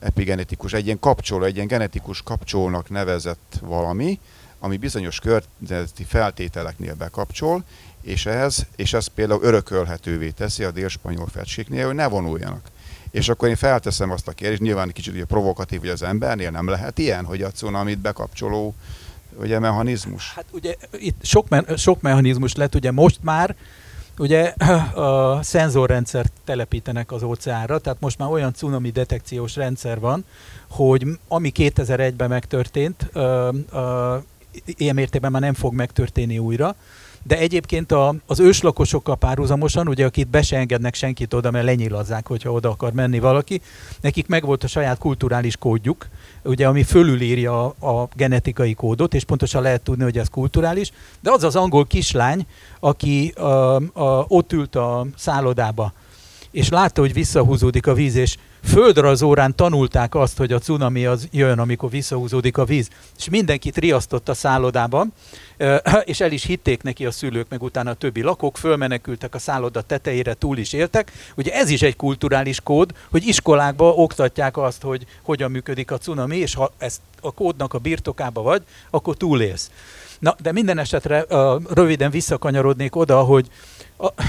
epigenetikus, 0.00 0.72
egy 0.72 0.84
ilyen 0.84 0.98
kapcsoló, 0.98 1.44
egy 1.44 1.54
ilyen 1.54 1.66
genetikus 1.66 2.22
kapcsolónak 2.22 2.90
nevezett 2.90 3.58
valami, 3.60 4.20
ami 4.64 4.76
bizonyos 4.76 5.18
környezeti 5.18 6.04
feltételeknél 6.04 6.94
bekapcsol, 6.94 7.64
és 8.02 8.26
ez, 8.26 8.56
és 8.76 8.92
ez 8.92 9.06
például 9.06 9.42
örökölhetővé 9.42 10.30
teszi 10.30 10.64
a 10.64 10.70
délspanyol 10.70 11.26
fecskéknél, 11.26 11.86
hogy 11.86 11.94
ne 11.94 12.06
vonuljanak. 12.06 12.70
És 13.10 13.28
akkor 13.28 13.48
én 13.48 13.56
felteszem 13.56 14.10
azt 14.10 14.28
a 14.28 14.32
kérdést, 14.32 14.60
nyilván 14.60 14.92
kicsit 14.92 15.14
ugye 15.14 15.24
provokatív, 15.24 15.80
hogy 15.80 15.88
az 15.88 16.02
embernél 16.02 16.50
nem 16.50 16.68
lehet 16.68 16.98
ilyen, 16.98 17.24
hogy 17.24 17.42
a 17.42 17.50
cunamit 17.50 17.98
bekapcsoló 17.98 18.74
ugye, 19.36 19.58
mechanizmus. 19.58 20.32
Hát 20.34 20.44
ugye 20.50 20.74
itt 20.98 21.24
sok, 21.24 21.48
me- 21.48 21.78
sok 21.78 22.00
mechanizmus 22.00 22.54
lett, 22.54 22.74
ugye 22.74 22.90
most 22.90 23.18
már 23.22 23.56
Ugye 24.18 24.54
a 24.94 25.42
szenzorrendszert 25.42 26.32
telepítenek 26.44 27.12
az 27.12 27.22
óceánra, 27.22 27.78
tehát 27.78 28.00
most 28.00 28.18
már 28.18 28.30
olyan 28.30 28.54
cunami 28.54 28.90
detekciós 28.90 29.56
rendszer 29.56 30.00
van, 30.00 30.24
hogy 30.68 31.06
ami 31.28 31.52
2001-ben 31.54 32.28
megtörtént, 32.28 33.10
ilyen 34.64 34.94
mértékben 34.94 35.30
már 35.30 35.40
nem 35.40 35.54
fog 35.54 35.74
megtörténni 35.74 36.38
újra, 36.38 36.76
de 37.26 37.38
egyébként 37.38 37.92
a, 37.92 38.14
az 38.26 38.40
őslakosokkal 38.40 39.16
párhuzamosan, 39.16 39.88
ugye 39.88 40.04
akit 40.04 40.28
be 40.28 40.42
se 40.42 40.56
engednek 40.56 40.94
senkit 40.94 41.34
oda, 41.34 41.50
mert 41.50 41.64
lenyilazzák, 41.64 42.26
hogyha 42.26 42.52
oda 42.52 42.68
akar 42.68 42.92
menni 42.92 43.18
valaki, 43.18 43.60
nekik 44.00 44.26
megvolt 44.26 44.64
a 44.64 44.66
saját 44.66 44.98
kulturális 44.98 45.56
kódjuk, 45.56 46.06
ugye, 46.42 46.66
ami 46.66 46.82
fölülírja 46.82 47.64
a, 47.64 48.00
a 48.00 48.08
genetikai 48.16 48.74
kódot, 48.74 49.14
és 49.14 49.24
pontosan 49.24 49.62
lehet 49.62 49.82
tudni, 49.82 50.02
hogy 50.02 50.18
ez 50.18 50.28
kulturális, 50.28 50.92
de 51.20 51.30
az 51.30 51.44
az 51.44 51.56
angol 51.56 51.86
kislány, 51.86 52.46
aki 52.80 53.28
a, 53.28 53.74
a, 53.76 54.24
ott 54.28 54.52
ült 54.52 54.76
a 54.76 55.06
szállodába, 55.16 55.92
és 56.50 56.68
látta, 56.68 57.00
hogy 57.00 57.12
visszahúzódik 57.12 57.86
a 57.86 57.94
víz, 57.94 58.14
és 58.14 58.36
földrajzórán 58.64 59.54
tanulták 59.54 60.14
azt, 60.14 60.36
hogy 60.36 60.52
a 60.52 60.58
cunami 60.58 61.06
az 61.06 61.28
jön, 61.32 61.58
amikor 61.58 61.90
visszahúzódik 61.90 62.58
a 62.58 62.64
víz, 62.64 62.88
és 63.18 63.28
mindenkit 63.28 63.76
riasztott 63.76 64.28
a 64.28 64.34
szállodában, 64.34 65.12
és 66.04 66.20
el 66.20 66.32
is 66.32 66.44
hitték 66.44 66.82
neki 66.82 67.06
a 67.06 67.10
szülők, 67.10 67.46
meg 67.48 67.62
utána 67.62 67.90
a 67.90 67.94
többi 67.94 68.22
lakók, 68.22 68.56
fölmenekültek 68.56 69.34
a 69.34 69.38
szálloda 69.38 69.80
tetejére, 69.80 70.34
túl 70.34 70.58
is 70.58 70.72
éltek. 70.72 71.12
Ugye 71.36 71.52
ez 71.52 71.70
is 71.70 71.82
egy 71.82 71.96
kulturális 71.96 72.60
kód, 72.60 72.92
hogy 73.10 73.26
iskolákban 73.26 73.92
oktatják 73.96 74.56
azt, 74.56 74.82
hogy 74.82 75.06
hogyan 75.22 75.50
működik 75.50 75.90
a 75.90 75.98
cunami, 75.98 76.36
és 76.36 76.54
ha 76.54 76.72
ezt 76.78 77.00
a 77.20 77.32
kódnak 77.32 77.74
a 77.74 77.78
birtokába 77.78 78.42
vagy, 78.42 78.62
akkor 78.90 79.16
túlélsz. 79.16 79.70
Na, 80.24 80.34
de 80.42 80.52
minden 80.52 80.78
esetre 80.78 81.24
uh, 81.28 81.62
röviden 81.74 82.10
visszakanyarodnék 82.10 82.96
oda, 82.96 83.22
hogy 83.22 83.48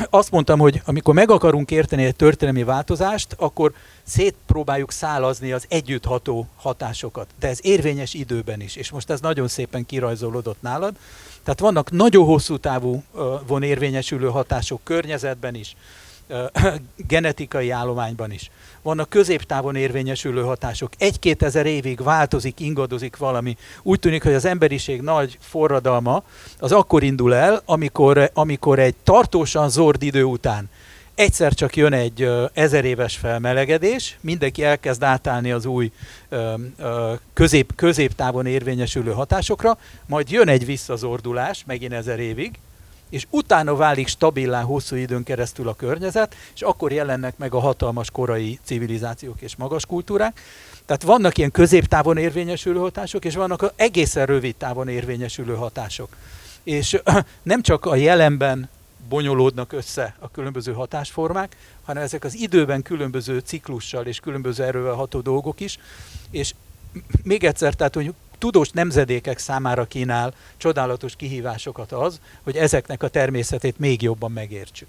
azt 0.09 0.31
mondtam, 0.31 0.59
hogy 0.59 0.81
amikor 0.85 1.13
meg 1.13 1.31
akarunk 1.31 1.71
érteni 1.71 2.03
egy 2.03 2.15
történelmi 2.15 2.63
változást, 2.63 3.35
akkor 3.37 3.73
szétpróbáljuk 4.03 4.91
szálazni 4.91 5.51
az 5.51 5.65
együttható 5.69 6.47
hatásokat. 6.55 7.27
De 7.39 7.47
ez 7.47 7.59
érvényes 7.61 8.13
időben 8.13 8.61
is, 8.61 8.75
és 8.75 8.91
most 8.91 9.09
ez 9.09 9.19
nagyon 9.19 9.47
szépen 9.47 9.85
kirajzolódott 9.85 10.61
nálad. 10.61 10.95
Tehát 11.43 11.59
vannak 11.59 11.91
nagyon 11.91 12.25
hosszú 12.25 12.57
távú 12.57 13.03
von 13.47 13.63
érvényesülő 13.63 14.27
hatások 14.27 14.79
környezetben 14.83 15.55
is, 15.55 15.75
genetikai 17.07 17.69
állományban 17.69 18.31
is. 18.31 18.49
Vannak 18.81 19.09
középtávon 19.09 19.75
érvényesülő 19.75 20.41
hatások. 20.41 20.91
Egy-két 20.97 21.43
ezer 21.43 21.65
évig 21.65 22.03
változik, 22.03 22.59
ingadozik 22.59 23.17
valami. 23.17 23.57
Úgy 23.83 23.99
tűnik, 23.99 24.23
hogy 24.23 24.33
az 24.33 24.45
emberiség 24.45 25.01
nagy 25.01 25.37
forradalma 25.41 26.23
az 26.59 26.71
akkor 26.71 27.03
indul 27.03 27.35
el, 27.35 27.61
amikor, 27.65 28.31
amikor 28.33 28.79
egy 28.79 28.95
tartósan 29.03 29.69
zord 29.69 30.03
idő 30.03 30.23
után 30.23 30.69
egyszer 31.15 31.53
csak 31.53 31.75
jön 31.75 31.93
egy 31.93 32.29
ezer 32.53 32.85
éves 32.85 33.15
felmelegedés, 33.17 34.17
mindenki 34.21 34.63
elkezd 34.63 35.03
átállni 35.03 35.51
az 35.51 35.65
új 35.65 35.91
közép, 37.33 37.75
középtávon 37.75 38.45
érvényesülő 38.45 39.11
hatásokra, 39.11 39.77
majd 40.05 40.31
jön 40.31 40.47
egy 40.47 40.65
visszazordulás, 40.65 41.63
megint 41.65 41.93
ezer 41.93 42.19
évig, 42.19 42.59
és 43.15 43.27
utána 43.29 43.75
válik 43.75 44.07
stabilá 44.07 44.61
hosszú 44.61 44.95
időn 44.95 45.23
keresztül 45.23 45.67
a 45.67 45.73
környezet, 45.73 46.35
és 46.55 46.61
akkor 46.61 46.91
jelennek 46.91 47.37
meg 47.37 47.53
a 47.53 47.59
hatalmas 47.59 48.11
korai 48.11 48.59
civilizációk 48.63 49.41
és 49.41 49.55
magas 49.55 49.85
kultúrák. 49.85 50.41
Tehát 50.85 51.03
vannak 51.03 51.37
ilyen 51.37 51.51
középtávon 51.51 52.17
érvényesülő 52.17 52.79
hatások, 52.79 53.25
és 53.25 53.35
vannak 53.35 53.73
egészen 53.75 54.25
rövid 54.25 54.55
távon 54.55 54.87
érvényesülő 54.87 55.55
hatások. 55.55 56.15
És 56.63 57.01
nem 57.43 57.61
csak 57.61 57.85
a 57.85 57.95
jelenben 57.95 58.69
bonyolódnak 59.09 59.73
össze 59.73 60.15
a 60.19 60.31
különböző 60.31 60.73
hatásformák, 60.73 61.55
hanem 61.83 62.03
ezek 62.03 62.23
az 62.23 62.35
időben 62.35 62.81
különböző 62.81 63.39
ciklussal 63.39 64.05
és 64.05 64.19
különböző 64.19 64.63
erővel 64.63 64.93
ható 64.93 65.19
dolgok 65.19 65.59
is, 65.59 65.77
és 66.31 66.53
még 67.23 67.43
egyszer, 67.43 67.73
tehát 67.73 67.95
hogy 67.95 68.13
tudós 68.37 68.69
nemzedékek 68.69 69.37
számára 69.37 69.85
kínál 69.85 70.33
csodálatos 70.57 71.15
kihívásokat 71.15 71.91
az, 71.91 72.19
hogy 72.43 72.55
ezeknek 72.55 73.03
a 73.03 73.07
természetét 73.07 73.79
még 73.79 74.01
jobban 74.01 74.31
megértsük. 74.31 74.87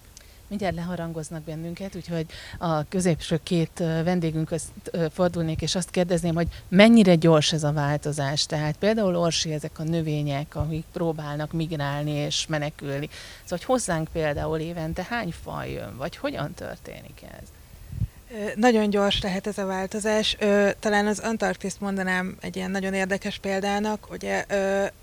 Mindjárt 0.48 0.74
leharangoznak 0.74 1.42
bennünket, 1.42 1.94
úgyhogy 1.94 2.26
a 2.58 2.84
középső 2.88 3.40
két 3.42 3.78
vendégünkhöz 3.78 4.62
fordulnék, 5.12 5.62
és 5.62 5.74
azt 5.74 5.90
kérdezném, 5.90 6.34
hogy 6.34 6.48
mennyire 6.68 7.14
gyors 7.14 7.52
ez 7.52 7.64
a 7.64 7.72
változás. 7.72 8.46
Tehát 8.46 8.76
például 8.76 9.16
Orsi, 9.16 9.52
ezek 9.52 9.78
a 9.78 9.82
növények, 9.82 10.54
amik 10.54 10.84
próbálnak 10.92 11.52
migrálni 11.52 12.10
és 12.10 12.46
menekülni. 12.46 13.08
Szóval, 13.42 13.58
hogy 13.58 13.64
hozzánk 13.64 14.08
például 14.12 14.58
évente 14.58 15.06
hány 15.08 15.34
faj 15.42 15.70
jön, 15.70 15.96
vagy 15.96 16.16
hogyan 16.16 16.54
történik 16.54 17.22
ez? 17.40 17.48
Nagyon 18.54 18.90
gyors 18.90 19.22
lehet 19.22 19.46
ez 19.46 19.58
a 19.58 19.66
változás. 19.66 20.36
Talán 20.80 21.06
az 21.06 21.18
Antarktiszt 21.18 21.80
mondanám 21.80 22.36
egy 22.40 22.56
ilyen 22.56 22.70
nagyon 22.70 22.94
érdekes 22.94 23.38
példának. 23.38 24.10
Ugye 24.10 24.44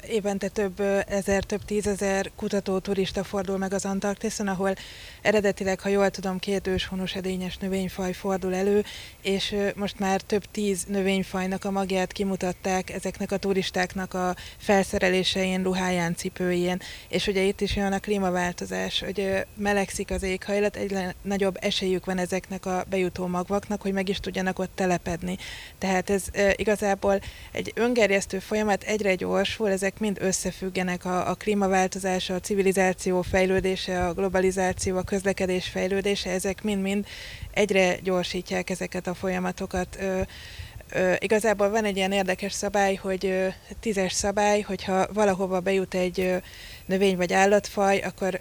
évente 0.07 0.47
több 0.47 0.79
ezer, 1.07 1.43
több 1.43 1.65
tízezer 1.65 2.31
kutató, 2.35 2.79
turista 2.79 3.23
fordul 3.23 3.57
meg 3.57 3.73
az 3.73 3.85
Antarktiszon, 3.85 4.47
ahol 4.47 4.75
eredetileg, 5.21 5.79
ha 5.79 5.89
jól 5.89 6.09
tudom, 6.09 6.39
két 6.39 6.67
őshonos 6.67 7.15
edényes 7.15 7.57
növényfaj 7.57 8.13
fordul 8.13 8.55
elő, 8.55 8.83
és 9.21 9.55
most 9.75 9.99
már 9.99 10.21
több 10.21 10.43
tíz 10.51 10.83
növényfajnak 10.87 11.65
a 11.65 11.71
magját 11.71 12.11
kimutatták 12.11 12.89
ezeknek 12.89 13.31
a 13.31 13.37
turistáknak 13.37 14.13
a 14.13 14.35
felszerelésein, 14.57 15.63
ruháján, 15.63 16.15
cipőjén. 16.15 16.81
És 17.09 17.27
ugye 17.27 17.41
itt 17.41 17.61
is 17.61 17.75
jön 17.75 17.93
a 17.93 17.99
klímaváltozás, 17.99 18.99
hogy 18.99 19.45
melegszik 19.55 20.11
az 20.11 20.23
éghajlat, 20.23 20.75
egyre 20.75 21.15
nagyobb 21.21 21.57
esélyük 21.59 22.05
van 22.05 22.17
ezeknek 22.17 22.65
a 22.65 22.83
bejutó 23.13 23.27
magvaknak, 23.31 23.81
hogy 23.81 23.93
meg 23.93 24.09
is 24.09 24.19
tudjanak 24.19 24.59
ott 24.59 24.71
telepedni. 24.75 25.37
Tehát 25.77 26.09
ez 26.09 26.23
igazából 26.55 27.19
egy 27.51 27.71
öngerjesztő 27.75 28.39
folyamat 28.39 28.83
egyre 28.83 29.15
gyorsul, 29.15 29.69
ezek 29.69 29.99
mind 29.99 30.17
összefüggenek 30.21 31.05
a, 31.05 31.29
a 31.29 31.33
klímaváltozás, 31.33 32.29
a 32.29 32.39
civilizáció 32.39 33.21
fejlődése, 33.21 34.05
a 34.05 34.13
globalizáció, 34.13 34.97
a 34.97 35.03
közlekedés 35.03 35.67
fejlődése, 35.67 36.29
ezek 36.29 36.63
mind-mind 36.63 37.05
egyre 37.51 37.95
gyorsítják 38.03 38.69
ezeket 38.69 39.07
a 39.07 39.13
folyamatokat. 39.13 39.95
E, 39.95 41.17
igazából 41.19 41.69
van 41.69 41.85
egy 41.85 41.95
ilyen 41.95 42.11
érdekes 42.11 42.53
szabály, 42.53 42.95
hogy 42.95 43.53
tízes 43.79 44.13
szabály, 44.13 44.61
hogyha 44.61 45.07
valahova 45.13 45.59
bejut 45.59 45.93
egy 45.93 46.41
növény 46.85 47.17
vagy 47.17 47.33
állatfaj, 47.33 47.99
akkor 47.99 48.39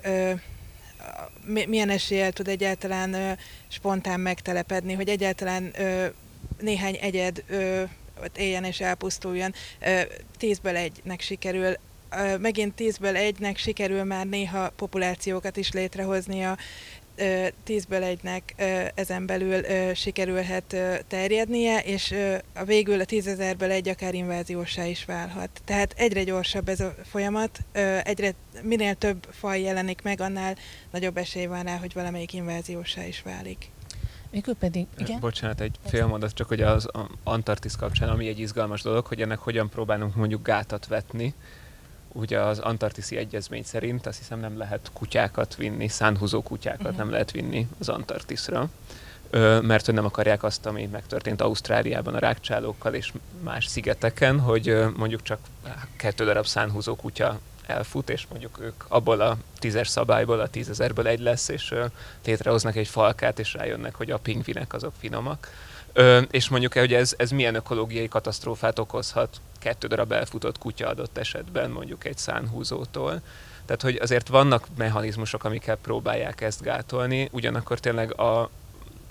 milyen 1.44 1.90
eséllyel 1.90 2.32
tud 2.32 2.48
egyáltalán 2.48 3.14
ö, 3.14 3.32
spontán 3.68 4.20
megtelepedni, 4.20 4.92
hogy 4.92 5.08
egyáltalán 5.08 5.70
ö, 5.78 6.06
néhány 6.60 6.98
egyed 7.00 7.44
ö, 7.46 7.82
ott 8.22 8.38
éljen 8.38 8.64
és 8.64 8.80
elpusztuljon. 8.80 9.54
Ö, 9.80 10.00
tízből 10.38 10.76
egynek 10.76 11.20
sikerül 11.20 11.76
megint 12.38 12.74
tízből 12.74 13.16
egynek 13.16 13.56
sikerül 13.56 14.04
már 14.04 14.26
néha 14.26 14.70
populációkat 14.76 15.56
is 15.56 15.72
létrehoznia, 15.72 16.56
tízből 17.64 18.02
egynek 18.02 18.54
ezen 18.94 19.26
belül 19.26 19.64
sikerülhet 19.94 20.76
terjednie, 21.08 21.80
és 21.80 22.14
a 22.54 22.64
végül 22.64 23.00
a 23.00 23.04
tízezerből 23.04 23.70
egy 23.70 23.88
akár 23.88 24.14
inváziósá 24.14 24.86
is 24.86 25.04
válhat. 25.04 25.50
Tehát 25.64 25.94
egyre 25.96 26.24
gyorsabb 26.24 26.68
ez 26.68 26.80
a 26.80 26.94
folyamat, 27.10 27.58
egyre 28.02 28.34
minél 28.62 28.94
több 28.94 29.26
faj 29.30 29.60
jelenik 29.60 30.02
meg, 30.02 30.20
annál 30.20 30.56
nagyobb 30.90 31.16
esély 31.16 31.46
van 31.46 31.62
rá, 31.62 31.76
hogy 31.76 31.92
valamelyik 31.92 32.32
inváziósá 32.32 33.06
is 33.06 33.22
válik. 33.22 33.70
Mikor 34.30 34.54
pedig, 34.54 34.86
igen? 34.98 35.20
Bocsánat, 35.20 35.60
egy 35.60 35.76
fél 35.86 36.06
mondat, 36.06 36.32
csak 36.32 36.48
hogy 36.48 36.60
az 36.60 36.88
Antarktisz 37.24 37.76
kapcsán, 37.76 38.08
ami 38.08 38.28
egy 38.28 38.38
izgalmas 38.38 38.82
dolog, 38.82 39.06
hogy 39.06 39.20
ennek 39.20 39.38
hogyan 39.38 39.68
próbálunk 39.68 40.14
mondjuk 40.14 40.46
gátat 40.46 40.86
vetni, 40.86 41.34
ugye 42.12 42.40
az 42.40 42.58
Antarktiszi 42.58 43.16
Egyezmény 43.16 43.62
szerint 43.62 44.06
azt 44.06 44.18
hiszem 44.18 44.40
nem 44.40 44.58
lehet 44.58 44.90
kutyákat 44.92 45.56
vinni, 45.56 45.88
szánhúzó 45.88 46.42
kutyákat 46.42 46.80
uh-huh. 46.80 46.98
nem 46.98 47.10
lehet 47.10 47.30
vinni 47.30 47.68
az 47.78 47.88
Antarktiszra, 47.88 48.68
mert 49.60 49.86
hogy 49.86 49.94
nem 49.94 50.04
akarják 50.04 50.42
azt, 50.42 50.66
ami 50.66 50.86
megtörtént 50.86 51.40
Ausztráliában 51.40 52.14
a 52.14 52.18
rákcsálókkal 52.18 52.94
és 52.94 53.12
más 53.40 53.66
szigeteken, 53.66 54.40
hogy 54.40 54.84
mondjuk 54.96 55.22
csak 55.22 55.38
kettő 55.96 56.24
darab 56.24 56.46
szánhúzó 56.46 56.96
kutya 56.96 57.38
elfut, 57.66 58.10
és 58.10 58.26
mondjuk 58.30 58.60
ők 58.60 58.84
abból 58.88 59.20
a 59.20 59.36
tízes 59.58 59.88
szabályból, 59.88 60.40
a 60.40 60.48
tízezerből 60.48 61.06
egy 61.06 61.20
lesz, 61.20 61.48
és 61.48 61.74
létrehoznak 62.24 62.76
egy 62.76 62.88
falkát, 62.88 63.38
és 63.38 63.54
rájönnek, 63.54 63.94
hogy 63.94 64.10
a 64.10 64.18
pingvinek 64.18 64.72
azok 64.72 64.92
finomak 64.98 65.48
Ö, 65.92 66.20
és 66.30 66.48
mondjuk 66.48 66.72
hogy 66.72 66.94
ez, 66.94 67.14
ez 67.16 67.30
milyen 67.30 67.54
ökológiai 67.54 68.08
katasztrófát 68.08 68.78
okozhat 68.78 69.40
kettő 69.62 69.86
darab 69.86 70.12
elfutott 70.12 70.58
kutya 70.58 70.88
adott 70.88 71.18
esetben, 71.18 71.70
mondjuk 71.70 72.04
egy 72.04 72.18
szánhúzótól. 72.18 73.20
Tehát, 73.64 73.82
hogy 73.82 73.96
azért 73.96 74.28
vannak 74.28 74.66
mechanizmusok, 74.76 75.44
amikkel 75.44 75.76
próbálják 75.76 76.40
ezt 76.40 76.62
gátolni, 76.62 77.28
ugyanakkor 77.32 77.80
tényleg 77.80 78.20
a, 78.20 78.50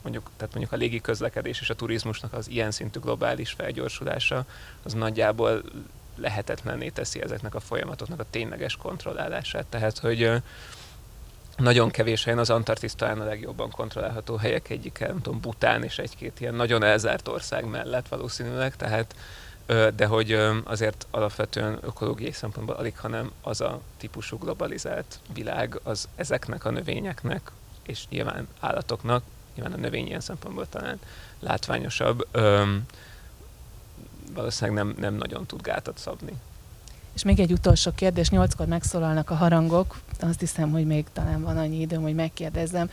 mondjuk, 0.01 0.29
tehát 0.37 0.53
mondjuk 0.53 0.73
a 0.73 0.81
légi 0.81 1.01
közlekedés 1.01 1.61
és 1.61 1.69
a 1.69 1.75
turizmusnak 1.75 2.33
az 2.33 2.49
ilyen 2.49 2.71
szintű 2.71 2.99
globális 2.99 3.51
felgyorsulása, 3.51 4.45
az 4.83 4.93
nagyjából 4.93 5.61
lehetetlenné 6.15 6.89
teszi 6.89 7.21
ezeknek 7.21 7.55
a 7.55 7.59
folyamatoknak 7.59 8.19
a 8.19 8.25
tényleges 8.29 8.75
kontrollálását. 8.75 9.65
Tehát, 9.65 9.97
hogy 9.97 10.41
nagyon 11.57 11.89
kevés 11.89 12.23
helyen, 12.23 12.39
az 12.39 12.49
Antarktisz 12.49 12.95
talán 12.95 13.21
a 13.21 13.25
legjobban 13.25 13.69
kontrollálható 13.69 14.35
helyek 14.35 14.69
egyik, 14.69 14.99
nem 14.99 15.21
tudom, 15.21 15.39
Bután 15.39 15.83
és 15.83 15.97
egy-két 15.97 16.39
ilyen 16.39 16.53
nagyon 16.53 16.83
elzárt 16.83 17.27
ország 17.27 17.65
mellett 17.65 18.07
valószínűleg, 18.07 18.75
tehát 18.75 19.15
de 19.95 20.05
hogy 20.05 20.31
azért 20.63 21.07
alapvetően 21.11 21.77
ökológiai 21.81 22.31
szempontból 22.31 22.75
alig, 22.75 22.97
hanem 22.97 23.31
az 23.41 23.61
a 23.61 23.81
típusú 23.97 24.37
globalizált 24.37 25.19
világ 25.33 25.79
az 25.83 26.07
ezeknek 26.15 26.65
a 26.65 26.71
növényeknek, 26.71 27.51
és 27.83 28.07
nyilván 28.09 28.47
állatoknak, 28.59 29.23
nyilván 29.55 29.73
a 29.73 29.77
növény 29.77 30.07
ilyen 30.07 30.19
szempontból 30.19 30.69
talán 30.69 30.99
látványosabb, 31.39 32.27
valószínűleg 34.33 34.85
nem, 34.85 34.95
nem 34.97 35.13
nagyon 35.13 35.45
tud 35.45 35.61
gátat 35.61 35.97
szabni. 35.97 36.33
És 37.13 37.23
még 37.23 37.39
egy 37.39 37.51
utolsó 37.51 37.91
kérdés, 37.95 38.29
nyolckor 38.29 38.67
megszólalnak 38.67 39.29
a 39.29 39.35
harangok, 39.35 39.99
azt 40.19 40.39
hiszem, 40.39 40.71
hogy 40.71 40.85
még 40.85 41.05
talán 41.13 41.41
van 41.41 41.57
annyi 41.57 41.79
időm, 41.79 42.01
hogy 42.01 42.15
megkérdezzem. 42.15 42.89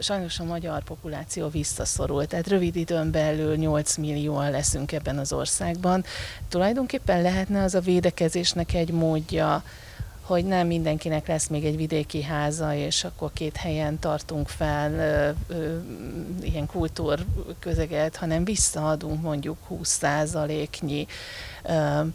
Sajnos 0.00 0.38
a 0.38 0.44
magyar 0.44 0.82
populáció 0.82 1.48
visszaszorult, 1.48 2.28
tehát 2.28 2.48
rövid 2.48 2.76
időn 2.76 3.10
belül 3.10 3.56
8 3.56 3.96
millióan 3.96 4.50
leszünk 4.50 4.92
ebben 4.92 5.18
az 5.18 5.32
országban. 5.32 6.04
Tulajdonképpen 6.48 7.22
lehetne 7.22 7.62
az 7.62 7.74
a 7.74 7.80
védekezésnek 7.80 8.74
egy 8.74 8.90
módja, 8.90 9.62
hogy 10.22 10.44
nem 10.44 10.66
mindenkinek 10.66 11.26
lesz 11.26 11.46
még 11.46 11.64
egy 11.64 11.76
vidéki 11.76 12.22
háza, 12.22 12.74
és 12.74 13.04
akkor 13.04 13.30
két 13.32 13.56
helyen 13.56 13.98
tartunk 13.98 14.48
fel 14.48 14.92
ö, 14.92 15.30
ö, 15.54 15.78
ilyen 16.42 16.66
kultúrközeget, 16.66 18.16
hanem 18.16 18.44
visszaadunk 18.44 19.22
mondjuk 19.22 19.56
20%-nyi 19.70 21.06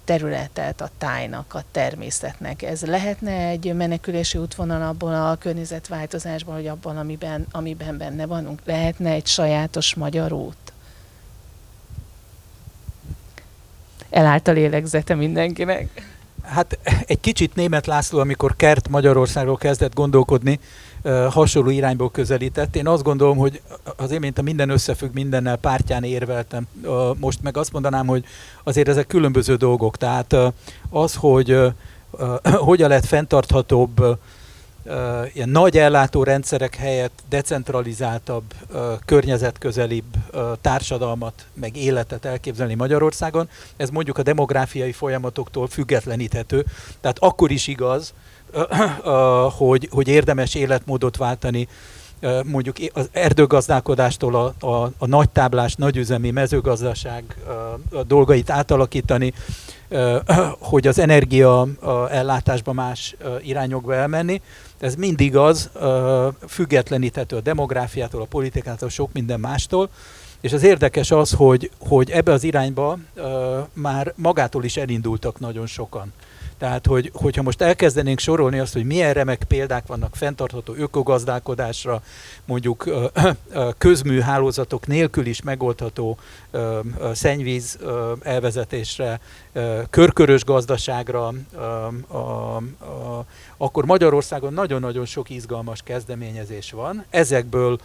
területet 0.06 0.82
a 0.82 0.90
tájnak, 0.98 1.54
a 1.54 1.64
természetnek. 1.72 2.62
Ez 2.62 2.86
lehetne 2.86 3.48
egy 3.48 3.74
menekülési 3.74 4.38
útvonal 4.38 4.82
abból 4.82 5.14
a 5.14 5.36
környezetváltozásból, 5.36 6.54
hogy 6.54 6.68
abban, 6.68 6.98
amiben, 6.98 7.46
amiben 7.52 7.98
benne 7.98 8.26
vanunk? 8.26 8.62
Lehetne 8.66 9.12
egy 9.12 9.28
sajátos 9.28 9.96
magyar 9.96 10.32
út? 10.32 10.56
Elállt 14.10 14.48
a 14.48 14.52
lélegzete 14.52 15.16
mindenkinek. 15.16 16.16
Hát 16.48 16.80
egy 17.08 17.20
kicsit 17.20 17.56
német 17.56 17.86
László, 17.86 18.20
amikor 18.20 18.56
Kert 18.56 18.90
Magyarországról 18.90 19.58
kezdett 19.58 19.94
gondolkodni, 19.94 20.60
hasonló 21.30 21.70
irányból 21.70 22.12
közelített. 22.12 22.76
Én 22.76 22.88
azt 22.88 23.04
gondolom, 23.04 23.38
hogy 23.38 23.62
az 23.96 24.16
mint 24.20 24.38
a 24.38 24.42
minden 24.42 24.70
összefügg 24.70 25.14
mindennel 25.14 25.56
pártján 25.56 26.04
érveltem. 26.04 26.68
Most 27.18 27.42
meg 27.42 27.58
azt 27.58 27.72
mondanám, 27.72 28.08
hogy 28.08 28.26
azért 28.64 28.88
ezek 28.88 29.08
különböző 29.08 29.56
dolgok. 29.56 29.98
Tehát 29.98 30.36
az, 30.90 31.16
hogy 31.16 31.58
hogyan 32.44 32.90
lehet 32.90 33.06
fenntarthatóbb 33.06 34.20
ilyen 35.34 35.50
nagy 35.50 35.78
ellátórendszerek 35.78 36.76
helyett 36.76 37.20
decentralizáltabb, 37.30 38.44
környezetközelibb 39.06 40.16
társadalmat, 40.62 41.46
meg 41.54 41.78
életet 41.78 42.26
elképzelni 42.26 42.74
Magyarországon. 42.74 43.50
Ez 43.78 43.90
mondjuk 43.90 44.18
a 44.18 44.24
demográfiai 44.24 44.92
folyamatoktól 44.92 45.68
függetleníthető. 45.68 46.66
Tehát 47.02 47.18
akkor 47.20 47.52
is 47.52 47.68
igaz, 47.68 48.14
hogy, 49.58 49.88
hogy 49.92 50.08
érdemes 50.08 50.56
életmódot 50.56 51.18
váltani, 51.18 51.68
mondjuk 52.44 52.76
az 52.94 53.10
erdőgazdálkodástól 53.12 54.36
a, 54.36 54.66
a, 54.68 54.92
a 54.98 55.06
nagytáblás, 55.08 55.76
nagyüzemi 55.76 56.32
mezőgazdaság 56.32 57.24
a 57.92 58.04
dolgait 58.04 58.50
átalakítani, 58.50 59.34
hogy 60.60 60.88
az 60.88 61.00
energia 61.00 61.68
ellátásba 62.10 62.74
más 62.74 63.16
irányokba 63.42 63.96
elmenni. 63.96 64.42
Ez 64.80 64.96
mindig 64.96 65.36
az, 65.36 65.70
függetleníthető 66.48 67.36
a 67.36 67.42
demográfiától, 67.42 68.22
a 68.22 68.26
politikától, 68.26 68.90
sok 68.90 69.14
minden 69.14 69.40
mástól. 69.40 69.90
És 70.42 70.54
az 70.54 70.64
érdekes 70.64 71.12
az, 71.12 71.32
hogy, 71.32 71.72
hogy 71.80 72.12
ebbe 72.12 72.32
az 72.32 72.44
irányba 72.44 72.98
már 73.74 74.14
magától 74.16 74.64
is 74.64 74.78
elindultak 74.78 75.40
nagyon 75.40 75.66
sokan. 75.66 76.14
Tehát, 76.58 76.86
hogy, 76.86 77.12
hogyha 77.14 77.42
most 77.42 77.62
elkezdenénk 77.62 78.20
sorolni 78.20 78.60
azt, 78.60 78.74
hogy 78.74 78.86
milyen 78.86 79.14
remek 79.14 79.44
példák 79.44 79.88
vannak 79.88 80.16
fenntartható 80.16 80.74
ökogazdálkodásra, 80.78 82.02
mondjuk 82.46 82.90
közmű 83.78 84.20
hálózatok 84.20 84.88
nélkül 84.88 85.26
is 85.26 85.42
megoldható 85.42 86.18
szennyvíz 87.14 87.78
elvezetésre, 88.22 89.20
körkörös 89.90 90.44
gazdaságra, 90.44 91.34
akkor 93.58 93.86
Magyarországon 93.86 94.54
nagyon-nagyon 94.54 95.06
sok 95.06 95.30
izgalmas 95.30 95.82
kezdeményezés 95.84 96.72
van. 96.72 97.06
Ezekből 97.10 97.80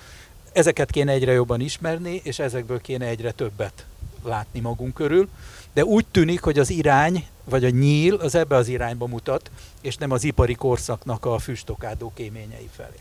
ezeket 0.53 0.91
kéne 0.91 1.13
egyre 1.13 1.33
jobban 1.33 1.61
ismerni, 1.61 2.21
és 2.25 2.39
ezekből 2.39 2.81
kéne 2.81 3.07
egyre 3.07 3.31
többet 3.31 3.87
látni 4.25 4.61
magunk 4.61 4.95
körül 4.95 5.29
de 5.73 5.85
úgy 5.85 6.07
tűnik, 6.11 6.41
hogy 6.43 6.59
az 6.59 6.71
irány, 6.71 7.27
vagy 7.45 7.65
a 7.65 7.71
nyíl 7.71 8.15
az 8.15 8.35
ebbe 8.35 8.57
az 8.57 8.69
irányba 8.69 9.07
mutat, 9.07 9.51
és 9.81 9.97
nem 9.97 10.11
az 10.11 10.25
ipari 10.25 10.55
korszaknak 10.55 11.25
a 11.25 11.39
füstokádó 11.39 12.13
kéményei 12.15 12.69
felé. 12.77 12.99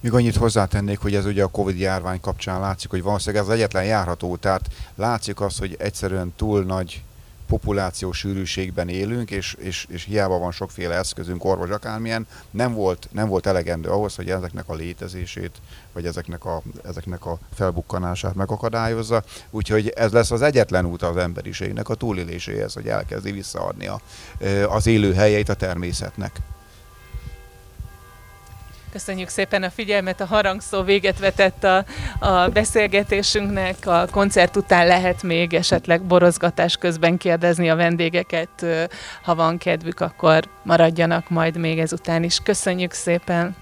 Még 0.00 0.12
annyit 0.12 0.36
hozzátennék, 0.36 0.98
hogy 0.98 1.14
ez 1.14 1.26
ugye 1.26 1.42
a 1.42 1.48
Covid 1.48 1.78
járvány 1.78 2.20
kapcsán 2.20 2.60
látszik, 2.60 2.90
hogy 2.90 3.02
valószínűleg 3.02 3.42
ez 3.42 3.48
az 3.48 3.54
egyetlen 3.54 3.84
járható, 3.84 4.36
tehát 4.36 4.70
látszik 4.94 5.40
az, 5.40 5.58
hogy 5.58 5.76
egyszerűen 5.78 6.32
túl 6.36 6.62
nagy 6.62 7.02
populációs 7.46 8.18
sűrűségben 8.18 8.88
élünk, 8.88 9.30
és, 9.30 9.56
és, 9.58 9.86
és 9.88 10.04
hiába 10.04 10.38
van 10.38 10.52
sokféle 10.52 10.94
eszközünk, 10.94 11.44
orvos 11.44 11.70
akármilyen, 11.70 12.26
nem 12.50 12.74
volt, 12.74 13.08
nem 13.12 13.28
volt 13.28 13.46
elegendő 13.46 13.88
ahhoz, 13.88 14.14
hogy 14.14 14.30
ezeknek 14.30 14.68
a 14.68 14.74
létezését, 14.74 15.60
vagy 15.92 16.06
ezeknek 16.06 16.44
a, 16.44 16.62
ezeknek 16.84 17.26
a 17.26 17.38
felbukkanását 17.54 18.34
megakadályozza. 18.34 19.24
Úgyhogy 19.50 19.88
ez 19.88 20.12
lesz 20.12 20.30
az 20.30 20.42
egyetlen 20.42 20.86
út 20.86 21.02
az 21.02 21.16
emberiségnek 21.16 21.88
a 21.88 21.94
túléléséhez, 21.94 22.74
hogy 22.74 22.88
elkezdi 22.88 23.30
visszaadni 23.30 23.86
a, 23.86 24.00
az 24.68 24.86
élő 24.86 25.14
helyeit 25.14 25.48
a 25.48 25.54
természetnek. 25.54 26.40
Köszönjük 28.92 29.28
szépen 29.28 29.62
a 29.62 29.70
figyelmet, 29.70 30.20
a 30.20 30.24
harangszó 30.24 30.82
véget 30.82 31.18
vetett 31.18 31.64
a, 31.64 31.84
a 32.18 32.48
beszélgetésünknek. 32.48 33.86
A 33.86 34.06
koncert 34.10 34.56
után 34.56 34.86
lehet 34.86 35.22
még 35.22 35.54
esetleg 35.54 36.02
borozgatás 36.02 36.76
közben 36.76 37.16
kérdezni 37.16 37.70
a 37.70 37.76
vendégeket. 37.76 38.66
Ha 39.22 39.34
van 39.34 39.58
kedvük, 39.58 40.00
akkor 40.00 40.44
maradjanak 40.62 41.30
majd 41.30 41.56
még 41.56 41.78
ezután 41.78 42.22
is. 42.22 42.38
Köszönjük 42.38 42.92
szépen! 42.92 43.61